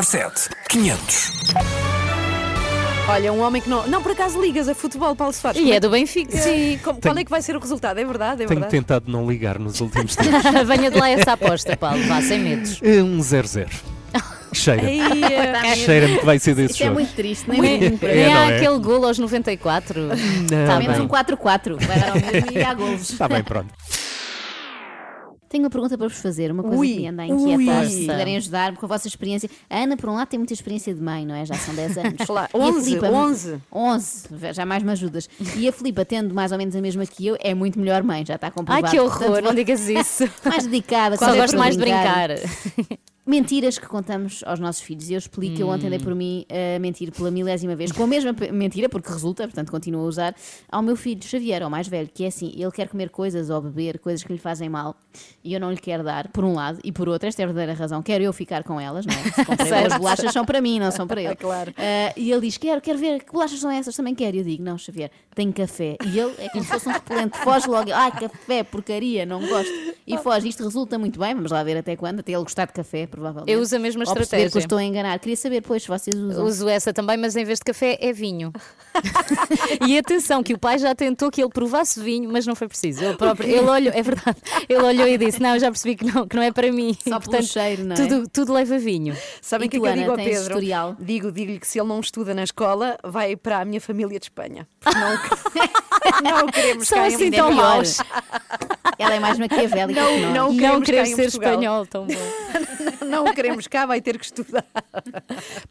007 0.06 0.50
500. 0.70 1.32
Olha, 3.10 3.34
um 3.34 3.42
homem 3.42 3.62
que 3.62 3.70
não. 3.70 3.86
Não, 3.88 4.02
por 4.02 4.14
acaso 4.14 4.40
ligas 4.42 4.70
a 4.70 4.74
futebol, 4.74 5.14
Paulo 5.16 5.34
Soares. 5.34 5.60
E 5.60 5.64
Como 5.64 5.74
é 5.74 5.80
do 5.80 5.90
Benfica. 5.90 6.38
Sim, 6.38 6.80
como- 6.84 7.00
Tenho- 7.00 7.14
qual 7.14 7.18
é 7.22 7.24
que 7.26 7.30
vai 7.32 7.42
ser 7.42 7.56
o 7.56 7.60
resultado? 7.60 7.98
É 8.00 8.06
verdade, 8.06 8.44
é 8.44 8.46
Tenho 8.48 8.60
verdade. 8.62 8.72
tentado 8.72 9.12
não 9.12 9.30
ligar 9.30 9.60
nos 9.60 9.82
últimos 9.82 10.16
tempos. 10.16 10.42
Venha 10.66 10.90
de 10.90 10.98
lá 10.98 11.10
essa 11.10 11.34
aposta, 11.34 11.76
Paulo, 11.76 12.02
vá, 12.08 12.22
sem 12.22 12.40
medos. 12.40 12.80
É 12.82 13.04
um 13.04 13.20
0-0. 13.20 13.68
Cheira. 14.54 14.90
Ei, 14.90 15.76
Cheira-me 15.76 16.20
que 16.20 16.26
vai 16.26 16.40
ser 16.40 16.56
desse 16.56 16.74
Isso 16.76 16.84
é 16.84 16.86
jogo. 16.88 17.00
muito 17.00 17.14
triste, 17.16 17.50
nem 17.50 17.62
Nem, 17.62 17.80
muito 17.80 18.06
É, 18.06 18.16
nem 18.16 18.26
não 18.34 18.42
há 18.42 18.52
é? 18.52 18.58
aquele 18.58 18.80
golo 18.80 19.08
aos 19.08 19.18
94. 19.20 20.02
Não, 20.02 20.14
Está 20.14 20.80
menos 20.80 20.98
não. 20.98 21.06
um 21.06 21.08
4-4. 21.08 21.86
Vai 21.86 22.00
dar 22.00 22.10
ao 22.10 22.16
mesmo 22.16 22.52
e 22.52 22.64
há 22.64 22.74
golos. 22.74 23.10
Está 23.10 23.28
bem, 23.28 23.44
pronto. 23.44 23.74
Tenho 25.50 25.66
uma 25.66 25.70
pergunta 25.70 25.96
para 25.96 26.08
vos 26.08 26.18
fazer, 26.18 26.52
uma 26.52 26.64
coisa 26.64 26.78
Ui, 26.80 26.88
que 26.88 27.00
me 27.02 27.08
anda 27.10 27.22
a 27.22 27.26
ui. 27.28 27.52
inquietar. 27.54 27.86
Se 27.86 28.08
puderem 28.08 28.38
ajudar 28.38 28.76
com 28.76 28.88
a 28.88 28.90
vossa 28.90 29.08
experiência. 29.08 29.48
A 29.70 29.78
Ana, 29.84 29.96
por 29.96 30.10
um 30.10 30.16
lado, 30.16 30.28
tem 30.28 30.40
muita 30.40 30.52
experiência 30.52 30.92
de 30.96 31.00
mãe, 31.00 31.28
não 31.28 31.36
é? 31.36 31.46
Já 31.46 31.54
são 31.54 31.76
10 31.76 31.96
anos. 32.00 32.14
Claro, 32.26 32.50
E 32.56 32.58
a 32.58 32.60
11, 32.66 32.86
Filipa- 32.90 33.08
11. 33.12 33.62
11, 33.72 34.28
já 34.52 34.66
mais 34.66 34.82
me 34.82 34.92
ajudas. 34.94 35.30
E 35.56 35.68
a 35.68 35.72
Filipa, 35.72 36.04
tendo 36.06 36.34
mais 36.34 36.52
ou 36.52 36.58
menos 36.58 36.76
a 36.76 36.82
mesma 36.82 37.06
que 37.06 37.28
eu, 37.28 37.38
é 37.40 37.54
muito 37.54 37.78
melhor 37.78 38.02
mãe, 38.02 38.26
já 38.26 38.34
está 38.34 38.50
comprovado. 38.50 38.88
Ai, 38.88 38.92
que 38.94 39.00
horror, 39.00 39.20
Portanto, 39.20 39.44
não 39.46 39.54
digas 39.54 39.88
isso. 39.88 40.28
mais 40.44 40.66
dedicada. 40.66 41.18
Só 41.18 41.32
é 41.36 41.38
gosto 41.38 41.56
mais 41.56 41.76
de 41.78 41.82
brincar. 41.84 42.30
Mentiras 43.26 43.80
que 43.80 43.88
contamos 43.88 44.44
aos 44.46 44.60
nossos 44.60 44.82
filhos. 44.82 45.10
Eu 45.10 45.18
explico, 45.18 45.60
eu 45.62 45.70
ontem 45.70 45.90
dei 45.90 45.98
Hum. 45.98 46.04
por 46.04 46.14
mim 46.14 46.46
a 46.50 46.78
mentir 46.80 47.10
pela 47.12 47.32
milésima 47.32 47.74
vez, 47.74 47.90
com 47.94 48.04
a 48.04 48.08
mesma 48.08 48.36
mentira, 48.52 48.90
porque 48.90 49.10
resulta, 49.10 49.44
portanto 49.44 49.72
continuo 49.72 50.02
a 50.02 50.08
usar, 50.08 50.36
ao 50.70 50.82
meu 50.82 50.98
filho 50.98 51.24
Xavier, 51.24 51.64
ao 51.64 51.70
mais 51.70 51.88
velho, 51.88 52.10
que 52.14 52.26
é 52.26 52.28
assim: 52.28 52.52
ele 52.58 52.72
quer 52.72 52.90
comer 52.90 53.10
coisas 53.10 53.50
ou 53.50 53.62
beber 53.62 53.98
coisas 54.00 54.24
que 54.24 54.34
lhe 54.34 54.38
fazem 54.40 54.68
mal 54.68 54.94
e 55.42 55.54
eu 55.54 55.60
não 55.60 55.72
lhe 55.72 55.78
quero 55.78 56.04
dar, 56.04 56.28
por 56.30 56.44
um 56.44 56.54
lado, 56.56 56.80
e 56.84 56.92
por 56.92 57.08
outro, 57.08 57.30
esta 57.30 57.42
é 57.42 57.44
a 57.44 57.48
verdadeira 57.48 57.74
razão, 57.80 58.02
quero 58.04 58.24
eu 58.26 58.34
ficar 58.34 58.62
com 58.64 58.78
elas, 58.80 59.06
não 59.06 59.14
é? 59.14 59.56
Boas 59.88 59.94
bolachas 60.00 60.34
são 60.34 60.44
para 60.44 60.60
mim, 60.60 60.78
não 60.80 60.92
são 60.92 61.08
para 61.08 61.22
ele. 61.24 61.36
Claro. 61.36 61.74
Ah, 61.78 62.14
e 62.18 62.30
ele 62.30 62.42
diz: 62.42 62.58
Quero, 62.58 62.82
quero 62.82 63.00
ver 63.00 63.24
que 63.24 63.32
bolachas 63.32 63.60
são 63.60 63.72
essas, 63.72 63.96
também 63.96 64.14
quero. 64.14 64.36
E 64.36 64.40
eu 64.40 64.44
digo: 64.46 64.62
Não, 64.64 64.78
Xavier, 64.78 65.10
tem 65.34 65.50
café. 65.50 65.96
E 66.06 66.20
ele 66.20 66.34
é 66.40 66.50
como 66.50 66.64
se 66.66 66.70
fosse 66.72 66.90
um 66.90 66.92
repelente, 66.92 67.38
foge 67.38 67.70
logo. 67.70 67.90
Ai, 67.94 68.12
café, 68.12 68.64
porcaria, 68.64 69.26
não 69.26 69.40
gosto. 69.48 69.72
E 70.06 70.18
foge. 70.18 70.50
Isto 70.50 70.66
resulta 70.66 71.00
muito 71.00 71.18
bem, 71.18 71.34
vamos 71.34 71.52
lá 71.52 71.64
ver 71.64 71.78
até 71.78 71.96
quando, 71.96 72.20
até 72.20 72.34
ele 72.34 72.44
gostar 72.44 72.66
de 72.66 72.74
café, 72.74 73.08
provavelmente. 73.14 73.52
Eu 73.52 73.62
uso 73.62 73.76
a 73.76 73.80
mesma 73.80 74.04
Ou 74.06 74.12
estratégia. 74.12 74.50
que 74.50 74.58
eu 74.58 74.60
estou 74.60 74.78
a 74.80 74.84
enganar. 74.84 75.20
Queria 75.20 75.38
saber, 75.38 75.62
pois, 75.62 75.84
se 75.84 75.88
vocês 75.88 76.16
usam. 76.16 76.44
Uso 76.44 76.68
essa 76.68 76.92
também, 76.92 77.16
mas 77.16 77.36
em 77.36 77.46
vez 77.46 77.60
de 77.60 77.66
café 77.66 77.98
é 78.02 78.12
vinho. 78.12 78.52
e 79.88 79.98
atenção, 79.98 80.42
que 80.42 80.54
o 80.54 80.58
pai 80.58 80.80
já 80.80 80.96
tentou 80.96 81.30
que 81.30 81.42
ele 81.42 81.50
provasse 81.50 82.00
vinho, 82.00 82.32
mas 82.32 82.48
não 82.48 82.56
foi 82.56 82.68
preciso. 82.68 83.04
Ele, 83.04 83.16
próprio, 83.16 83.48
ele 83.48 83.70
olhou, 83.70 83.94
é 83.94 84.02
verdade, 84.02 84.38
ele 84.68 84.82
olhou 84.82 85.08
e 85.08 85.18
disse: 85.18 85.42
Não, 85.42 85.58
já 85.60 85.70
percebi 85.70 85.96
que 85.96 86.06
não, 86.06 86.28
que 86.28 86.36
não 86.36 86.44
é 86.44 86.52
para 86.52 86.72
mim. 86.72 86.98
Só 87.08 87.20
pelo 87.20 87.44
cheiro, 87.44 87.84
não 87.84 87.96
é? 87.96 87.98
Tudo, 87.98 88.28
tudo 88.28 88.54
leva 88.54 88.78
vinho. 88.78 89.16
Sabem 89.42 89.68
o 89.68 89.72
que 89.72 89.78
é 89.78 89.80
tu, 89.80 89.84
que 89.84 89.88
eu 89.88 89.92
Ana, 89.92 90.02
digo 90.02 90.12
ao 90.12 90.18
Pedro? 90.18 90.42
historial? 90.42 90.96
Digo, 91.00 91.32
digo-lhe 91.32 91.60
que 91.60 91.68
se 91.68 91.80
ele 91.80 91.88
não 91.88 92.00
estuda 92.00 92.34
na 92.34 92.44
escola, 92.44 92.98
vai 93.04 93.36
para 93.36 93.60
a 93.60 93.66
minha 93.66 93.82
família 93.82 94.20
de 94.20 94.26
Espanha. 94.26 94.68
Porque 94.80 94.98
não, 94.98 95.12
não 96.24 96.46
o 96.46 96.52
queremos 96.52 96.88
São 96.88 97.04
assim 97.04 97.32
tão 97.32 97.52
maus. 97.52 97.98
Ela 99.04 99.16
é 99.16 99.20
mais 99.20 99.38
maquiavélica 99.40 100.02
Não, 100.02 100.14
que 100.16 100.22
nós. 100.22 100.34
não 100.34 100.54
Não 100.54 100.56
queremos 100.82 100.86
querer 100.86 101.06
ser 101.08 101.22
Portugal. 101.24 101.52
espanhol, 101.52 101.86
tão 101.86 102.08
bom. 102.08 102.14
Não 103.14 103.26
o 103.26 103.34
queremos 103.34 103.68
cá, 103.68 103.86
vai 103.86 104.02
ter 104.02 104.18
que 104.18 104.26
estudar. 104.26 104.66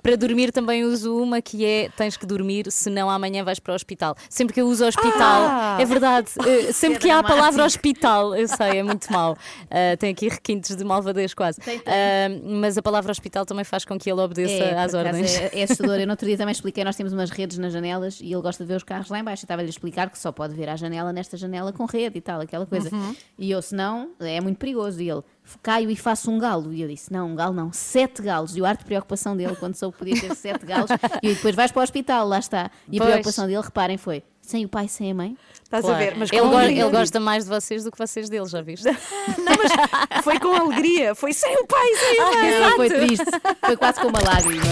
Para 0.02 0.16
dormir 0.16 0.52
também 0.52 0.84
uso 0.84 1.16
uma 1.16 1.40
que 1.42 1.64
é 1.64 1.88
tens 1.96 2.16
que 2.16 2.24
dormir, 2.24 2.70
senão 2.70 3.10
amanhã 3.10 3.42
vais 3.42 3.58
para 3.58 3.72
o 3.72 3.74
hospital. 3.74 4.14
Sempre 4.28 4.54
que 4.54 4.60
eu 4.60 4.66
uso 4.68 4.86
hospital, 4.86 5.42
Ah! 5.48 5.76
é 5.80 5.84
verdade, 5.84 6.30
eh, 6.46 6.72
sempre 6.72 6.98
que 7.00 7.10
há 7.10 7.18
a 7.18 7.22
palavra 7.22 7.64
hospital, 7.64 8.34
eu 8.36 8.46
sei, 8.46 8.78
é 8.78 8.82
muito 8.82 9.12
mau. 9.12 9.36
Ah, 9.70 9.96
tem 9.96 10.10
aqui 10.12 10.28
requintes 10.28 10.76
de 10.76 10.84
malvadez 10.84 11.34
quase. 11.34 11.58
Ah, 11.86 12.28
mas 12.44 12.78
a 12.78 12.82
palavra 12.82 13.10
hospital 13.10 13.44
também 13.44 13.64
faz 13.64 13.84
com 13.84 13.98
que 13.98 14.10
ele 14.10 14.20
obedeça 14.20 14.52
É, 14.64 14.78
às 14.78 14.94
ordens. 14.94 15.34
É, 15.36 15.50
é 15.60 15.62
assustador. 15.64 15.98
Eu 15.98 16.06
no 16.06 16.12
outro 16.12 16.26
dia 16.26 16.36
também 16.36 16.52
expliquei, 16.52 16.84
nós 16.84 16.94
temos 16.96 17.12
umas 17.12 17.30
redes 17.30 17.58
nas 17.58 17.72
janelas 17.72 18.20
e 18.20 18.32
ele 18.32 18.42
gosta 18.42 18.62
de 18.62 18.68
ver 18.68 18.76
os 18.76 18.84
carros 18.84 19.08
lá 19.08 19.18
em 19.18 19.24
baixo. 19.24 19.42
Eu 19.42 19.46
estava-lhe 19.46 19.66
a 19.66 19.70
explicar 19.70 20.10
que 20.10 20.18
só 20.18 20.30
pode 20.30 20.54
ver 20.54 20.68
à 20.68 20.76
janela 20.76 21.12
nesta 21.12 21.36
janela 21.36 21.72
com 21.72 21.86
rede 21.86 22.18
e 22.18 22.20
tal, 22.20 22.40
aquela 22.40 22.66
coisa. 22.66 22.94
Uhum. 22.94 23.16
E 23.38 23.50
eu, 23.50 23.60
se 23.60 23.74
não, 23.74 24.10
é 24.20 24.40
muito 24.40 24.58
perigoso. 24.58 25.00
E 25.00 25.10
ele, 25.10 25.22
caio 25.62 25.90
e 25.90 25.96
faço 25.96 26.30
um 26.30 26.38
galo. 26.38 26.72
E 26.72 26.82
eu 26.82 26.88
disse, 26.88 27.12
não, 27.12 27.30
um 27.30 27.34
galo 27.34 27.54
não, 27.54 27.72
sete 27.72 28.22
galos. 28.22 28.56
E 28.56 28.60
o 28.60 28.64
ar 28.64 28.76
de 28.76 28.84
preocupação 28.84 29.36
dele, 29.36 29.56
quando 29.56 29.74
soube 29.74 29.92
que 29.96 29.98
podia 29.98 30.20
ter 30.20 30.34
sete 30.36 30.64
galos. 30.66 30.90
E 31.22 31.34
depois 31.34 31.54
vais 31.54 31.72
para 31.72 31.80
o 31.80 31.82
hospital, 31.82 32.26
lá 32.26 32.38
está. 32.38 32.70
E 32.88 32.96
a 32.96 33.00
Pois. 33.00 33.10
preocupação 33.10 33.46
dele, 33.46 33.62
reparem, 33.62 33.96
foi 33.96 34.22
sem 34.40 34.64
o 34.64 34.68
pai, 34.68 34.88
sem 34.88 35.10
a 35.10 35.14
mãe. 35.14 35.36
Estás 35.72 35.84
Claro. 35.86 35.96
a 35.96 36.04
ver? 36.06 36.14
Mas 36.18 36.28
ele, 36.30 36.40
go- 36.42 36.54
alegria. 36.54 36.82
ele 36.82 36.90
gosta 36.90 37.18
mais 37.18 37.44
de 37.44 37.50
vocês 37.50 37.82
do 37.82 37.90
que 37.90 37.96
vocês 37.96 38.28
dele, 38.28 38.46
já 38.46 38.60
viste? 38.60 38.84
Foi 40.22 40.38
com 40.38 40.54
alegria. 40.54 41.14
Foi 41.14 41.32
sem 41.32 41.54
o 41.56 41.66
pai, 41.66 41.86
sem 41.94 42.20
a 42.20 42.24
mãe. 42.30 42.60
Não, 42.60 42.76
foi 42.76 42.88
triste. 42.90 43.24
Foi 43.64 43.76
quase 43.76 44.00
com 44.00 44.08
uma 44.08 44.20
lágrima. 44.22 44.62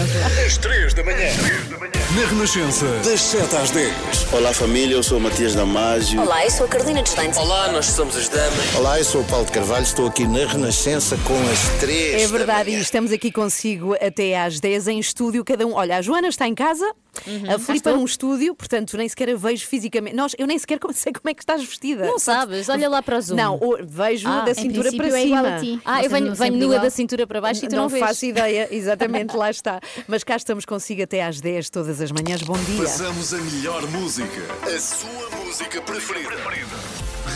Às 0.45 0.57
3 0.57 0.93
da 0.93 1.03
manhã. 1.03 1.17
Na 2.15 2.27
Renascença, 2.27 2.85
das 3.03 3.19
7 3.21 3.55
às 3.55 3.71
10. 3.71 3.93
Olá 4.33 4.53
família, 4.53 4.93
eu 4.95 5.01
sou 5.03 5.17
o 5.17 5.21
Matias 5.21 5.55
Damasio. 5.55 6.21
Olá, 6.21 6.45
eu 6.45 6.51
sou 6.51 6.65
a 6.65 6.69
Carolina 6.69 7.01
Distante. 7.01 7.37
Olá, 7.39 7.71
nós 7.71 7.85
somos 7.87 8.15
as 8.15 8.29
damas. 8.29 8.75
Olá, 8.75 8.99
eu 8.99 9.05
sou 9.05 9.21
o 9.21 9.25
Paulo 9.25 9.45
de 9.45 9.51
Carvalho, 9.53 9.83
estou 9.83 10.07
aqui 10.07 10.27
na 10.27 10.45
Renascença 10.45 11.17
com 11.25 11.33
as 11.51 11.79
três. 11.79 12.21
É 12.21 12.27
verdade, 12.27 12.69
e 12.69 12.79
estamos 12.79 13.11
aqui 13.11 13.31
consigo 13.31 13.95
até 13.95 14.39
às 14.39 14.59
10 14.59 14.87
em 14.89 14.99
estúdio, 14.99 15.43
cada 15.43 15.65
um. 15.65 15.73
Olha, 15.73 15.97
a 15.97 16.01
Joana 16.01 16.27
está 16.27 16.47
em 16.47 16.53
casa, 16.55 16.85
a 17.53 17.57
Filipa 17.59 17.91
num 17.91 18.05
estúdio, 18.05 18.53
portanto 18.55 18.95
nem 18.97 19.07
sequer 19.07 19.29
a 19.29 19.35
vejo 19.35 19.65
fisicamente. 19.65 20.15
Nós, 20.15 20.35
eu 20.37 20.45
nem 20.47 20.59
sequer 20.59 20.79
sei 20.93 21.11
como 21.13 21.29
é 21.29 21.33
que 21.33 21.41
estás 21.41 21.61
vestida. 21.63 22.05
Não 22.05 22.19
sabes, 22.19 22.69
olha 22.69 22.89
lá 22.89 23.01
para 23.01 23.17
o 23.17 23.21
Zoom. 23.21 23.35
Não, 23.35 23.59
vejo 23.83 24.27
Ah, 24.27 24.41
da 24.41 24.53
cintura 24.53 24.91
para 24.91 25.07
é 25.07 25.11
cima. 25.11 25.39
igual 25.39 25.45
a 25.45 25.59
ti. 25.59 25.81
Ah, 25.85 26.03
eu 26.03 26.09
Vocês 26.09 26.11
venho, 26.11 26.25
venho 26.25 26.35
sempre 26.35 26.59
nua 26.59 26.79
da 26.79 26.89
cintura 26.89 27.27
para 27.27 27.41
baixo 27.41 27.65
e 27.65 27.67
tu 27.67 27.75
não, 27.75 27.83
não 27.83 27.89
vês. 27.89 28.03
faço 28.05 28.25
ideia, 28.25 28.67
exatamente, 28.73 29.35
lá 29.35 29.49
está. 29.49 29.79
Mas 30.07 30.23
cá 30.23 30.35
estamos 30.35 30.65
consigo 30.65 31.03
até 31.03 31.23
às 31.23 31.39
10 31.41 31.69
todas 31.69 31.99
as 32.01 32.11
manhãs. 32.11 32.41
Bom 32.41 32.57
dia. 32.63 32.83
Passamos 32.83 33.33
a 33.33 33.37
melhor 33.37 33.85
música. 33.87 34.41
A 34.63 34.79
sua 34.79 35.29
música 35.43 35.81
preferida. 35.81 36.35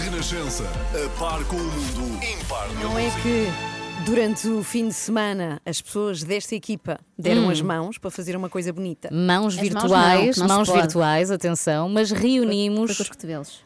Renascença. 0.03 0.63
A 0.93 1.19
par 1.19 1.43
com 1.45 1.55
o 1.55 1.59
mundo. 1.59 2.23
Impar 2.23 2.67
Não 2.81 2.97
é 2.97 3.03
música. 3.03 3.21
que 3.21 3.74
durante 4.05 4.47
o 4.47 4.63
fim 4.63 4.87
de 4.87 4.93
semana 4.93 5.59
as 5.65 5.81
pessoas 5.81 6.23
desta 6.23 6.53
equipa 6.55 6.99
deram 7.17 7.47
Hum. 7.47 7.49
as 7.49 7.59
mãos 7.61 7.97
para 7.97 8.11
fazer 8.11 8.35
uma 8.35 8.47
coisa 8.49 8.71
bonita. 8.71 9.09
Mãos 9.11 9.57
As 9.57 9.59
mãos 9.59 9.69
virtuais, 9.69 10.25
não, 10.25 10.33
que 10.33 10.39
não 10.39 10.47
se 10.65 10.71
mãos 10.71 10.81
virtuais, 10.81 11.31
atenção, 11.31 11.89
mas 11.89 12.11
reunimos 12.11 12.97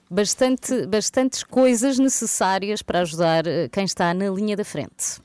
bastante, 0.10 0.86
bastantes 0.88 1.44
coisas 1.44 2.00
necessárias 2.00 2.82
para 2.82 3.02
ajudar 3.02 3.46
eh, 3.46 3.68
quem 3.70 3.84
está 3.84 4.14
na 4.14 4.30
linha 4.30 4.56
da 4.56 4.64
frente. 4.64 5.20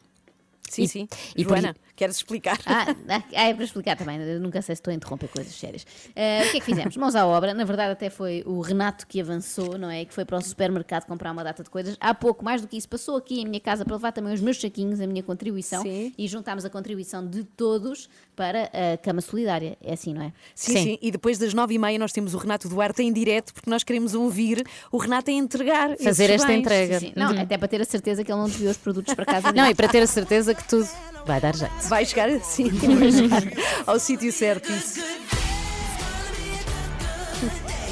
Sim, 0.69 0.83
E- 0.83 0.89
sim. 0.89 1.09
e 1.37 1.45
por- 1.45 1.51
Joana, 1.59 1.77
queres 1.95 2.17
explicar? 2.17 2.59
Ah, 2.67 2.87
ah, 3.09 3.23
é 3.49 3.55
para 3.55 3.65
explicar 3.65 3.97
também, 3.97 4.19
eu 4.21 4.41
nunca 4.41 4.61
sei 4.63 4.75
se 4.75 4.81
estou 4.81 4.91
a 4.91 4.95
interromper 4.95 5.29
coisas 5.29 5.55
sérias. 5.55 5.87
Ah, 6.17 6.45
o 6.47 6.51
que 6.51 6.57
é 6.57 6.61
que 6.61 6.67
fizemos? 6.67 6.97
Mãos 6.97 7.15
à 7.15 7.27
obra, 7.27 7.53
na 7.55 7.65
verdade 7.65 7.93
até 7.93 8.11
foi 8.11 8.43
o 8.47 8.61
Renato 8.61 9.07
que 9.07 9.21
avançou, 9.21 9.79
não 9.79 9.91
é? 9.91 10.05
Que 10.05 10.13
foi 10.15 10.25
para 10.25 10.39
o 10.39 10.43
supermercado 10.43 11.05
comprar 11.07 11.31
uma 11.33 11.45
data 11.45 11.63
de 11.63 11.71
coisas. 11.71 11.97
Há 12.01 12.15
pouco, 12.15 12.45
mais 12.45 12.61
do 12.63 12.67
que 12.67 12.77
isso, 12.77 12.89
passou 12.89 13.17
aqui 13.17 13.41
em 13.41 13.45
minha 13.47 13.61
casa 13.61 13.85
para 13.85 13.95
levar 13.95 14.13
também 14.13 14.33
os 14.33 14.41
meus 14.41 14.61
saquinhos, 14.61 15.01
a 15.01 15.07
minha 15.07 15.23
contribuição, 15.23 15.83
Sim. 15.83 16.13
e 16.17 16.27
juntámos 16.27 16.65
a 16.65 16.71
contribuição 16.71 17.25
de 17.25 17.45
todos 17.45 18.09
para 18.35 18.65
a 18.95 18.97
cama 18.99 19.21
solidária. 19.21 19.77
É 19.83 19.93
assim, 19.93 20.13
não 20.15 20.23
é? 20.23 20.33
Sim, 20.55 20.73
sim, 20.83 20.99
E 21.01 21.11
depois 21.11 21.39
das 21.39 21.55
nove 21.55 21.75
e 21.75 21.79
meia 21.79 21.99
nós 21.99 22.11
temos 22.11 22.35
o 22.35 22.39
Renato 22.39 22.69
Duarte 22.69 23.03
em 23.03 23.13
direto 23.13 23.53
porque 23.55 23.69
nós 23.71 23.85
queremos 23.85 24.15
ouvir 24.15 24.65
o 24.91 24.97
Renato 24.97 25.31
a 25.31 25.35
entregar. 25.35 25.97
Fazer 25.99 26.31
esta 26.31 26.49
bens. 26.49 26.61
entrega. 26.61 27.01
Sim, 27.01 27.13
Não, 27.15 27.31
até 27.39 27.57
para 27.59 27.69
ter 27.69 27.81
a 27.81 27.85
certeza 27.85 28.25
que 28.25 28.33
ele 28.33 28.39
não 28.41 28.47
desviou 28.49 28.71
os 28.71 28.77
produtos 28.79 29.15
para 29.15 29.25
casa 29.27 29.53
Não, 29.53 29.69
e 29.69 29.75
para 29.75 29.89
ter 29.89 30.03
a 30.03 30.07
certeza 30.07 30.54
que 30.55 30.65
tudo 30.65 30.89
vai 31.25 31.41
dar 31.41 31.55
jeito. 31.55 31.73
Vai 31.89 32.05
chegar 32.05 32.29
assim, 32.29 32.71
vai 32.99 33.13
chegar 33.13 33.43
ao 33.87 33.99
sítio 33.99 34.33
certo. 34.33 34.71
Isso. 34.71 35.01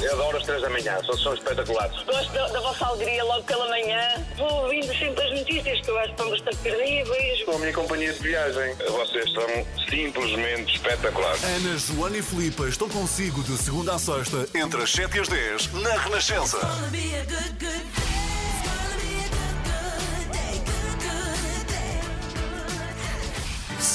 Eu 0.03 0.13
adoro 0.15 0.37
as 0.37 0.43
três 0.43 0.61
da 0.61 0.69
manhã, 0.69 0.99
são, 1.05 1.17
são 1.17 1.33
espetaculares. 1.33 2.03
Gosto 2.03 2.33
da, 2.33 2.47
da 2.49 2.59
vossa 2.59 2.85
alegria 2.85 3.23
logo 3.23 3.43
pela 3.43 3.69
manhã. 3.69 4.01
Vou 4.37 4.63
ouvindo 4.63 4.87
sempre 4.97 5.23
as 5.23 5.39
notícias 5.39 5.79
que 5.79 5.89
eu 5.89 5.97
acho 5.97 6.07
que 6.07 6.11
estão 6.13 6.29
bastante 6.29 6.57
terríveis. 6.57 7.45
Sou 7.45 7.55
a 7.55 7.59
minha 7.59 7.73
companhia 7.73 8.11
de 8.11 8.19
viagem. 8.19 8.75
Vocês 8.89 9.31
são 9.31 9.65
simplesmente 9.89 10.75
espetaculares. 10.75 11.41
Ana, 11.43 11.77
Joana 11.77 12.17
e 12.17 12.21
Filipa 12.21 12.67
estão 12.67 12.89
consigo 12.89 13.41
de 13.43 13.57
segunda 13.57 13.95
a 13.95 13.99
sexta, 13.99 14.45
entre 14.53 14.81
as 14.81 14.91
7 14.91 15.15
e 15.15 15.19
as 15.21 15.27
10, 15.29 15.73
na 15.73 15.97
Renascença. 15.97 16.59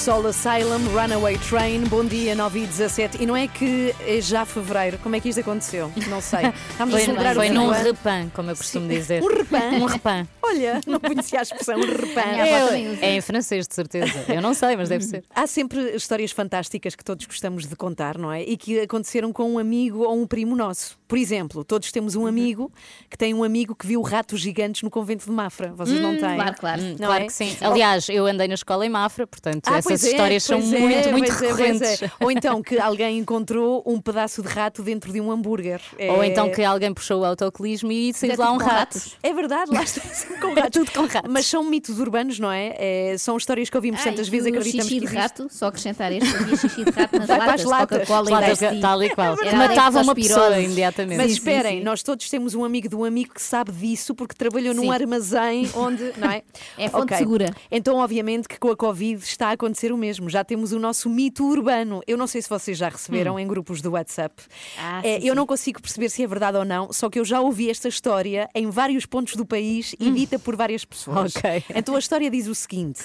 Soul 0.09 0.29
Asylum, 0.29 0.79
Runaway 0.95 1.37
Train, 1.37 1.85
bom 1.85 2.03
dia, 2.03 2.35
9 2.35 2.61
e 2.61 2.67
17. 2.67 3.23
E 3.23 3.27
não 3.27 3.37
é 3.37 3.47
que 3.47 3.95
é 4.01 4.19
já 4.23 4.47
fevereiro, 4.47 4.97
como 5.03 5.15
é 5.15 5.21
que 5.21 5.29
isto 5.29 5.41
aconteceu? 5.41 5.93
Não 6.09 6.23
sei. 6.23 6.47
Estamos 6.71 6.95
a 6.95 6.97
Foi, 6.97 7.05
celebrar 7.05 7.35
foi 7.35 7.51
o 7.51 7.53
num 7.53 7.69
repan, 7.69 8.31
como 8.33 8.51
eu 8.51 8.57
costumo 8.57 8.89
dizer. 8.89 9.23
Um 9.23 9.27
repan? 9.27 9.69
Um 9.75 9.85
repan. 9.85 10.27
Olha, 10.43 10.81
não 10.87 10.99
conhecia 10.99 11.41
a 11.41 11.43
expressão 11.43 11.79
repan. 11.79 12.23
É, 12.23 13.07
é 13.07 13.17
em 13.17 13.21
francês, 13.21 13.69
de 13.69 13.75
certeza. 13.75 14.25
Eu 14.33 14.41
não 14.41 14.55
sei, 14.55 14.77
mas 14.77 14.89
deve 14.89 15.05
ser. 15.05 15.25
Há 15.29 15.47
sempre 15.47 15.95
histórias 15.95 16.33
fantásticas 16.33 16.95
que 16.95 17.05
todos 17.05 17.27
gostamos 17.27 17.67
de 17.67 17.77
contar, 17.77 18.17
não 18.17 18.33
é? 18.33 18.43
E 18.43 18.57
que 18.57 18.81
aconteceram 18.81 19.31
com 19.31 19.53
um 19.53 19.59
amigo 19.59 20.05
ou 20.05 20.19
um 20.19 20.27
primo 20.27 20.57
nosso. 20.57 20.99
Por 21.09 21.17
exemplo, 21.19 21.65
todos 21.65 21.91
temos 21.91 22.15
Uhum. 22.15 22.25
um 22.25 22.27
amigo 22.27 22.71
que 23.09 23.17
tem 23.17 23.33
um 23.33 23.43
amigo 23.43 23.75
que 23.75 23.87
viu 23.87 24.03
ratos 24.03 24.39
gigantes 24.41 24.83
no 24.83 24.91
convento 24.91 25.25
de 25.25 25.31
Mafra. 25.33 25.73
Vocês 25.75 25.99
não 26.01 26.11
Hum, 26.13 26.19
têm? 26.19 26.35
claro, 26.37 26.55
claro. 26.59 26.83
Não 26.83 26.97
claro 26.99 27.25
é? 27.25 27.27
que 27.27 27.33
sim. 27.33 27.57
Aliás, 27.63 28.09
eu 28.11 28.27
andei 28.27 28.47
na 28.47 28.55
escola 28.55 28.85
em 28.85 28.91
Mafra, 28.91 29.27
portanto, 29.27 29.67
Ah, 29.69 29.79
essas 29.79 30.05
é, 30.05 30.11
histórias 30.11 30.43
são 30.45 30.59
é, 30.59 30.63
muito, 30.63 31.09
muito 31.11 31.33
é, 31.33 31.35
recorrentes. 31.35 32.03
é. 32.03 32.11
Ou 32.21 32.31
então 32.31 32.63
que 32.63 32.79
alguém 32.79 33.19
encontrou 33.19 33.83
um 33.87 33.99
pedaço 34.01 34.43
de 34.43 34.49
rato 34.49 34.83
dentro 34.83 35.11
de 35.13 35.19
um 35.21 35.33
hambúrguer. 35.33 35.81
Ou 36.11 36.23
É- 36.23 36.27
então 36.27 36.51
que 36.51 36.63
alguém 36.63 36.93
puxou 36.93 37.23
o 37.23 37.25
autocolismo 37.25 37.91
e 37.91 38.13
saiu 38.13 38.33
É 38.33 38.37
lá 38.37 38.53
um 38.53 38.59
rato. 38.59 39.01
É 39.23 39.33
verdade, 39.33 39.71
lá 39.73 39.83
está 39.83 40.03
com 40.43 40.53
ratos. 40.55 40.71
tudo 40.73 40.91
com 40.93 41.07
ratos. 41.07 41.31
Mas 41.33 41.47
são 41.47 41.65
mitos 41.65 41.99
urbanos, 41.99 42.39
não 42.39 42.53
é? 42.53 42.75
É, 42.77 43.17
são 43.19 43.37
histórias 43.39 43.71
que 43.71 43.77
ouvimos 43.77 44.01
Ah, 44.03 44.05
tantas 44.05 44.29
vezes 44.29 44.47
acreditamos 44.49 44.87
xixi 44.89 45.01
que 45.01 45.07
de 45.07 45.17
rato, 45.17 45.47
só 45.51 45.69
acrescentar 45.69 46.13
este, 46.13 46.37
havia 46.37 46.57
xixi 46.57 46.85
de 46.85 46.91
rato 46.91 47.19
nas 47.19 47.27
Vai 47.29 47.39
latas, 47.39 47.65
latas. 47.65 47.99
Coca-Cola 48.09 48.31
e 48.77 48.81
tal 48.81 49.03
e 49.03 49.11
qual. 49.15 49.37
Matava 49.57 50.03
uma 50.03 50.15
pessoa 50.15 50.59
imediatamente. 50.61 50.98
Exatamente. 50.99 51.17
Mas 51.19 51.27
Sim, 51.29 51.35
sim, 51.35 51.39
esperem, 51.41 51.79
sim. 51.79 51.85
nós 51.85 52.03
todos 52.03 52.29
temos 52.29 52.55
um 52.55 52.65
amigo 52.65 52.89
de 52.89 52.97
um 52.97 53.05
amigo 53.05 53.33
que 53.35 53.43
sabe 53.43 53.71
disso 53.73 54.15
porque 54.15 54.35
trabalhou 54.35 54.75
num 54.75 54.83
Sim. 54.83 54.91
armazém 54.91 55.71
onde, 55.75 56.13
não 56.19 56.31
é? 56.31 56.43
É 56.77 56.89
fonte 56.89 57.05
Ok. 57.05 57.17
segura. 57.17 57.55
Então, 57.71 57.97
obviamente, 57.97 58.49
que 58.49 58.59
com 58.59 58.71
a 58.71 58.77
Covid 58.77 59.23
está 59.23 59.49
a 59.49 59.53
acontecer 59.53 59.93
o 59.93 59.97
mesmo. 59.97 60.29
Já 60.29 60.45
temos 60.45 60.73
o 60.73 60.79
nosso 60.79 61.09
mito 61.09 61.45
urbano. 61.47 62.01
Eu 62.07 62.17
não 62.17 62.27
sei 62.27 62.43
se 62.43 62.49
vocês 62.49 62.77
já 62.77 62.89
receberam 62.89 63.35
Hum. 63.37 63.39
em 63.39 63.47
grupos 63.47 63.81
do 63.81 63.93
WhatsApp. 63.93 64.43
Ah, 64.79 65.01
É, 65.05 65.21
sim, 65.21 65.27
eu 65.27 65.33
sim. 65.33 65.37
não 65.37 65.47
consigo 65.47 65.81
perceber 65.81 66.09
se 66.09 66.23
é 66.23 66.27
verdade 66.27 66.57
ou 66.59 66.65
não, 66.65 66.93
só 66.93 67.09
que 67.09 67.19
eu 67.19 67.25
já 67.25 67.41
ouvi 67.41 67.71
esta 67.71 67.89
história 67.89 68.49
em 68.55 68.69
vários 68.71 69.07
pontos 69.07 69.37
do 69.37 69.47
país 69.47 69.95
e 69.99 70.11
dita 70.11 70.39
por 70.39 70.57
várias 70.57 70.85
pessoas. 70.85 71.35
Hum. 71.37 71.39
Ok. 71.39 71.65
Então 71.79 71.95
a 71.95 71.99
história 71.99 72.29
diz 72.31 72.47
o 72.47 72.55
seguinte: 72.55 73.01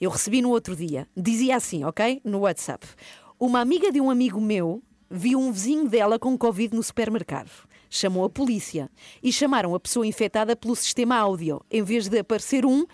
eu 0.00 0.10
recebi 0.10 0.42
no 0.42 0.50
outro 0.50 0.76
dia, 0.76 1.06
dizia 1.16 1.56
assim, 1.56 1.84
ok? 1.84 2.20
No 2.24 2.40
WhatsApp. 2.40 2.86
Uma 3.40 3.60
amiga 3.60 3.90
de 3.90 4.00
um 4.00 4.10
amigo 4.10 4.40
meu 4.40 4.82
viu 5.10 5.38
um 5.38 5.52
vizinho 5.52 5.88
dela 5.88 6.18
com 6.18 6.36
Covid 6.36 6.74
no 6.74 6.82
supermercado. 6.82 7.50
Chamou 7.88 8.24
a 8.24 8.30
polícia 8.30 8.90
e 9.22 9.32
chamaram 9.32 9.74
a 9.74 9.80
pessoa 9.80 10.06
infectada 10.06 10.56
pelo 10.56 10.74
sistema 10.74 11.16
áudio. 11.16 11.60
Em 11.70 11.82
vez 11.82 12.08
de 12.08 12.18
aparecer 12.18 12.66
um, 12.66 12.84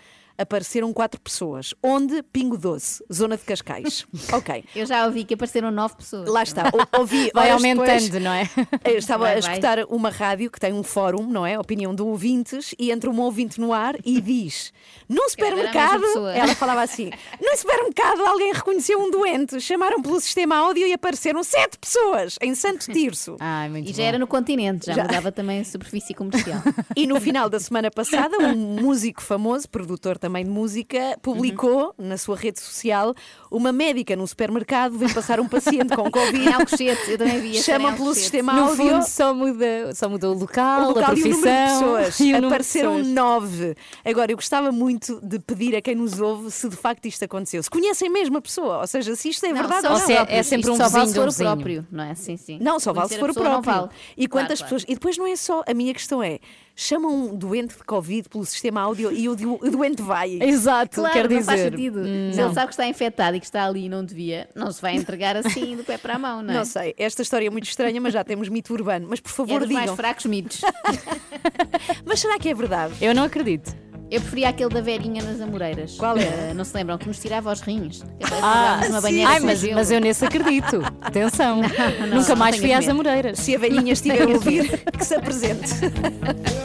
apareceram 0.41 0.91
quatro 0.93 1.19
pessoas. 1.21 1.73
Onde? 1.81 2.21
Pingo 2.23 2.57
Doce, 2.57 3.03
zona 3.11 3.37
de 3.37 3.43
Cascais. 3.43 4.05
ok. 4.33 4.63
Eu 4.75 4.85
já 4.85 5.05
ouvi 5.05 5.23
que 5.23 5.33
apareceram 5.33 5.71
nove 5.71 5.95
pessoas. 5.95 6.27
Lá 6.29 6.43
está, 6.43 6.69
ou- 6.73 6.99
ouvi. 6.99 7.31
Vai 7.35 7.51
aumentando, 7.51 7.85
depois- 7.85 8.23
não 8.23 8.31
é? 8.33 8.49
Eu 8.85 8.97
estava 8.97 9.23
Vai, 9.25 9.37
a 9.37 9.39
vai. 9.41 9.51
escutar 9.51 9.79
uma 9.89 10.09
rádio 10.09 10.49
que 10.51 10.59
tem 10.59 10.73
um 10.73 10.83
fórum, 10.83 11.25
não 11.27 11.45
é? 11.45 11.57
Opinião 11.59 11.93
de 11.95 12.01
ouvintes, 12.01 12.73
e 12.79 12.91
entra 12.91 13.09
um 13.09 13.19
ouvinte 13.21 13.59
no 13.59 13.71
ar 13.73 13.95
e 14.05 14.19
diz: 14.19 14.73
Num 15.07 15.29
supermercado. 15.29 16.03
Ela 16.33 16.55
falava 16.55 16.81
assim: 16.81 17.09
Num 17.41 17.55
supermercado 17.55 18.21
alguém 18.25 18.53
reconheceu 18.53 18.99
um 18.99 19.11
doente, 19.11 19.59
chamaram 19.61 20.01
pelo 20.01 20.19
sistema 20.19 20.55
áudio 20.55 20.87
e 20.87 20.93
apareceram 20.93 21.43
sete 21.43 21.77
pessoas 21.77 22.37
em 22.41 22.55
Santo 22.55 22.91
Tirso. 22.91 23.35
Ai, 23.39 23.69
muito 23.69 23.89
E 23.89 23.93
já 23.93 24.03
era 24.03 24.17
no 24.19 24.27
continente, 24.27 24.85
já, 24.87 24.93
Já. 24.93 25.03
mudava 25.03 25.31
também 25.31 25.59
a 25.61 25.65
superfície 25.65 26.13
comercial. 26.13 26.61
E 26.95 27.05
no 27.07 27.19
final 27.19 27.49
da 27.49 27.59
semana 27.59 27.91
passada, 27.91 28.37
um 28.39 28.55
músico 28.81 29.21
famoso, 29.21 29.69
produtor 29.69 30.17
também 30.17 30.30
de 30.43 30.49
música, 30.49 31.17
publicou 31.21 31.93
na 31.97 32.17
sua 32.17 32.35
rede 32.35 32.59
social 32.59 33.13
uma 33.49 33.71
médica 33.71 34.15
num 34.15 34.25
supermercado 34.25 34.97
vem 34.97 35.09
passar 35.13 35.39
um 35.39 35.47
paciente 35.47 35.95
com 35.95 36.09
Covid. 36.09 36.37
Em 36.47 36.53
Alcochete, 36.53 37.11
eu 37.11 37.17
também 37.17 37.39
vi 37.41 37.61
Chama 37.61 37.91
pelo 37.93 38.07
Alcochete. 38.07 38.19
sistema 38.21 38.53
No 38.53 38.61
áudio. 38.69 38.75
fundo, 38.77 39.03
só 39.07 39.33
muda, 39.33 39.93
só 39.95 40.07
muda 40.09 40.29
o 40.29 40.33
local, 40.33 40.83
o 40.83 40.87
local 40.93 41.11
a 41.11 41.13
e 41.15 41.23
o 41.23 41.27
número 41.27 41.35
de 41.37 41.41
profissão 41.41 41.79
pessoas. 41.95 42.19
e 42.19 42.33
o 42.33 42.39
de 42.39 42.45
Apareceram 42.45 42.95
pessoas. 42.97 43.07
nove. 43.13 43.75
Agora, 44.05 44.31
eu 44.31 44.35
gostava 44.37 44.71
muito 44.71 45.19
de 45.21 45.39
pedir 45.39 45.75
a 45.75 45.81
quem 45.81 45.95
nos 45.95 46.19
ouve 46.19 46.49
se 46.51 46.69
de 46.69 46.75
facto 46.75 47.05
isto 47.07 47.23
aconteceu. 47.25 47.61
Se 47.61 47.69
conhecem 47.69 48.09
mesmo 48.09 48.37
a 48.37 48.41
pessoa, 48.41 48.79
ou 48.79 48.87
seja, 48.87 49.15
se 49.15 49.29
isto 49.29 49.45
é 49.45 49.49
Não, 49.49 49.55
verdade 49.57 49.87
ou 49.87 49.93
não. 49.93 49.99
se 49.99 50.13
é- 50.13 50.25
é 50.29 50.43
sempre 50.43 50.61
Isto 50.69 50.71
um 50.73 50.77
só 50.77 50.89
vale 50.89 51.05
vizinho 51.05 51.07
se 51.07 51.13
de 51.13 51.19
um 51.19 51.23
for 51.23 51.29
o 51.29 51.55
próprio, 51.55 51.87
não 51.91 52.03
é? 52.03 52.15
Sim, 52.15 52.37
sim. 52.37 52.57
Não, 52.61 52.79
só 52.79 52.93
vale 52.93 53.09
se 53.09 53.17
Conhecer 53.19 53.33
for 53.33 53.41
o 53.41 53.43
próprio. 53.43 53.73
Vale. 53.73 53.89
E 54.17 54.27
quantas 54.27 54.59
Claro, 54.59 54.75
pessoas. 54.75 54.83
E 54.87 54.93
depois 54.93 55.17
não 55.17 55.27
é 55.27 55.35
só. 55.35 55.63
A 55.67 55.73
minha 55.73 55.93
questão 55.93 56.21
é: 56.23 56.39
chamam 56.83 57.11
um 57.31 57.35
doente 57.35 57.75
de 57.77 57.83
Covid 57.83 58.27
pelo 58.29 58.45
sistema 58.45 58.81
áudio 58.81 59.11
e 59.11 59.27
o, 59.29 59.35
do- 59.35 59.55
o 59.55 59.69
doente 59.71 60.01
vai. 60.01 60.37
Exato, 60.41 60.95
Claro, 61.01 61.13
quer 61.13 61.29
não 61.29 61.37
dizer. 61.37 61.43
faz 61.45 61.61
sentido. 61.61 61.99
Hum, 61.99 62.31
Se 62.33 62.41
ele 62.41 62.53
sabe 62.53 62.67
que 62.67 62.73
está 62.73 62.87
infectado 62.87 63.37
e 63.37 63.39
que 63.39 63.45
está 63.45 63.65
ali 63.65 63.85
e 63.85 63.89
não 63.89 64.03
devia, 64.03 64.49
não 64.55 64.71
se 64.71 64.81
vai 64.81 64.95
entregar 64.95 65.35
assim 65.37 65.75
do 65.75 65.83
pé 65.83 65.97
para 65.97 66.15
a 66.15 66.19
mão, 66.19 66.41
não 66.41 66.53
é? 66.53 66.57
Não 66.57 66.65
sei, 66.65 66.93
esta 66.97 67.21
história 67.21 67.47
é 67.47 67.49
muito 67.49 67.65
estranha, 67.65 67.99
mas 68.01 68.13
já 68.13 68.23
temos 68.23 68.49
mito 68.49 68.73
urbano. 68.73 69.07
Mas 69.09 69.19
por 69.19 69.29
É 69.29 69.33
favor, 69.33 69.59
dos 69.61 69.69
mais 69.69 69.81
digam. 69.83 69.95
fracos 69.95 70.25
mitos. 70.25 70.61
Mas 72.05 72.19
será 72.19 72.37
que 72.37 72.49
é 72.49 72.53
verdade? 72.53 72.93
Eu 73.01 73.13
não 73.15 73.23
acredito. 73.23 73.75
Eu 74.09 74.19
preferia 74.19 74.49
aquele 74.49 74.69
da 74.69 74.81
velhinha 74.81 75.23
nas 75.23 75.39
Amoreiras. 75.39 75.95
Qual 75.95 76.17
é? 76.17 76.49
Eh, 76.49 76.53
não 76.53 76.65
se 76.65 76.75
lembram? 76.75 76.97
Que 76.97 77.07
nos 77.07 77.17
tirava 77.17 77.49
os 77.49 77.61
rins. 77.61 78.01
Que 78.01 78.25
Ah, 78.41 78.81
uma 78.89 78.97
sim. 78.97 79.01
banheira 79.07 79.29
Ai, 79.29 79.39
mas, 79.39 79.63
mas 79.63 79.89
eu 79.89 80.01
nesse 80.01 80.25
acredito. 80.25 80.81
Atenção. 81.01 81.61
não, 81.61 82.07
Nunca 82.17 82.29
não 82.29 82.35
mais 82.35 82.57
tenhas 82.59 82.59
fui 82.59 82.73
às. 82.73 82.87
Amoreiras. 82.89 83.39
Se 83.39 83.55
a 83.55 83.57
velhinha 83.59 83.93
estiver 83.93 84.23
a 84.23 84.27
ouvir, 84.27 84.83
que 84.97 85.05
se 85.05 85.15
apresente. 85.15 85.69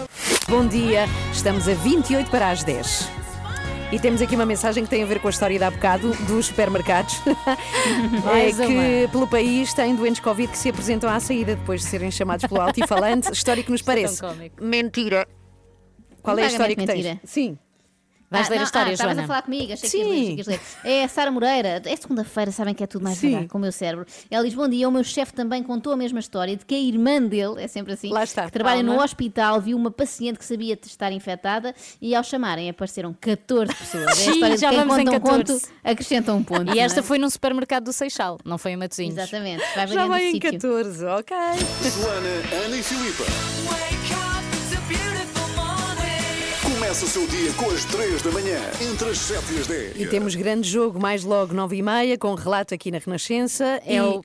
Bom 0.49 0.65
dia, 0.67 1.07
estamos 1.33 1.69
a 1.69 1.75
28 1.75 2.31
para 2.31 2.51
as 2.51 2.63
10. 2.63 3.09
E 3.93 3.99
temos 3.99 4.23
aqui 4.23 4.37
uma 4.37 4.47
mensagem 4.47 4.85
que 4.85 4.91
tem 4.91 5.03
a 5.03 5.07
ver 5.07 5.21
com 5.21 5.27
a 5.27 5.31
história 5.31 5.59
de 5.59 5.65
há 5.65 5.71
bocado 5.71 6.11
dos 6.27 6.47
supermercados. 6.47 7.21
é 8.33 8.53
que 8.53 9.09
pelo 9.11 9.27
país 9.27 9.75
tem 9.75 9.95
doentes 9.97 10.21
Covid 10.21 10.51
que 10.51 10.59
se 10.59 10.69
apresentam 10.69 11.11
à 11.11 11.19
saída 11.19 11.57
depois 11.57 11.81
de 11.81 11.89
serem 11.89 12.11
chamados 12.13 12.47
pelo 12.47 12.61
altifalante. 12.63 13.33
História 13.33 13.63
que 13.63 13.71
nos 13.73 13.83
parece 13.83 14.21
tão 14.21 14.31
cómico. 14.31 14.63
mentira. 14.63 15.27
Qual 16.23 16.39
é 16.39 16.45
a 16.45 16.47
história 16.47 16.77
que 16.77 16.81
Vagamente 16.81 17.05
tens? 17.05 17.15
mentira. 17.15 17.21
Sim. 17.25 17.59
Vais 18.29 18.47
Ah, 18.47 18.51
ler 18.51 18.57
não, 18.57 18.63
a 18.63 18.65
história, 18.65 18.91
ah, 18.91 18.93
estavas 18.93 19.15
Joana? 19.15 19.25
a 19.25 19.27
falar 19.29 19.43
comigo, 19.43 19.73
achei 19.73 19.89
Sim. 19.89 19.99
que 19.99 20.05
ias 20.05 20.11
ler, 20.11 20.27
que 20.27 20.37
ias 20.37 20.47
ler. 20.47 20.61
É 20.85 21.05
a 21.05 21.09
Sara 21.09 21.31
Moreira, 21.31 21.81
é 21.85 21.97
segunda-feira, 21.97 22.51
sabem 22.51 22.75
que 22.75 22.83
é 22.83 22.87
tudo 22.87 23.03
mais 23.05 23.19
Sim. 23.19 23.29
devagar 23.29 23.49
com 23.49 23.59
o 23.59 23.61
meu 23.61 23.71
cérebro. 23.71 24.05
Ela 24.29 24.45
diz: 24.45 24.55
Bom 24.55 24.69
dia, 24.69 24.89
o 24.89 24.91
meu 24.93 25.05
chefe 25.05 25.33
também 25.33 25.63
contou 25.63 25.93
a 25.93 25.97
mesma 25.97 26.19
história 26.19 26.57
de 26.57 26.65
que 26.65 26.75
a 26.75 26.79
irmã 26.79 27.23
dele, 27.23 27.63
é 27.63 27.69
sempre 27.69 27.93
assim, 27.93 28.11
Lá 28.11 28.25
está, 28.25 28.47
que 28.47 28.51
trabalha 28.51 28.83
calma. 28.83 28.97
no 28.97 29.03
hospital, 29.03 29.61
viu 29.61 29.77
uma 29.77 29.91
paciente 29.93 30.39
que 30.41 30.45
sabia 30.45 30.77
estar 30.85 31.13
infectada 31.13 31.73
e 32.03 32.15
ao 32.17 32.25
chamarem 32.25 32.69
apareceram 32.69 33.15
14 33.21 33.73
pessoas. 33.75 34.05
É 34.07 34.11
a 34.11 34.15
Sim, 34.15 34.31
história 34.33 34.55
de 34.57 34.61
já 34.61 34.71
quem 34.71 34.79
vamos 34.79 34.99
em 34.99 35.05
conta 35.05 35.17
um 35.17 35.21
14. 35.21 35.61
conto, 35.61 35.73
acrescenta 35.85 36.35
um 36.35 36.43
ponto. 36.43 36.75
E 36.75 36.79
esta 36.81 37.01
é? 37.01 37.03
foi 37.05 37.19
num 37.19 37.31
supermercado 37.31 37.85
do 37.85 37.93
Seixal, 37.93 38.39
não 38.45 38.59
foi 38.59 38.73
em 38.73 38.77
Matosinhos. 38.77 39.17
Exatamente, 39.17 39.63
vai 39.75 39.87
Já 39.87 40.07
vai 40.09 40.25
em 40.27 40.33
sítio. 40.33 40.53
14, 40.53 41.05
ok. 41.05 41.37
Joana, 41.83 42.65
Ana 42.67 42.77
e 42.77 42.83
Filipa. 42.83 43.25
Começa 46.97 47.05
o 47.05 47.09
seu 47.11 47.27
dia 47.29 47.53
com 47.53 47.71
as 47.71 47.85
3 47.85 48.23
da 48.23 48.31
manhã, 48.31 48.59
entre 48.81 49.11
as 49.11 49.19
7 49.19 49.53
e 49.53 49.59
as 49.59 49.67
10. 49.67 50.01
E 50.01 50.07
temos 50.07 50.35
grande 50.35 50.67
jogo 50.67 50.99
mais 50.99 51.25
logo 51.25 51.53
9 51.53 51.77
e 51.77 51.83
meia, 51.83 52.17
com 52.17 52.33
relato 52.35 52.73
aqui 52.73 52.91
na 52.91 52.97
Renascença. 52.97 53.83
É 53.85 53.97
e 53.97 54.01
o- 54.01 54.25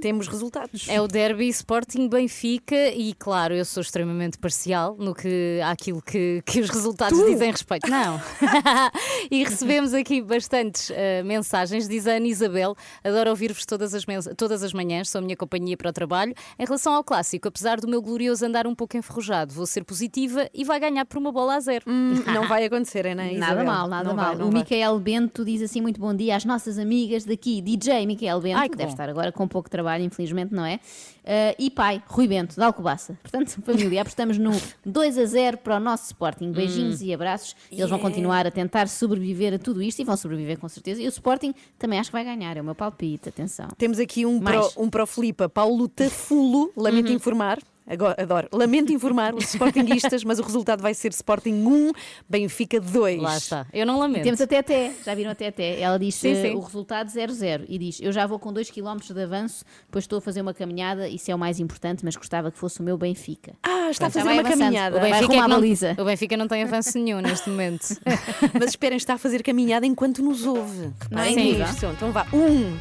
temos 0.00 0.26
resultados. 0.28 0.86
É 0.88 1.00
o 1.00 1.06
derby 1.06 1.48
Sporting 1.48 2.08
Benfica 2.08 2.88
e, 2.90 3.14
claro, 3.14 3.54
eu 3.54 3.64
sou 3.64 3.80
extremamente 3.80 4.38
parcial 4.38 4.96
no 4.98 5.14
que 5.14 5.60
àquilo 5.64 6.00
que, 6.02 6.42
que 6.44 6.60
os 6.60 6.70
resultados 6.70 7.18
Tu? 7.18 7.26
dizem 7.26 7.50
respeito. 7.50 7.88
Não. 7.90 8.20
e 9.30 9.44
recebemos 9.44 9.94
aqui 9.94 10.20
bastantes 10.22 10.90
eh, 10.94 11.22
mensagens. 11.22 11.88
Diz 11.88 12.06
a 12.06 12.12
Ana 12.12 12.26
Isabel: 12.26 12.74
adoro 13.04 13.30
ouvir-vos 13.30 13.64
todas 13.66 13.94
as, 13.94 14.04
todas 14.36 14.62
as 14.62 14.72
manhãs, 14.72 15.08
sou 15.08 15.18
a 15.18 15.22
minha 15.22 15.36
companhia 15.36 15.76
para 15.76 15.90
o 15.90 15.92
trabalho. 15.92 16.34
Em 16.58 16.64
relação 16.64 16.94
ao 16.94 17.04
clássico, 17.04 17.48
apesar 17.48 17.80
do 17.80 17.88
meu 17.88 18.00
glorioso 18.02 18.44
andar 18.46 18.66
um 18.66 18.74
pouco 18.74 18.96
enferrujado, 18.96 19.52
vou 19.52 19.66
ser 19.66 19.84
positiva 19.84 20.48
e 20.54 20.64
vai 20.64 20.80
ganhar 20.80 21.04
por 21.04 21.18
uma 21.18 21.32
bola 21.32 21.56
a 21.56 21.60
zero. 21.60 21.84
Hum, 21.86 22.14
não 22.32 22.46
vai 22.48 22.64
acontecer, 22.64 23.06
é, 23.06 23.14
né, 23.14 23.32
Nada 23.36 23.52
Isabel? 23.54 23.64
mal, 23.66 23.88
nada 23.88 24.08
Não 24.08 24.16
mal. 24.16 24.36
vai, 24.36 24.46
o 24.46 24.50
vai. 24.50 24.60
Micael 24.60 24.98
Bento 24.98 25.44
diz 25.44 25.62
assim 25.62 25.80
muito 25.80 26.00
bom 26.00 26.14
dia 26.14 26.36
às 26.36 26.44
nossas 26.44 26.78
amigas 26.78 27.24
daqui, 27.24 27.60
DJ 27.60 28.06
Micael 28.06 28.40
Bento, 28.40 28.58
Ai, 28.58 28.68
que 28.68 28.76
deve 28.76 28.88
bom. 28.88 28.94
estar 28.94 29.08
agora 29.08 29.32
com 29.32 29.41
pouco 29.48 29.68
trabalho, 29.70 30.04
infelizmente, 30.04 30.52
não 30.54 30.64
é? 30.64 30.80
Ah, 31.24 31.54
e 31.58 31.70
pai, 31.70 32.02
Rui 32.06 32.26
Bento, 32.26 32.54
de 32.56 32.62
Alcobaça. 32.62 33.16
Portanto, 33.22 33.60
família, 33.64 34.02
apostamos 34.02 34.38
no 34.38 34.50
2 34.84 35.18
a 35.18 35.24
0 35.24 35.58
para 35.58 35.76
o 35.76 35.80
nosso 35.80 36.06
Sporting. 36.06 36.50
Beijinhos 36.52 37.00
e 37.02 37.12
abraços. 37.14 37.54
Eles 37.70 37.88
vão 37.88 37.98
continuar 37.98 38.46
a 38.46 38.50
tentar 38.50 38.88
sobreviver 38.88 39.54
a 39.54 39.58
tudo 39.58 39.82
isto 39.82 40.00
e 40.00 40.04
vão 40.04 40.16
sobreviver 40.16 40.58
com 40.58 40.68
certeza. 40.68 41.00
E 41.02 41.06
o 41.06 41.08
Sporting 41.08 41.54
também 41.78 41.98
acho 41.98 42.10
que 42.10 42.12
vai 42.16 42.24
ganhar, 42.24 42.56
é 42.56 42.60
o 42.60 42.64
meu 42.64 42.74
palpite, 42.74 43.28
atenção. 43.28 43.68
Temos 43.78 43.98
aqui 43.98 44.26
um 44.26 44.40
Mais. 44.40 44.72
pro, 44.72 44.82
um 44.84 44.90
pro 44.90 45.06
Filipa, 45.06 45.48
Paulo 45.48 45.88
Tafulo, 45.88 46.72
lamento 46.76 47.08
Uhum. 47.08 47.14
informar. 47.16 47.58
Agora, 47.86 48.22
adoro. 48.22 48.48
Lamento 48.52 48.92
informar 48.92 49.34
os 49.34 49.44
Sportinguistas, 49.44 50.22
mas 50.24 50.38
o 50.38 50.42
resultado 50.42 50.80
vai 50.80 50.94
ser 50.94 51.10
Sporting 51.10 51.52
1, 51.66 51.92
Benfica 52.28 52.80
2. 52.80 53.20
Lá 53.20 53.36
está. 53.36 53.66
Eu 53.72 53.84
não 53.84 53.98
lamento. 53.98 54.22
Temos 54.22 54.40
a 54.40 54.46
Teté, 54.46 54.92
já 55.04 55.14
viram 55.14 55.30
a 55.32 55.34
Teté? 55.34 55.80
Ela 55.80 55.98
diz 55.98 56.14
Sim, 56.14 56.34
sim. 56.34 56.54
o 56.54 56.60
resultado 56.60 57.08
0-0 57.08 57.64
e 57.68 57.78
diz: 57.78 58.00
Eu 58.00 58.12
já 58.12 58.26
vou 58.26 58.38
com 58.38 58.52
2 58.52 58.70
km 58.70 58.98
de 59.12 59.22
avanço, 59.22 59.64
pois 59.90 60.04
estou 60.04 60.18
a 60.18 60.20
fazer 60.22 60.40
uma 60.42 60.54
caminhada, 60.54 61.08
isso 61.08 61.30
é 61.30 61.34
o 61.34 61.38
mais 61.38 61.58
importante, 61.58 62.04
mas 62.04 62.16
gostava 62.16 62.50
que 62.50 62.58
fosse 62.58 62.80
o 62.80 62.82
meu 62.82 62.96
Benfica. 62.96 63.52
Ah, 63.62 63.88
está 63.90 64.06
a 64.06 64.10
Pronto, 64.10 64.12
já 64.14 64.20
fazer 64.20 64.22
uma 64.22 64.40
avançando. 64.40 64.58
caminhada. 64.60 64.96
O 64.96 65.00
Benfica, 65.00 65.34
é 65.34 65.38
a 65.38 65.48
não, 65.48 65.56
baliza. 65.56 65.96
o 65.98 66.04
Benfica 66.04 66.36
não 66.36 66.48
tem 66.48 66.62
avanço 66.62 66.98
nenhum 66.98 67.20
neste 67.20 67.50
momento. 67.50 67.86
Mas 68.54 68.70
esperem, 68.70 68.96
está 68.96 69.14
a 69.14 69.18
fazer 69.18 69.42
caminhada 69.42 69.84
enquanto 69.86 70.22
nos 70.22 70.46
ouve. 70.46 70.90
Não 71.10 71.20
é 71.20 71.28
Reparem 71.30 71.54
nisto. 71.58 71.86
Então 71.86 72.12
vá. 72.12 72.26
Um, 72.32 72.76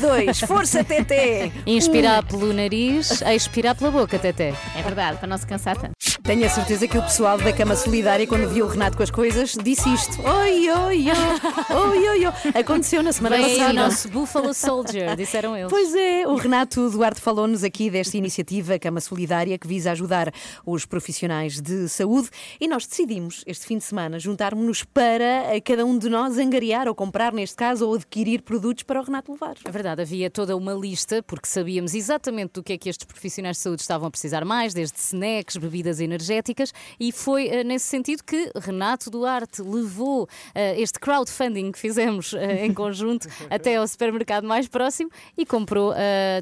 dois, 0.00 0.40
força, 0.40 0.82
Teté! 0.82 1.52
Inspirar 1.66 2.24
pelo 2.24 2.52
nariz, 2.52 3.20
expirar 3.22 3.76
pela 3.76 3.90
boca, 3.90 4.18
Teté. 4.38 4.54
É 4.76 4.82
verdade, 4.82 5.18
para 5.18 5.26
não 5.26 5.36
se 5.36 5.44
cansar 5.44 5.76
tanto. 5.76 5.94
Tenho 6.22 6.44
a 6.44 6.48
certeza 6.48 6.86
que 6.86 6.98
o 6.98 7.02
pessoal 7.02 7.38
da 7.38 7.52
Cama 7.52 7.74
Solidária, 7.74 8.26
quando 8.26 8.46
viu 8.48 8.66
o 8.66 8.68
Renato 8.68 8.96
com 8.96 9.02
as 9.02 9.10
coisas, 9.10 9.54
disse 9.54 9.88
isto. 9.92 10.20
Oi, 10.20 10.68
oi, 10.70 11.06
oi, 11.08 11.74
oi, 11.74 12.08
oi, 12.08 12.26
oi. 12.26 12.32
Aconteceu 12.54 13.02
na 13.02 13.12
semana 13.12 13.36
aí 13.36 13.44
o 13.54 13.58
passada. 13.58 13.72
nosso 13.72 14.08
Buffalo 14.10 14.52
Soldier, 14.52 15.16
disseram 15.16 15.56
eles. 15.56 15.70
Pois 15.70 15.94
é, 15.94 16.26
o 16.26 16.34
Renato 16.36 16.90
Duarte 16.90 17.20
falou-nos 17.20 17.64
aqui 17.64 17.88
desta 17.88 18.16
iniciativa 18.16 18.78
Cama 18.78 19.00
Solidária 19.00 19.56
que 19.58 19.66
visa 19.66 19.90
ajudar 19.92 20.30
os 20.66 20.84
profissionais 20.84 21.60
de 21.60 21.88
saúde 21.88 22.28
e 22.60 22.68
nós 22.68 22.86
decidimos 22.86 23.42
este 23.46 23.66
fim 23.66 23.78
de 23.78 23.84
semana 23.84 24.18
juntarmos-nos 24.18 24.84
para 24.84 25.54
eh, 25.54 25.60
cada 25.62 25.86
um 25.86 25.98
de 25.98 26.10
nós 26.10 26.36
angariar 26.36 26.88
ou 26.88 26.94
comprar, 26.94 27.32
neste 27.32 27.56
caso, 27.56 27.88
ou 27.88 27.94
adquirir 27.94 28.42
produtos 28.42 28.84
para 28.84 29.00
o 29.00 29.04
Renato 29.04 29.32
levar. 29.32 29.54
É 29.64 29.70
verdade, 29.70 30.02
havia 30.02 30.30
toda 30.30 30.54
uma 30.54 30.74
lista, 30.74 31.22
porque 31.22 31.48
sabíamos 31.48 31.94
exatamente 31.94 32.52
do 32.52 32.62
que 32.62 32.74
é 32.74 32.78
que 32.78 32.90
estes 32.90 33.06
profissionais 33.06 33.56
de 33.56 33.62
saúde 33.62 33.80
estavam 33.80 34.08
a 34.08 34.10
precisar 34.10 34.27
mais, 34.44 34.74
desde 34.74 34.98
snacks, 34.98 35.56
bebidas 35.56 36.00
energéticas 36.00 36.72
e 36.98 37.12
foi 37.12 37.48
eh, 37.48 37.64
nesse 37.64 37.86
sentido 37.86 38.22
que 38.24 38.50
Renato 38.56 39.10
Duarte 39.10 39.62
levou 39.62 40.28
eh, 40.54 40.80
este 40.80 40.98
crowdfunding 40.98 41.72
que 41.72 41.78
fizemos 41.78 42.34
eh, 42.34 42.64
em 42.66 42.72
conjunto 42.74 43.28
até 43.50 43.76
ao 43.76 43.86
supermercado 43.88 44.46
mais 44.46 44.68
próximo 44.68 45.10
e 45.36 45.44
comprou 45.46 45.92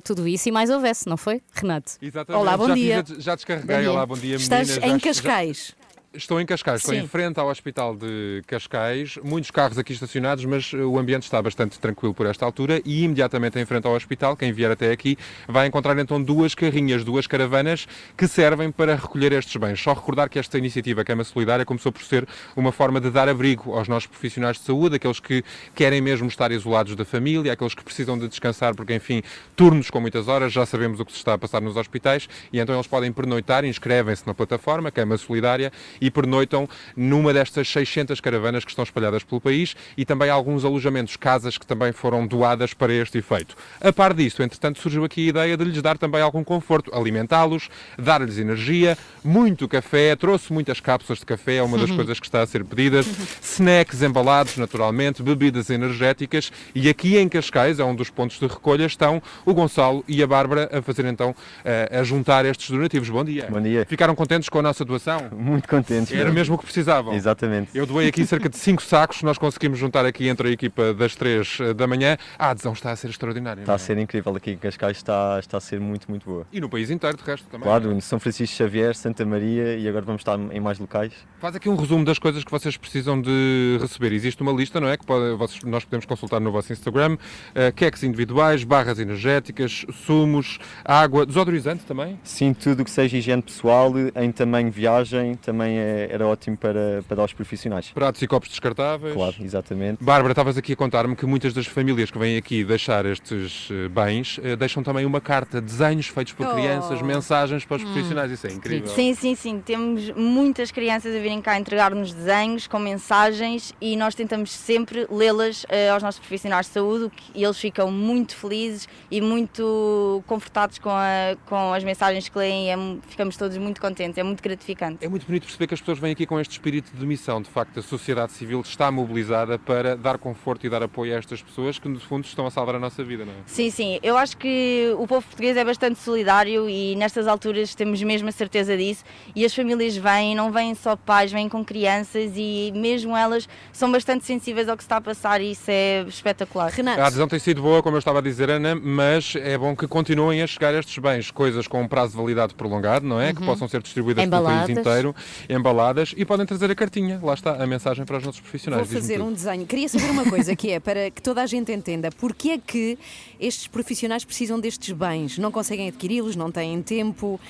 tudo 0.05 0.27
isso 0.29 0.49
e 0.49 0.53
mais 0.53 0.71
houvesse, 0.71 1.09
não 1.09 1.17
foi, 1.17 1.41
Renato? 1.53 1.93
Exatamente. 2.03 2.43
Olá, 2.43 2.57
bom 2.57 2.69
já 2.69 2.75
dia. 2.75 3.05
fiz 3.05 3.25
já 3.25 3.35
descarreguei. 3.35 3.77
Bom 3.77 3.81
dia. 3.83 3.91
Olá, 3.93 4.07
bom 4.07 4.15
dia, 4.17 4.37
Estás 4.37 4.69
meninas. 4.69 4.85
em 4.87 4.91
Já- 4.91 4.97
já- 4.99 5.05
Cascais. 5.23 5.75
Estou 6.17 6.41
em 6.41 6.47
Cascais, 6.47 6.81
estou 6.81 6.95
Sim. 6.95 7.03
em 7.03 7.07
frente 7.07 7.39
ao 7.39 7.49
Hospital 7.49 7.95
de 7.95 8.43
Cascais, 8.47 9.19
muitos 9.23 9.51
carros 9.51 9.77
aqui 9.77 9.93
estacionados, 9.93 10.47
mas 10.47 10.73
eh, 10.73 10.79
o 10.79 10.99
ambiente 10.99 11.25
está 11.25 11.43
bastante 11.43 11.79
tranquilo 11.79 12.15
por 12.15 12.25
esta 12.25 12.43
altura 12.43 12.81
e 12.87 13.05
imediatamente 13.05 13.59
em 13.59 13.67
frente 13.67 13.87
ao 13.87 13.93
hospital, 13.93 14.35
quem 14.35 14.51
vier 14.51 14.71
até 14.71 14.91
aqui 14.91 15.19
vai 15.47 15.67
encontrar 15.67 15.99
então 15.99 16.23
duas 16.23 16.55
carrinhas, 16.55 17.05
duas 17.05 17.27
caravanas 17.27 17.87
que 18.17 18.27
servem 18.27 18.73
para 18.73 18.95
recolher 18.95 19.33
estes 19.33 19.55
bens. 19.57 19.79
Só 19.79 19.93
recordar 19.93 20.31
que 20.31 20.39
esta 20.39 20.57
iniciativa 20.57 21.05
Cama 21.05 21.23
Solidária 21.23 21.67
começou 21.67 21.93
por 21.93 22.03
ser 22.03 22.27
uma 22.57 22.73
forma 22.73 22.99
de 22.99 23.11
dar 23.11 23.29
abrigo 23.29 23.75
aos 23.75 23.87
nossos 23.87 24.07
profissionais 24.07 24.57
de 24.57 24.63
saúde, 24.63 24.97
aqueles 24.97 25.21
que 25.21 25.45
querem 25.75 26.01
mesmo 26.01 26.29
estar 26.29 26.51
isolados 26.51 26.97
da 26.97 27.05
família, 27.05 27.53
aqueles 27.53 27.75
que 27.75 27.85
precisam 27.85 28.19
de 28.19 28.27
descansar 28.27 28.75
porque, 28.75 28.95
enfim, 28.95 29.23
turnos 29.55 29.91
com 29.91 30.01
muitas 30.01 30.29
horas, 30.29 30.51
já 30.51 30.65
sabemos 30.65 30.99
o 30.99 31.05
que 31.05 31.13
se 31.13 31.19
está 31.19 31.35
a 31.35 31.39
passar 31.39 31.61
nos 31.61 31.77
hospitais 31.77 32.27
e 32.51 32.59
então 32.59 32.75
eles 32.75 32.87
podem 32.87 33.13
pernoitar, 33.13 33.67
inscrevem-se 33.67 34.27
na 34.27 34.33
plataforma 34.33 34.91
Cama 34.91 35.19
Solidária 35.19 35.71
e 36.01 36.06
pernoitam 36.11 36.69
numa 36.97 37.33
destas 37.33 37.69
600 37.69 38.21
caravanas 38.21 38.65
que 38.65 38.71
estão 38.71 38.83
espalhadas 38.83 39.23
pelo 39.25 39.41
país 39.41 39.75
e 39.97 40.05
também 40.05 40.31
alguns 40.31 40.65
alojamentos, 40.65 41.17
casas 41.17 41.59
que 41.59 41.67
também 41.67 41.93
foram 41.93 42.27
doadas 42.27 42.75
para 42.75 42.93
este 42.93 43.19
efeito. 43.19 43.57
A 43.81 43.93
par 43.93 44.13
disto, 44.15 44.43
entretanto, 44.43 44.81
surgiu 44.81 45.05
aqui 45.05 45.27
a 45.27 45.31
ideia 45.31 45.57
de 45.57 45.65
lhes 45.65 45.83
dar 45.83 45.99
também 45.99 46.21
algum 46.21 46.45
conforto, 46.45 46.95
alimentá-los, 46.95 47.69
dar-lhes 47.99 48.39
energia, 48.39 48.97
muito 49.25 49.69
café, 49.69 50.15
trouxe 50.17 50.53
muitas 50.53 50.81
cápsulas 50.81 51.19
de 51.19 51.27
café, 51.27 51.57
é 51.57 51.63
uma 51.63 51.79
das 51.79 51.91
coisas 51.91 52.21
que 52.21 52.27
está 52.27 52.43
a 52.43 52.47
ser 52.47 52.65
pedidas, 52.65 53.07
snacks 53.43 54.03
embalados, 54.03 54.57
naturalmente, 54.57 55.23
bebidas 55.23 55.71
energéticas 55.71 56.53
e 56.75 56.89
aqui 56.89 57.17
em 57.17 57.29
Cascais, 57.29 57.79
é 57.79 57.85
um 57.85 57.95
dos 57.95 58.11
pontos 58.11 58.39
de 58.39 58.47
recolha, 58.47 58.85
estão 58.87 59.23
o 59.45 59.55
Gonçalo 59.55 60.05
e 60.07 60.23
a 60.23 60.27
Bárbara 60.27 60.69
a 60.73 60.83
fazer 60.83 61.05
então, 61.07 61.35
eh, 61.65 61.99
a 62.01 62.03
juntar 62.03 62.45
estes 62.45 62.71
donativos. 62.71 63.09
Bom 63.09 63.25
dia. 63.25 63.49
Bom 63.51 63.61
dia. 63.61 63.85
Ficaram 63.87 64.15
contentes 64.15 64.49
com 64.49 64.59
a 64.59 64.63
nossa 64.63 64.85
doação? 64.85 65.29
Muito 65.33 65.69
contentes. 65.69 65.96
Era 66.15 66.33
mesmo 66.33 66.55
o 66.55 66.59
que 66.59 66.65
precisavam. 66.65 67.15
Exatamente. 67.15 67.71
Eu 67.75 67.87
doei 67.87 68.09
aqui 68.09 68.27
cerca 68.27 68.49
de 68.49 68.57
5 68.57 68.83
sacos, 68.83 69.23
nós 69.23 69.39
conseguimos 69.39 69.79
juntar 69.79 70.05
aqui 70.05 70.29
entre 70.29 70.49
a 70.49 70.51
equipa 70.51 70.93
das 70.95 71.15
3 71.15 71.59
da 71.77 71.87
manhã. 71.87 72.17
A 72.39 72.51
adesão 72.51 72.73
está 72.73 72.91
a 72.93 72.97
ser 72.97 73.09
extraordinária. 73.11 73.61
Está 73.61 73.73
não 73.73 73.75
a 73.75 73.77
é? 73.77 73.79
ser 73.79 73.99
incrível 73.99 74.35
aqui 74.37 74.53
em 74.53 74.57
Cascais, 74.59 74.97
está, 74.97 75.39
está 75.39 75.57
a 75.59 75.61
ser 75.61 75.81
muito, 75.81 76.09
muito 76.09 76.25
boa. 76.27 76.47
E 76.53 76.61
no 76.61 76.69
país 76.69 76.91
inteiro, 76.91 77.17
de 77.17 77.23
resto, 77.25 77.47
também. 77.49 77.65
Claro, 77.67 77.95
no 77.95 78.01
São 78.01 78.19
Francisco 78.21 78.57
Xavier, 78.57 78.95
Santa 78.95 79.25
Maria 79.25 79.77
e 79.77 79.89
agora 79.89 80.05
vamos 80.05 80.21
estar 80.21 80.39
em 80.39 80.61
mais 80.61 80.79
locais. 80.79 81.13
Faz 81.39 81.55
aqui 81.57 81.69
um 81.69 81.77
resumo 81.77 82.05
das 82.05 82.19
coisas 82.19 82.43
que 82.45 82.51
vocês 82.51 82.77
precisam 82.77 83.21
de 83.21 83.79
receber. 83.81 84.13
Existe 84.13 84.43
uma 84.43 84.53
lista, 84.53 84.81
não 84.81 84.89
é? 84.89 84.97
Que 84.97 85.05
pode- 85.07 85.37
vocês- 85.37 85.63
nós 85.65 85.85
podemos 85.85 86.07
consultar 86.07 86.41
no 86.41 86.51
vosso 86.53 86.73
Instagram. 86.73 87.15
Uh, 87.15 87.73
queques 87.75 88.03
individuais, 88.03 88.65
barras 88.65 88.99
energéticas, 88.99 89.85
sumos, 90.05 90.59
água, 90.85 91.25
desodorizante 91.27 91.85
também. 91.85 92.19
Sim, 92.23 92.53
tudo 92.55 92.81
o 92.81 92.85
que 92.85 92.91
seja 92.91 93.17
higiene 93.17 93.43
pessoal, 93.43 93.93
em 94.15 94.33
tamanho 94.33 94.71
viagem, 94.71 95.35
também 95.35 95.79
é- 95.79 95.86
era 96.11 96.27
ótimo 96.27 96.57
para, 96.57 97.03
para 97.07 97.17
dar 97.17 97.23
aos 97.23 97.33
profissionais. 97.33 97.91
Pratos 97.91 98.21
e 98.23 98.27
copos 98.27 98.49
descartáveis. 98.49 99.15
Claro, 99.15 99.35
exatamente. 99.41 100.03
Bárbara, 100.03 100.33
estavas 100.33 100.57
aqui 100.57 100.73
a 100.73 100.77
contar-me 100.77 101.15
que 101.17 101.27
muitas 101.27 101.53
das 101.53 101.67
famílias 101.67 102.11
que 102.11 102.19
vêm 102.19 102.37
aqui 102.37 102.65
deixar 102.65 103.05
estes 103.07 103.69
eh, 103.71 103.89
bens 103.89 104.39
eh, 104.43 104.57
deixam 104.57 104.83
também 104.83 105.05
uma 105.05 105.21
carta, 105.21 105.61
desenhos 105.61 106.07
feitos 106.09 106.33
por 106.33 106.47
Oh. 106.47 106.55
crianças, 106.55 107.01
mensagens 107.03 107.65
para 107.65 107.77
os 107.77 107.83
Hum. 107.83 107.87
profissionais. 107.93 108.31
Isso 108.31 108.47
é 108.47 108.53
incrível. 108.53 108.89
Sim, 108.89 109.15
sim, 109.15 109.35
sim. 109.35 109.61
Temos 109.61 110.11
muitas 110.11 110.71
crianças 110.71 111.15
a 111.15 111.19
virem 111.19 111.41
cá 111.41 111.59
entregar-nos 111.59 112.13
desenhos 112.13 112.67
com 112.67 112.79
mensagens 112.79 113.73
e 113.81 113.97
nós 113.97 114.15
tentamos 114.15 114.51
sempre 114.53 115.07
lê-las 115.11 115.65
eh, 115.69 115.89
aos 115.91 116.03
nossos 116.03 116.21
profissionais 116.21 116.67
de 116.67 116.73
saúde 116.73 117.11
e 117.35 117.43
eles 117.45 117.59
ficam 117.59 117.91
muito 117.91 118.35
felizes 118.37 118.89
e 119.11 119.21
muito 119.21 120.23
confortados 120.27 120.79
com, 120.79 120.91
a- 120.91 121.37
com 121.47 121.73
as 121.73 121.83
mensagens 121.85 122.29
que 122.29 122.39
leem. 122.39 122.67
e 122.67 122.71
é 122.71 122.77
ficamos 123.09 123.37
todos 123.37 123.57
muito 123.59 123.81
contentes, 123.81 124.19
é 124.19 124.23
muito 124.23 124.43
gratificante. 124.43 125.05
É 125.05 125.09
muito 125.09 125.27
bonito 125.27 125.43
perceber 125.45 125.66
que 125.67 125.75
as 125.75 125.81
pessoas 125.81 125.99
vêm 125.99 126.13
aqui 126.13 126.27
com 126.27 126.39
este 126.41 126.53
espírito 126.53 126.91
de 126.97 127.07
missão. 127.07 127.41
De 127.43 127.49
facto, 127.51 127.79
a 127.79 127.83
sociedade 127.83 128.33
civil 128.33 128.61
está 128.61 128.91
mobilizada 128.91 129.59
para 129.59 129.97
dar 129.97 130.19
conforto 130.19 130.67
e 130.67 130.71
dar 130.71 130.83
apoio 130.83 131.15
a 131.15 131.19
estas 131.19 131.43
pessoas 131.43 131.79
que, 131.79 131.89
no 131.89 131.99
fundo, 132.01 132.25
estão 132.25 132.47
a 132.47 132.51
salvar 132.51 132.75
a 132.77 132.79
nossa 132.79 133.03
vida, 133.05 133.25
não 133.25 133.33
é? 133.33 133.37
Sim, 133.47 133.71
sim. 133.71 133.99
Eu 134.03 134.17
acho 134.17 134.37
que 134.37 134.93
o 134.99 135.07
povo 135.07 135.27
português 135.27 135.57
é 135.57 135.65
bastante 135.65 135.99
solidário 135.99 136.69
e 136.69 136.95
nestas 136.97 137.27
alturas 137.27 137.75
temos 137.75 138.03
mesmo 138.03 138.29
a 138.29 138.33
certeza 138.33 138.77
disso. 138.77 139.05
E 139.35 139.45
as 139.45 139.55
famílias 139.55 139.97
vêm, 139.97 140.35
não 140.35 140.51
vêm 140.53 140.75
só 140.75 140.97
pais, 140.97 141.33
vêm 141.33 141.49
com 141.49 141.65
crianças 141.65 142.33
e 142.37 142.73
mesmo 142.75 143.17
elas 143.17 143.49
são 143.73 143.91
bastante 143.91 144.25
sensíveis 144.25 144.69
ao 144.69 144.77
que 144.77 144.83
se 144.83 144.87
está 144.87 144.97
a 144.97 145.01
passar 145.01 145.41
e 145.41 145.51
isso 145.53 145.65
é 145.71 146.03
espetacular. 146.09 146.73
A 146.99 147.07
adesão 147.07 147.29
tem 147.29 147.39
sido 147.39 147.63
boa, 147.63 147.83
como 147.83 147.97
eu 147.97 147.99
estava 147.99 148.19
a 148.19 148.23
dizer, 148.23 148.51
Ana, 148.51 148.75
mas 148.75 149.35
é 149.37 149.57
bom 149.57 149.75
que 149.77 149.87
continuem 149.87 150.43
a 150.43 150.47
chegar 150.47 150.75
estes 150.75 150.99
bens, 150.99 151.31
coisas 151.31 151.67
com 151.67 151.81
um 151.83 151.89
prazo 151.89 152.13
de 152.13 152.19
validade 152.19 152.55
prolongado, 152.55 153.07
não 153.07 153.21
é? 153.21 153.33
Que 153.33 153.41
Uhum. 153.41 153.47
possam 153.47 153.69
ser 153.69 153.83
distribuídas 153.83 154.25
pelo 154.25 154.37
Embaladas. 154.41 154.67
país 154.67 154.79
inteiro, 154.79 155.15
embaladas, 155.57 156.15
e 156.17 156.25
podem 156.25 156.47
trazer 156.47 156.71
a 156.71 156.75
cartinha. 156.75 157.19
Lá 157.23 157.35
está 157.35 157.63
a 157.63 157.67
mensagem 157.67 158.05
para 158.05 158.19
os 158.19 158.25
nossos 158.25 158.41
profissionais. 158.41 158.87
Vou 158.89 159.01
fazer 159.01 159.21
um 159.21 159.33
desenho. 159.33 159.67
Queria 159.67 159.89
saber 159.89 160.11
uma 160.11 160.25
coisa 160.29 160.55
que 160.55 160.71
é 160.71 160.79
para 160.81 161.11
que 161.11 161.21
toda 161.23 161.43
a 161.43 161.47
gente 161.47 161.73
entenda 161.73 162.11
porque 162.19 162.51
é 162.51 162.59
que 162.59 162.99
estes 163.41 163.67
profissionais 163.67 164.25
precisam 164.25 164.61
destes 164.61 164.93
bens, 164.93 165.39
não 165.39 165.51
conseguem 165.51 165.89
adquiri-los, 165.89 166.37
não 166.37 166.51
têm 166.53 166.81
tempo. 166.83 167.41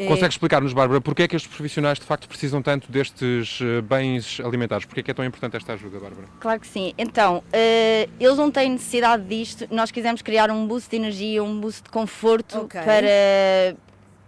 É- 0.00 0.06
Consegue 0.06 0.32
explicar-nos, 0.32 0.72
Bárbara, 0.72 1.00
porque 1.00 1.24
é 1.24 1.28
que 1.28 1.34
estes 1.34 1.52
profissionais 1.52 1.98
de 1.98 2.04
facto 2.04 2.28
precisam 2.28 2.62
tanto 2.62 2.90
destes 2.92 3.58
eh, 3.60 3.80
bens 3.80 4.38
alimentares? 4.44 4.86
Porque 4.86 5.00
é 5.00 5.02
que 5.02 5.10
é 5.10 5.14
tão 5.14 5.24
importante 5.24 5.56
esta 5.56 5.72
ajuda, 5.72 5.98
Bárbara? 5.98 6.28
Claro 6.38 6.60
que 6.60 6.68
sim. 6.68 6.94
Então, 6.96 7.42
eh, 7.52 8.08
eles 8.20 8.36
não 8.36 8.48
têm 8.48 8.70
necessidade 8.70 9.24
disto. 9.24 9.66
Nós 9.72 9.90
quisemos 9.90 10.22
criar 10.22 10.52
um 10.52 10.68
boost 10.68 10.88
de 10.88 10.96
energia, 10.96 11.42
um 11.42 11.58
boost 11.60 11.82
de 11.82 11.90
conforto 11.90 12.58
Ok. 12.58 12.80
para 12.80 13.76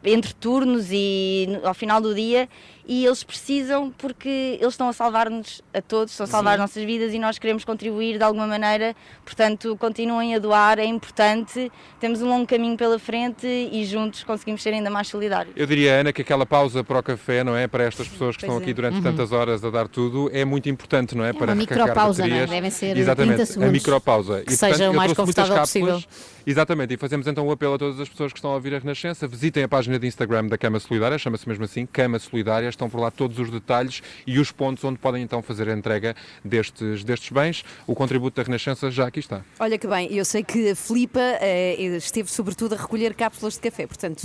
entre 0.04 0.32
turnos 0.34 0.86
e 0.90 1.46
no- 1.48 1.66
ao 1.68 1.74
final 1.74 2.00
do 2.00 2.14
dia. 2.14 2.48
E 2.92 3.06
eles 3.06 3.22
precisam 3.22 3.92
porque 3.96 4.58
eles 4.60 4.72
estão 4.74 4.88
a 4.88 4.92
salvar-nos 4.92 5.62
a 5.72 5.80
todos, 5.80 6.10
estão 6.12 6.24
a 6.24 6.26
salvar 6.26 6.54
Sim. 6.54 6.54
as 6.54 6.60
nossas 6.70 6.82
vidas 6.84 7.14
e 7.14 7.20
nós 7.20 7.38
queremos 7.38 7.64
contribuir 7.64 8.18
de 8.18 8.24
alguma 8.24 8.48
maneira. 8.48 8.96
Portanto, 9.24 9.76
continuem 9.78 10.34
a 10.34 10.40
doar, 10.40 10.80
é 10.80 10.86
importante. 10.86 11.70
Temos 12.00 12.20
um 12.20 12.28
longo 12.28 12.46
caminho 12.48 12.76
pela 12.76 12.98
frente 12.98 13.46
e 13.46 13.84
juntos 13.84 14.24
conseguimos 14.24 14.60
ser 14.60 14.70
ainda 14.74 14.90
mais 14.90 15.06
solidários. 15.06 15.54
Eu 15.56 15.66
diria, 15.66 16.00
Ana, 16.00 16.12
que 16.12 16.22
aquela 16.22 16.44
pausa 16.44 16.82
para 16.82 16.98
o 16.98 17.02
café, 17.02 17.44
não 17.44 17.54
é? 17.54 17.68
Para 17.68 17.84
estas 17.84 18.08
pessoas 18.08 18.36
que 18.36 18.40
Pois 18.44 18.50
estão 18.50 18.56
aqui 18.60 18.70
é. 18.70 18.74
durante 18.74 18.96
Uhum. 18.96 19.02
tantas 19.02 19.30
horas 19.30 19.64
a 19.64 19.70
dar 19.70 19.86
tudo, 19.86 20.28
é 20.32 20.44
muito 20.44 20.68
importante, 20.68 21.14
não 21.16 21.24
é? 21.24 21.32
para 21.32 21.52
uma 21.52 21.54
micropausa, 21.54 22.26
não 22.26 22.34
é? 22.36 22.46
Devem 22.46 22.70
ser 22.70 22.96
Exatamente, 22.96 23.36
30 23.36 23.42
a 23.44 23.46
segundos. 23.46 23.72
micropausa. 23.72 24.42
Que 24.42 24.56
seja 24.56 24.90
o 24.90 24.94
mais 24.94 25.12
confortável 25.12 25.54
cápsulas. 25.54 26.08
Exatamente, 26.46 26.94
e 26.94 26.96
fazemos 26.96 27.26
então 27.26 27.46
um 27.46 27.50
apelo 27.50 27.74
a 27.74 27.78
todas 27.78 28.00
as 28.00 28.08
pessoas 28.08 28.32
que 28.32 28.38
estão 28.38 28.50
a 28.50 28.54
ouvir 28.54 28.74
a 28.74 28.78
Renascença. 28.78 29.26
Visitem 29.26 29.62
a 29.64 29.68
página 29.68 29.98
de 29.98 30.06
Instagram 30.06 30.46
da 30.46 30.56
Cama 30.58 30.80
Solidária, 30.80 31.18
chama-se 31.18 31.48
mesmo 31.48 31.64
assim, 31.64 31.86
Cama 31.86 32.18
Solidária. 32.18 32.68
Estão 32.68 32.88
por 32.88 33.00
lá 33.00 33.10
todos 33.10 33.38
os 33.38 33.50
detalhes 33.50 34.02
e 34.26 34.38
os 34.38 34.50
pontos 34.50 34.82
onde 34.84 34.98
podem 34.98 35.22
então 35.22 35.42
fazer 35.42 35.68
a 35.68 35.72
entrega 35.72 36.14
destes, 36.44 37.04
destes 37.04 37.30
bens. 37.30 37.64
O 37.86 37.94
contributo 37.94 38.36
da 38.36 38.42
Renascença 38.42 38.90
já 38.90 39.06
aqui 39.06 39.20
está. 39.20 39.42
Olha 39.58 39.78
que 39.78 39.86
bem, 39.86 40.12
eu 40.14 40.24
sei 40.24 40.42
que 40.42 40.70
a 40.70 40.76
Filipa 40.76 41.20
eh, 41.20 41.76
esteve 41.96 42.30
sobretudo 42.30 42.74
a 42.74 42.78
recolher 42.78 43.14
cápsulas 43.14 43.54
de 43.54 43.60
café, 43.60 43.86
portanto, 43.86 44.22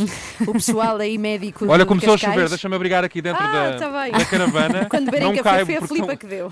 o 0.47 0.53
pessoal 0.53 0.97
aí 0.97 1.17
médico. 1.17 1.65
Olha, 1.69 1.85
começou 1.85 2.11
a 2.13 2.13
Cascais- 2.13 2.33
chover, 2.35 2.49
deixa-me 2.49 2.75
abrigar 2.75 3.03
aqui 3.03 3.21
dentro 3.21 3.43
Ah, 3.43 3.71
da, 3.71 3.77
tá 3.79 4.09
da 4.17 4.25
caravana. 4.25 4.85
Quando 4.89 5.05
beberem 5.05 5.27
Não 5.27 5.35
café, 5.43 5.65
foi 5.65 5.75
a 5.75 5.81
Filipa 5.81 6.15
que 6.15 6.25
deu. 6.25 6.49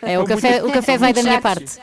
É, 0.00 0.18
o 0.18 0.24
café, 0.26 0.62
o 0.64 0.70
café 0.72 0.96
vai 0.98 1.12
da 1.12 1.22
minha 1.22 1.40
parte. 1.40 1.78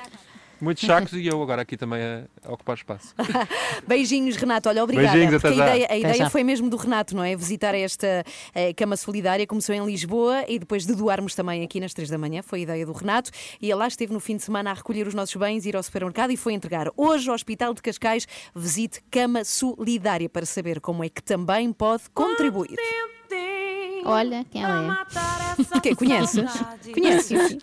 Muitos 0.61 0.85
sacos 0.85 1.13
e 1.13 1.25
eu 1.25 1.41
agora 1.41 1.61
aqui 1.61 1.77
também 1.77 2.01
a, 2.01 2.23
a 2.43 2.53
ocupar 2.53 2.75
espaço. 2.75 3.15
Beijinhos, 3.87 4.35
Renato. 4.35 4.69
Olha, 4.69 4.83
obrigada. 4.83 5.13
Beijinhos, 5.17 5.45
a 5.45 5.49
ideia, 5.51 5.83
a 5.83 5.85
Até 5.85 5.99
ideia 5.99 6.15
já. 6.15 6.29
foi 6.29 6.43
mesmo 6.43 6.69
do 6.69 6.77
Renato, 6.77 7.15
não 7.15 7.23
é? 7.23 7.35
Visitar 7.35 7.73
esta 7.75 8.23
eh, 8.53 8.73
cama 8.73 8.97
solidária. 8.97 9.45
Começou 9.47 9.73
em 9.73 9.85
Lisboa 9.85 10.43
e 10.47 10.59
depois 10.59 10.85
de 10.85 10.93
doarmos 10.95 11.35
também 11.35 11.63
aqui 11.63 11.79
nas 11.79 11.93
três 11.93 12.09
da 12.09 12.17
manhã. 12.17 12.41
Foi 12.41 12.59
a 12.59 12.61
ideia 12.63 12.85
do 12.85 12.91
Renato. 12.91 13.31
E 13.61 13.67
ele 13.67 13.75
lá 13.75 13.87
esteve 13.87 14.11
no 14.13 14.19
fim 14.19 14.35
de 14.35 14.43
semana 14.43 14.71
a 14.71 14.73
recolher 14.73 15.07
os 15.07 15.13
nossos 15.13 15.35
bens, 15.35 15.65
ir 15.65 15.75
ao 15.75 15.83
supermercado 15.83 16.31
e 16.31 16.37
foi 16.37 16.53
entregar. 16.53 16.87
Hoje, 16.97 17.29
ao 17.29 17.35
Hospital 17.35 17.73
de 17.73 17.81
Cascais, 17.81 18.27
visite 18.55 19.01
Cama 19.09 19.43
Solidária 19.43 20.29
para 20.29 20.45
saber 20.45 20.79
como 20.81 21.03
é 21.03 21.09
que 21.09 21.21
também 21.21 21.71
pode 21.71 22.03
contribuir. 22.13 22.75
Olha, 24.05 24.45
quem 24.51 24.63
ela 24.63 24.83
é? 24.83 25.77
O 25.77 25.81
quê? 25.81 25.95
Conheces? 25.95 26.51
Conheces? 26.93 27.57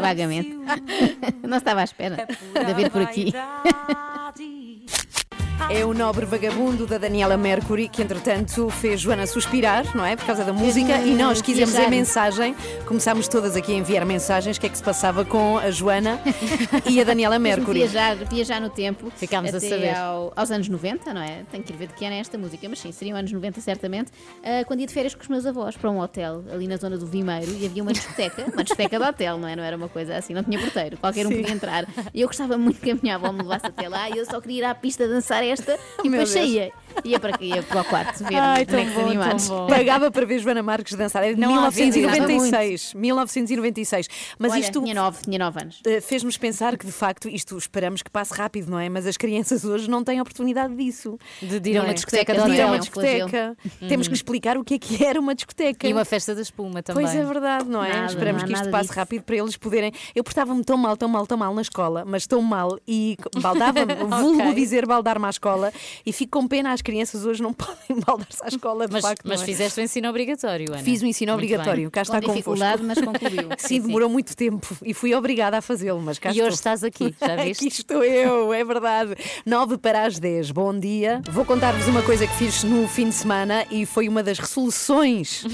Vagamente. 0.00 0.58
Não 1.42 1.58
estava 1.58 1.80
à 1.80 1.84
espera 1.84 2.26
de 2.26 2.74
ver 2.74 2.90
por 2.90 3.02
aqui. 3.02 3.32
É 5.70 5.84
o 5.86 5.94
nobre 5.94 6.26
vagabundo 6.26 6.86
da 6.86 6.98
Daniela 6.98 7.36
Mercury, 7.36 7.88
que 7.88 8.02
entretanto 8.02 8.68
fez 8.68 9.00
Joana 9.00 9.26
suspirar, 9.26 9.96
não 9.96 10.04
é? 10.04 10.14
Por 10.16 10.26
causa 10.26 10.44
da 10.44 10.52
música. 10.52 10.98
E 11.00 11.14
nós 11.14 11.40
quisemos 11.40 11.74
a 11.74 11.88
mensagem. 11.88 12.54
Começámos 12.86 13.26
todas 13.26 13.56
aqui 13.56 13.72
a 13.72 13.76
enviar 13.76 14.04
mensagens. 14.04 14.56
O 14.56 14.60
que 14.60 14.66
é 14.66 14.68
que 14.68 14.76
se 14.76 14.82
passava 14.84 15.24
com 15.24 15.56
a 15.58 15.70
Joana 15.70 16.20
e 16.88 17.00
a 17.00 17.04
Daniela 17.04 17.38
Mercury? 17.38 17.80
Viajar, 17.80 18.16
viajar 18.16 18.60
no 18.60 18.68
tempo. 18.68 19.10
Ficámos 19.16 19.54
a 19.54 19.60
saber. 19.60 19.94
ao- 19.96 20.32
aos 20.36 20.50
anos 20.50 20.68
90, 20.68 21.14
não 21.14 21.22
é? 21.22 21.42
Tenho 21.50 21.62
que 21.64 21.72
ir 21.72 21.76
ver 21.76 21.86
de 21.88 21.94
que 21.94 22.04
ano 22.04 22.14
é 22.14 22.18
esta 22.18 22.36
música, 22.36 22.68
mas 22.68 22.78
sim, 22.78 22.92
seriam 22.92 23.16
anos 23.16 23.32
90 23.32 23.60
certamente. 23.60 24.10
ah, 24.44 24.64
quando 24.66 24.80
ia 24.80 24.86
de 24.86 24.92
férias 24.92 25.14
com 25.14 25.22
os 25.22 25.28
meus 25.28 25.46
avós 25.46 25.76
para 25.76 25.90
um 25.90 26.00
hotel 26.00 26.44
ali 26.52 26.68
na 26.68 26.76
zona 26.76 26.98
do 26.98 27.06
Vimeiro 27.06 27.50
e 27.58 27.64
havia 27.66 27.82
uma 27.82 27.92
discoteca, 27.92 28.44
uma 28.52 28.62
discoteca 28.62 28.98
de 28.98 29.04
hotel, 29.04 29.38
não 29.38 29.48
é? 29.48 29.56
Não 29.56 29.62
era 29.62 29.76
uma 29.76 29.88
coisa 29.88 30.16
assim, 30.16 30.34
não 30.34 30.42
tinha 30.44 30.58
porteiro, 30.60 30.96
qualquer 30.98 31.26
um 31.26 31.30
Sim. 31.30 31.36
podia 31.38 31.54
entrar. 31.54 31.86
E 32.12 32.20
eu 32.20 32.26
gostava 32.28 32.58
muito 32.58 32.80
que 32.80 32.90
a 32.90 32.94
minha 32.94 33.14
avó 33.14 33.32
me 33.32 33.38
levasse 33.38 33.66
até 33.66 33.88
lá 33.88 34.10
e 34.10 34.18
eu 34.18 34.26
só 34.26 34.40
queria 34.40 34.58
ir 34.58 34.64
à 34.64 34.74
pista 34.74 35.06
dançar 35.08 35.42
esta 35.52 35.78
e 36.02 36.08
Meu 36.08 36.20
depois 36.20 36.30
saía. 36.30 36.72
Ia 37.04 37.18
para, 37.18 37.42
ia 37.42 37.62
para 37.62 37.80
o 37.80 37.84
quarto 37.86 38.22
ver 38.22 38.36
Ai, 38.36 38.66
tão 38.66 38.84
bom, 38.84 39.06
animados. 39.06 39.48
tão 39.48 39.56
bom. 39.60 39.66
Pagava 39.66 40.10
para 40.10 40.26
ver 40.26 40.38
Joana 40.40 40.62
Marques 40.62 40.92
dançar. 40.94 41.24
É 41.24 41.32
de 41.32 41.40
Não 41.40 41.64
há 41.64 41.70
vida, 41.70 41.96
1996. 41.96 42.94
1996. 42.94 44.08
Mas 44.38 44.52
Olha, 44.52 44.60
isto 44.60 44.82
tinha 44.82 44.94
nove, 44.94 45.18
tinha 45.22 45.38
nove 45.38 45.62
anos. 45.62 45.80
eh, 45.86 46.00
fez-nos 46.02 46.36
pensar 46.36 46.76
que, 46.76 46.84
de 46.84 46.92
facto, 46.92 47.28
isto 47.28 47.56
esperamos 47.56 48.02
que 48.02 48.10
passe 48.10 48.34
rápido, 48.34 48.70
não 48.70 48.78
é? 48.78 48.90
Mas 48.90 49.06
as 49.06 49.16
crianças 49.16 49.64
hoje 49.64 49.88
não 49.88 50.04
têm 50.04 50.20
oportunidade 50.20 50.74
disso. 50.76 51.18
De, 51.40 51.70
ir 51.70 51.78
a 51.78 51.82
uma 51.82 51.90
é? 51.92 51.94
discoteca 51.94 52.34
de 52.34 52.50
ir 52.50 52.60
a 52.60 52.66
uma 52.66 52.78
discoteca. 52.78 53.56
Uhum. 53.64 53.88
Temos 53.88 54.08
que 54.08 54.14
explicar 54.14 54.58
o 54.58 54.64
que 54.64 54.74
é 54.74 54.78
que 54.78 55.02
era 55.04 55.18
uma 55.18 55.34
discoteca. 55.34 55.86
E 55.88 55.92
uma 55.92 56.04
festa 56.04 56.34
da 56.34 56.42
espuma 56.42 56.82
também. 56.82 57.04
Pois 57.04 57.16
é 57.16 57.24
verdade, 57.24 57.68
não 57.68 57.82
é? 57.82 57.88
Nada, 57.90 58.06
Esperamos 58.06 58.42
não 58.42 58.48
que 58.48 58.54
isto 58.54 58.70
passe 58.70 58.88
disso. 58.88 58.98
rápido 58.98 59.22
para 59.22 59.36
eles 59.36 59.56
poderem. 59.56 59.92
Eu 60.14 60.22
portava-me 60.22 60.62
tão 60.62 60.76
mal, 60.76 60.96
tão 60.96 61.08
mal, 61.08 61.26
tão 61.26 61.38
mal 61.38 61.54
na 61.54 61.62
escola, 61.62 62.04
mas 62.06 62.26
tão 62.26 62.42
mal 62.42 62.78
e 62.86 63.16
baldava-me, 63.40 63.94
vulgo 64.20 64.54
dizer 64.54 64.86
baldar-me 64.86 65.24
à 65.26 65.30
escola 65.30 65.41
e 66.06 66.12
fico 66.12 66.38
com 66.38 66.46
pena, 66.48 66.72
as 66.72 66.80
crianças 66.82 67.24
hoje 67.26 67.42
não 67.42 67.52
podem 67.54 68.00
baldar-se 68.06 68.42
à 68.42 68.48
escola, 68.48 68.86
de 68.86 68.92
Mas, 68.92 69.02
facto. 69.02 69.22
mas 69.26 69.42
é? 69.42 69.44
fizeste 69.44 69.80
o 69.80 69.82
ensino 69.82 70.08
obrigatório, 70.08 70.72
Ana. 70.72 70.82
Fiz 70.82 71.02
o 71.02 71.06
ensino 71.06 71.32
Muito 71.32 71.44
obrigatório, 71.44 71.82
bem. 71.82 71.90
cá 71.90 72.02
está 72.02 72.20
Com 72.20 72.28
dificuldade, 72.28 72.82
mas 72.82 72.98
concluiu. 73.00 73.48
Sim. 73.58 73.80
demorou 73.80 74.08
muito 74.08 74.36
tempo 74.36 74.76
e 74.84 74.94
fui 74.94 75.14
obrigada 75.14 75.58
a 75.58 75.62
fazê-lo, 75.62 76.00
mas 76.00 76.18
cá 76.18 76.28
E 76.30 76.32
estou. 76.32 76.46
hoje 76.46 76.54
estás 76.56 76.84
aqui, 76.84 77.14
já 77.20 77.36
viste? 77.42 77.66
Aqui 77.66 77.68
estou 77.80 78.04
eu, 78.04 78.52
é 78.52 78.64
verdade. 78.64 79.14
9 79.44 79.78
para 79.78 80.06
as 80.06 80.18
10, 80.18 80.50
bom 80.50 80.78
dia. 80.78 81.20
Vou 81.30 81.44
contar-vos 81.44 81.86
uma 81.88 82.02
coisa 82.02 82.26
que 82.26 82.34
fiz 82.34 82.62
no 82.64 82.86
fim 82.88 83.08
de 83.08 83.14
semana 83.14 83.64
e 83.70 83.84
foi 83.86 84.08
uma 84.08 84.22
das 84.22 84.38
resoluções 84.38 85.44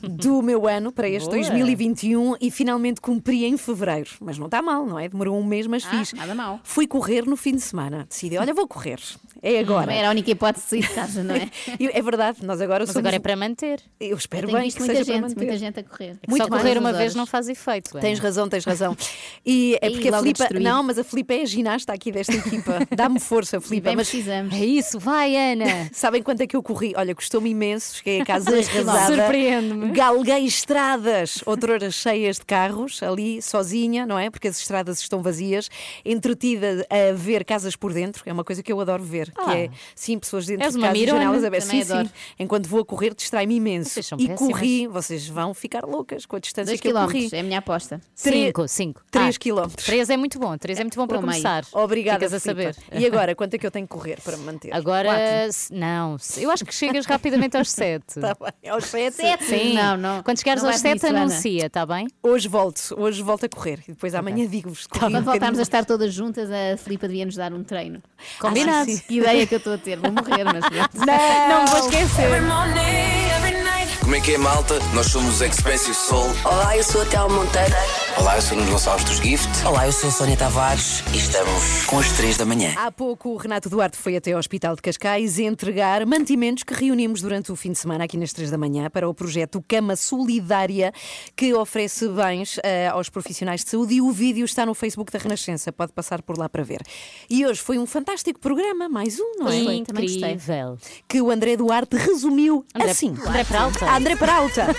do 0.00 0.42
meu 0.42 0.66
ano 0.66 0.92
para 0.92 1.08
este 1.08 1.26
Boa. 1.28 1.38
2021 1.38 2.36
e 2.40 2.50
finalmente 2.50 3.00
cumpri 3.00 3.44
em 3.44 3.56
fevereiro. 3.56 4.10
Mas 4.20 4.38
não 4.38 4.46
está 4.46 4.62
mal, 4.62 4.86
não 4.86 4.98
é? 4.98 5.08
Demorou 5.08 5.38
um 5.38 5.44
mês, 5.44 5.66
mas 5.66 5.84
Ah, 5.86 5.90
fiz. 5.90 6.12
nada 6.12 6.34
mal. 6.34 6.60
Fui 6.62 6.86
correr 6.86 7.26
no 7.26 7.36
fim 7.36 7.52
de 7.54 7.60
semana. 7.60 8.06
Decidi, 8.08 8.36
olha, 8.38 8.54
vou 8.54 8.66
correr. 8.66 9.00
É 9.42 9.58
agora. 9.58 9.92
Era 9.92 10.08
a 10.08 10.10
única 10.12 10.30
hipótese 10.30 10.80
de 10.80 10.88
casa, 10.88 11.24
não 11.24 11.34
é? 11.34 11.50
E 11.80 11.88
É 11.88 12.00
verdade, 12.00 12.44
nós 12.44 12.60
agora 12.60 12.80
Mas 12.80 12.90
somos... 12.90 12.98
agora 12.98 13.16
é 13.16 13.18
para 13.18 13.34
manter. 13.34 13.80
Eu 13.98 14.16
espero 14.16 14.48
Eu 14.48 14.54
bem 14.54 14.70
que 14.70 14.78
muita 14.78 14.94
seja 14.94 15.04
para 15.04 15.28
gente, 15.28 15.36
muita 15.36 15.58
gente 15.58 15.80
a 15.80 15.82
correr. 15.82 16.16
É 16.22 16.30
Muito 16.30 16.42
só 16.44 16.48
correr 16.48 16.78
uma 16.78 16.90
horas. 16.90 17.00
vez 17.00 17.14
não 17.14 17.26
faz 17.26 17.48
efeito. 17.48 17.98
Tens 17.98 18.20
razão, 18.20 18.48
tens 18.48 18.64
razão. 18.64 18.96
E 19.44 19.76
é 19.80 19.90
porque 19.90 20.08
a 20.08 20.12
logo 20.12 20.28
a 20.28 20.46
Filipa. 20.46 20.60
Não, 20.60 20.82
mas 20.82 20.98
a 20.98 21.04
Filipa 21.04 21.34
é 21.34 21.42
a 21.42 21.44
ginasta 21.44 21.92
aqui 21.92 22.12
desta 22.12 22.34
equipa. 22.34 22.86
Dá-me 22.94 23.18
força, 23.18 23.60
Filipa. 23.60 23.88
bem 23.88 23.96
Mas 23.96 24.08
precisamos. 24.08 24.54
É 24.54 24.64
isso, 24.64 24.98
vai, 24.98 25.34
Ana. 25.34 25.64
sabem 25.92 26.22
quanto 26.22 26.42
é 26.42 26.46
que 26.46 26.56
eu 26.56 26.62
corri? 26.62 26.92
Olha, 26.96 27.14
custou-me 27.14 27.50
imenso. 27.50 27.96
Cheguei 27.96 28.20
a 28.20 28.24
casa 28.24 28.50
arrasada. 28.50 29.14
Surpreende-me. 29.14 29.90
Galguei 29.92 30.44
estradas, 30.44 31.40
outroras 31.46 31.94
cheias 31.94 32.36
de 32.36 32.44
carros, 32.44 33.02
ali 33.02 33.42
sozinha, 33.42 34.06
não 34.06 34.18
é? 34.18 34.30
Porque 34.30 34.48
as 34.48 34.58
estradas 34.58 35.00
estão 35.00 35.22
vazias, 35.22 35.68
entretida 36.04 36.86
a 36.88 37.12
ver 37.14 37.44
casas 37.44 37.74
por 37.74 37.92
dentro. 37.92 38.22
É 38.26 38.32
uma 38.32 38.44
coisa 38.44 38.62
que 38.62 38.72
eu 38.72 38.80
adoro 38.80 39.02
ver. 39.02 39.11
Que 39.30 39.40
Ah. 39.50 39.56
é, 39.58 39.70
sim, 39.94 40.18
pessoas 40.18 40.46
dentro 40.46 40.64
És 40.64 40.72
de 40.72 40.78
uma 40.78 40.88
casas, 40.88 41.00
mirona. 41.00 41.18
janelas 41.20 41.44
abertas. 41.44 41.68
Sim, 41.68 41.84
sim. 41.84 42.10
Enquanto 42.38 42.66
vou 42.68 42.80
a 42.80 42.84
correr, 42.84 43.14
distrai-me 43.14 43.54
imenso. 43.56 43.90
Vocês 43.90 44.06
são 44.06 44.18
E 44.18 44.26
péssimas. 44.28 44.52
corri, 44.52 44.86
vocês 44.86 45.28
vão 45.28 45.52
ficar 45.54 45.84
loucas 45.84 46.26
com 46.26 46.36
a 46.36 46.38
distância 46.38 46.66
Dois 46.72 46.80
que 46.80 46.88
eu 46.88 46.92
corri. 46.94 47.28
é 47.32 47.40
a 47.40 47.42
minha 47.42 47.58
aposta. 47.58 48.00
Tre- 48.22 48.46
Cinco, 48.46 48.68
cinco. 48.68 49.02
Três 49.10 49.36
Ah, 49.36 49.38
quilómetros. 49.38 49.84
Três 49.86 50.10
é 50.10 50.16
muito 50.16 50.38
bom, 50.38 50.56
três 50.56 50.78
é 50.78 50.82
muito 50.84 50.96
bom 50.96 51.06
para 51.06 51.18
começar. 51.18 51.64
Obrigada, 51.72 52.18
Ficas 52.20 52.32
a 52.34 52.40
saber. 52.40 52.76
E 52.92 53.04
agora, 53.06 53.34
quanto 53.34 53.54
é 53.54 53.58
que 53.58 53.66
eu 53.66 53.70
tenho 53.70 53.86
que 53.86 53.92
correr 53.92 54.20
para 54.22 54.36
me 54.36 54.44
manter? 54.44 54.74
Agora, 54.74 55.08
Quatro. 55.08 55.76
não, 55.76 56.16
eu 56.38 56.50
acho 56.50 56.64
que 56.64 56.74
chegas 56.74 57.06
rapidamente 57.06 57.56
aos 57.56 57.70
sete. 57.70 58.02
Tá 58.20 58.36
bem, 58.40 58.70
aos 58.70 58.84
sete. 58.86 59.16
Sete? 59.16 59.44
Sim. 59.44 59.74
Não, 59.74 59.96
não. 59.96 60.22
Quando 60.22 60.38
chegares 60.38 60.62
Não 60.62 60.70
aos 60.70 60.80
vais 60.80 60.82
sete, 60.82 61.02
nisso, 61.02 61.06
Ana. 61.06 61.22
anuncia, 61.22 61.66
está 61.66 61.84
bem? 61.84 62.06
Hoje 62.22 62.48
volto, 62.48 62.80
hoje 62.96 63.22
volto 63.22 63.44
a 63.46 63.48
correr 63.48 63.80
e 63.88 63.92
depois 63.92 64.14
amanhã 64.14 64.46
digo-vos. 64.46 64.86
Quando 64.86 65.12
voltarmos 65.12 65.24
bocadinho. 65.34 65.58
a 65.58 65.62
estar 65.62 65.84
todas 65.84 66.12
juntas, 66.14 66.48
a 66.50 66.76
Filipa 66.76 67.08
devia 67.08 67.24
nos 67.26 67.34
dar 67.34 67.52
um 67.52 67.62
treino. 67.64 68.00
Combinado. 68.40 68.90
Que 69.08 69.18
ideia 69.18 69.46
que 69.46 69.54
eu 69.54 69.58
estou 69.58 69.74
a 69.74 69.78
ter. 69.78 69.98
Vou 69.98 70.12
morrer, 70.12 70.44
mas 70.44 70.64
pronto. 70.64 71.06
Não 71.48 71.66
vou 71.66 71.78
esquecer. 71.80 72.24
Every 72.24 72.40
morning, 72.40 73.30
every 73.36 73.62
night. 73.62 73.98
Como 74.00 74.14
é 74.14 74.20
que 74.20 74.34
é, 74.34 74.38
malta? 74.38 74.78
Nós 74.94 75.06
somos 75.06 75.34
os 75.36 75.40
Expensive 75.40 75.94
Soul. 75.94 76.30
Olá, 76.44 76.76
eu 76.76 76.82
sou 76.84 77.02
a 77.02 77.04
Théo 77.06 77.30
Monteiro. 77.30 77.74
Olá, 78.18 78.36
eu 78.36 78.42
sou 78.42 78.56
o 78.56 78.60
Nuno 78.60 78.72
Gonçalves 78.72 79.04
dos 79.04 79.16
Gift. 79.18 79.48
Olá, 79.66 79.86
eu 79.86 79.92
sou 79.92 80.08
a 80.08 80.12
Sónia 80.12 80.36
Tavares 80.36 81.02
e 81.12 81.16
estamos 81.18 81.84
com 81.86 81.98
as 81.98 82.10
3 82.12 82.36
da 82.36 82.44
manhã. 82.44 82.72
Há 82.76 82.90
pouco 82.92 83.30
o 83.30 83.36
Renato 83.36 83.68
Duarte 83.68 83.96
foi 83.96 84.16
até 84.16 84.32
ao 84.32 84.38
Hospital 84.38 84.76
de 84.76 84.82
Cascais 84.82 85.38
entregar 85.38 86.04
mantimentos 86.06 86.62
que 86.62 86.74
reunimos 86.74 87.22
durante 87.22 87.50
o 87.50 87.56
fim 87.56 87.72
de 87.72 87.78
semana 87.78 88.04
aqui 88.04 88.16
nas 88.16 88.32
3 88.32 88.50
da 88.50 88.58
manhã 88.58 88.88
para 88.90 89.08
o 89.08 89.14
projeto 89.14 89.64
Cama 89.66 89.96
Solidária 89.96 90.92
que 91.34 91.52
oferece 91.54 92.08
bens 92.08 92.58
eh, 92.62 92.88
aos 92.88 93.08
profissionais 93.08 93.64
de 93.64 93.70
saúde 93.70 93.94
e 93.94 94.00
o 94.02 94.10
vídeo 94.12 94.44
está 94.44 94.64
no 94.66 94.74
Facebook 94.74 95.10
da 95.12 95.18
Renascença, 95.18 95.72
pode 95.72 95.92
passar 95.92 96.22
por 96.22 96.38
lá 96.38 96.48
para 96.48 96.62
ver. 96.62 96.82
E 97.30 97.44
hoje 97.46 97.60
foi 97.60 97.78
um 97.78 97.86
fantástico 97.86 98.38
programa, 98.38 98.88
mais 98.88 99.18
um, 99.18 99.32
não 99.38 99.48
é? 99.48 99.58
Gostei. 99.58 99.76
Incrível. 99.78 100.78
Que 101.08 101.20
o 101.20 101.30
André 101.30 101.56
Duarte 101.56 101.96
resumiu 101.96 102.64
André- 102.74 102.90
assim. 102.90 103.14
André 103.26 103.44
Peralta. 103.44 103.86
Ah, 103.86 103.96
André 103.96 104.16
Peralta. 104.16 104.66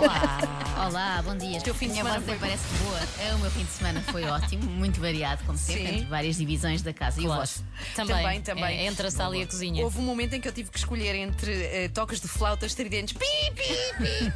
Olá, 0.00 0.88
olá, 0.88 1.22
bom 1.24 1.36
dia. 1.36 1.60
teu 1.60 1.74
fim 1.74 1.88
de 1.88 1.93
Minha 1.94 2.04
semana 2.04 2.20
foi- 2.20 2.38
parece 2.38 2.64
boa. 2.82 3.00
É, 3.20 3.34
O 3.34 3.38
meu 3.38 3.50
fim 3.50 3.64
de 3.64 3.70
semana 3.70 4.00
foi 4.02 4.24
ótimo, 4.24 4.64
muito 4.70 5.00
variado, 5.00 5.42
como 5.44 5.58
sempre, 5.58 5.82
Sim. 5.86 5.94
entre 5.96 6.06
várias 6.06 6.36
divisões 6.36 6.82
da 6.82 6.92
casa. 6.92 7.20
E 7.20 7.24
o 7.24 7.26
Claro. 7.26 7.40
vosso? 7.40 7.64
Também, 7.94 8.16
Também, 8.16 8.40
também. 8.42 8.78
É, 8.78 8.86
entre 8.86 9.06
a 9.06 9.10
sala 9.10 9.36
e 9.36 9.42
a 9.42 9.46
cozinha. 9.46 9.82
Houve 9.84 9.98
um 9.98 10.02
momento 10.02 10.34
em 10.34 10.40
que 10.40 10.48
eu 10.48 10.52
tive 10.52 10.70
que 10.70 10.78
escolher 10.78 11.14
entre 11.16 11.52
eh, 11.52 11.88
toques 11.92 12.20
de 12.20 12.28
flauta 12.28 12.64
estridentes 12.66 13.12
pi, 13.16 13.24
pi, 13.54 14.04
pi, 14.04 14.32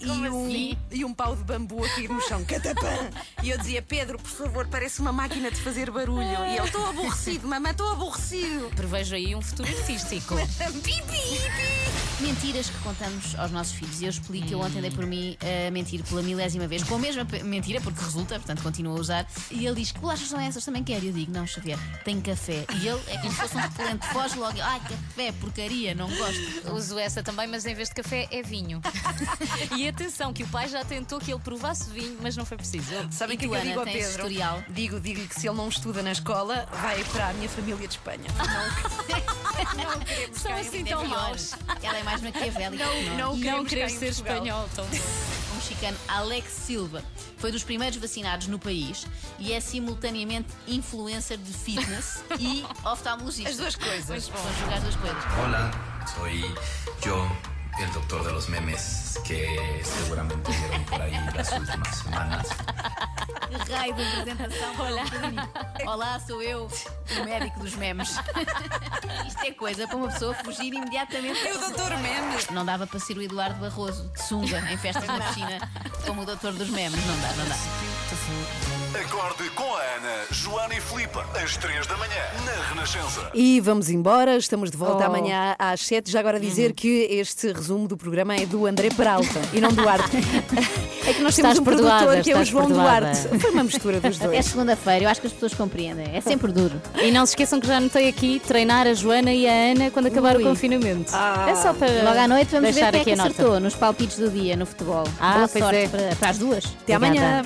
e, 0.04 0.10
um, 0.10 0.46
assim? 0.46 0.78
e 0.90 1.04
um 1.04 1.14
pau 1.14 1.34
de 1.36 1.44
bambu 1.44 1.84
a 1.84 1.88
cair 1.90 2.08
no 2.08 2.20
chão. 2.22 2.44
Catapã! 2.44 2.88
E 3.42 3.50
eu 3.50 3.58
dizia, 3.58 3.80
Pedro, 3.82 4.18
por 4.18 4.30
favor, 4.30 4.66
parece 4.68 5.00
uma 5.00 5.12
máquina 5.12 5.50
de 5.50 5.60
fazer 5.60 5.90
barulho. 5.90 6.22
E 6.22 6.56
ele, 6.56 6.66
estou 6.66 6.86
aborrecido, 6.88 7.46
mamãe, 7.48 7.70
estou 7.72 7.90
aborrecido. 7.92 8.70
Prevejo 8.76 9.14
aí 9.14 9.34
um 9.34 9.40
futuro 9.42 9.68
artístico. 9.68 10.34
Pi, 10.82 11.02
pi, 11.02 11.02
pi. 11.02 12.22
Mentiras 12.22 12.68
que 12.68 12.78
contamos 12.78 13.34
aos 13.38 13.50
nossos 13.50 13.72
filhos. 13.74 14.02
Eu 14.02 14.10
explico, 14.10 14.48
eu 14.52 14.60
ontem 14.60 14.80
dei 14.82 14.90
por 14.90 15.06
mim 15.06 15.36
a 15.66 15.70
mentir 15.70 16.02
pela 16.04 16.22
milésima 16.22 16.66
vez, 16.66 16.82
com 17.00 17.36
a 17.36 17.44
mentira, 17.44 17.80
porque 17.80 18.02
resulta, 18.02 18.36
portanto 18.36 18.62
continuo 18.62 18.96
a 18.96 19.00
usar. 19.00 19.26
E 19.50 19.66
ele 19.66 19.76
diz: 19.76 19.92
Que 19.92 19.98
bolachas 19.98 20.28
são 20.28 20.40
essas? 20.40 20.64
Também 20.64 20.84
quero. 20.84 21.04
E 21.04 21.08
eu 21.08 21.12
digo: 21.12 21.32
Não, 21.32 21.46
Xavier, 21.46 21.78
tem 22.04 22.20
café. 22.20 22.64
E 22.80 22.88
ele 22.88 23.00
é 23.08 23.18
como 23.18 23.30
se 23.30 23.36
fosse 23.40 23.56
um 23.56 23.60
repelente, 23.60 24.06
foge 24.08 24.38
logo. 24.38 24.60
Ai, 24.60 24.80
café, 24.80 25.32
porcaria, 25.32 25.94
não 25.94 26.08
gosto. 26.08 26.74
Uso 26.74 26.98
essa 26.98 27.22
também, 27.22 27.46
mas 27.46 27.64
em 27.66 27.74
vez 27.74 27.88
de 27.88 27.94
café 27.94 28.28
é 28.30 28.42
vinho. 28.42 28.80
e 29.76 29.88
atenção, 29.88 30.32
que 30.32 30.42
o 30.42 30.48
pai 30.48 30.68
já 30.68 30.84
tentou 30.84 31.18
que 31.18 31.32
ele 31.32 31.40
provasse 31.40 31.90
vinho, 31.90 32.18
mas 32.20 32.36
não 32.36 32.44
foi 32.44 32.56
preciso. 32.56 32.86
Sabem 33.10 33.36
o 33.36 33.38
que 33.38 33.46
é 33.46 33.48
que 33.48 33.54
eu 33.54 33.60
digo 33.60 33.78
ao 33.78 33.84
tens 33.84 33.94
Pedro? 33.94 34.10
historial? 34.10 34.64
Digo, 34.68 35.00
digo-lhe 35.00 35.26
que 35.26 35.34
se 35.38 35.48
ele 35.48 35.56
não 35.56 35.68
estuda 35.68 36.02
na 36.02 36.12
escola, 36.12 36.66
vai 36.80 37.02
para 37.04 37.28
a 37.28 37.32
minha 37.34 37.48
família 37.48 37.86
de 37.88 37.94
Espanha. 37.94 38.20
Não, 39.76 39.90
não 39.90 40.00
queremos 40.00 40.38
São 40.40 40.56
assim 40.56 40.84
tão 40.84 41.06
maus. 41.06 41.52
Ela 41.82 41.98
é 41.98 42.02
mais 42.02 42.22
maquiavélica 42.22 42.84
que 42.84 43.04
nós. 43.04 43.18
não 43.18 43.36
Não 43.36 43.64
queremos 43.64 43.92
ser 43.92 44.06
espanhol, 44.08 44.68
tão 44.74 44.86
mexicano 45.60 45.96
Alex 46.08 46.50
Silva 46.52 47.04
foi 47.36 47.52
dos 47.52 47.62
primeiros 47.62 47.98
vacinados 47.98 48.46
no 48.46 48.58
país 48.58 49.06
e 49.38 49.52
é 49.52 49.60
simultaneamente 49.60 50.48
influencer 50.66 51.36
de 51.36 51.52
fitness 51.52 52.24
e 52.40 52.64
oftalmologista. 52.84 53.50
As 53.50 53.56
duas 53.58 53.76
coisas. 53.76 54.28
Vão 54.28 54.54
jogar 54.58 54.76
as 54.76 54.82
duas 54.82 54.96
coisas. 54.96 55.24
Hola, 55.38 55.70
soy 56.16 56.40
yo, 57.04 57.30
el 57.78 57.92
doctor 57.92 58.24
de 58.24 58.32
los 58.32 58.48
memes 58.48 59.18
que 59.24 59.82
seguramente 59.84 60.50
vieron 60.50 60.84
por 60.84 61.00
ahí 61.00 61.12
las 61.34 61.52
últimas 61.52 61.98
semanas. 61.98 62.48
Que 63.48 63.72
raio 63.72 63.94
de 63.94 64.02
apresentação. 64.02 64.74
Olá. 64.78 65.04
Olá, 65.86 66.20
sou 66.20 66.42
eu, 66.42 66.68
o 67.20 67.24
médico 67.24 67.60
dos 67.60 67.74
memes. 67.74 68.10
Isto 69.26 69.44
é 69.44 69.50
coisa 69.52 69.88
para 69.88 69.96
uma 69.96 70.08
pessoa 70.08 70.34
fugir 70.34 70.72
imediatamente. 70.72 71.46
É 71.46 71.54
o 71.54 71.58
doutor 71.58 71.90
Meme. 71.98 72.36
Não 72.52 72.64
dava 72.64 72.86
para 72.86 73.00
ser 73.00 73.16
o 73.16 73.22
Eduardo 73.22 73.60
Barroso, 73.60 74.08
de 74.12 74.22
sunga, 74.22 74.60
em 74.70 74.76
festas 74.76 75.06
na 75.06 75.20
piscina, 75.20 75.58
como 76.06 76.22
o 76.22 76.26
doutor 76.26 76.52
dos 76.52 76.70
memes. 76.70 77.04
Não 77.06 77.20
dá, 77.20 77.32
não 77.34 77.48
dá. 77.48 78.69
Acorde 78.94 79.48
com 79.50 79.62
a 79.64 79.78
Ana, 79.78 80.24
Joana 80.32 80.74
e 80.74 80.80
Filipe, 80.80 81.16
às 81.40 81.56
3 81.56 81.86
da 81.86 81.96
manhã, 81.96 82.10
na 82.44 82.68
Renascença. 82.68 83.30
E 83.32 83.60
vamos 83.60 83.88
embora, 83.88 84.36
estamos 84.36 84.68
de 84.70 84.76
volta 84.76 85.04
Oh. 85.04 85.06
amanhã 85.06 85.54
às 85.58 85.80
7. 85.86 86.10
Já 86.10 86.18
agora 86.18 86.40
dizer 86.40 86.72
que 86.72 87.06
este 87.08 87.52
resumo 87.52 87.86
do 87.86 87.96
programa 87.96 88.34
é 88.34 88.44
do 88.46 88.66
André 88.66 88.88
Peralta 88.90 89.40
e 89.52 89.60
não 89.60 89.68
do 89.70 89.76
Duarte. 89.82 90.10
É 91.06 91.14
que 91.14 91.22
nós 91.22 91.34
temos 91.34 91.52
Estás 91.52 91.58
um 91.58 91.64
perdoada, 91.64 92.04
produtor 92.04 92.22
que 92.22 92.30
é 92.30 92.34
o 92.34 92.42
estás 92.42 92.48
João 92.48 92.66
perdoada. 92.66 93.06
Duarte. 93.12 93.38
Foi 93.40 93.50
uma 93.52 93.64
mistura 93.64 94.00
dos 94.00 94.20
É 94.20 94.24
dois. 94.26 94.46
segunda-feira, 94.46 95.04
eu 95.06 95.08
acho 95.08 95.20
que 95.20 95.26
as 95.28 95.32
pessoas 95.32 95.54
compreendem. 95.54 96.14
É 96.14 96.20
sempre 96.20 96.52
duro. 96.52 96.80
E 97.02 97.10
não 97.10 97.24
se 97.26 97.32
esqueçam 97.32 97.58
que 97.58 97.66
já 97.66 97.78
anotei 97.78 98.06
aqui 98.08 98.38
treinar 98.46 98.86
a 98.86 98.92
Joana 98.94 99.32
e 99.32 99.48
a 99.48 99.72
Ana 99.72 99.90
quando 99.90 100.06
acabar 100.06 100.36
Ui. 100.36 100.42
o 100.42 100.46
confinamento. 100.46 101.10
é 101.48 101.54
só 101.56 101.72
para 101.72 102.02
Logo 102.04 102.18
à 102.18 102.28
noite 102.28 102.50
vamos 102.52 102.68
ver 102.68 102.74
deixar 102.74 102.90
quem 102.92 102.98
é 102.98 103.02
aqui 103.02 103.04
que 103.04 103.12
a 103.12 103.16
nota. 103.16 103.30
acertou 103.30 103.60
nos 103.60 103.74
palpites 103.74 104.18
do 104.18 104.30
dia 104.30 104.54
no 104.56 104.66
futebol. 104.66 105.04
Ah, 105.18 105.36
Boa 105.36 105.48
pois 105.48 105.64
sorte 105.64 105.76
é. 105.78 105.88
para, 105.88 106.16
para 106.16 106.30
as 106.30 106.38
duas. 106.38 106.64
Até 106.82 106.96
Obrigada. 106.96 107.26
amanhã. 107.28 107.42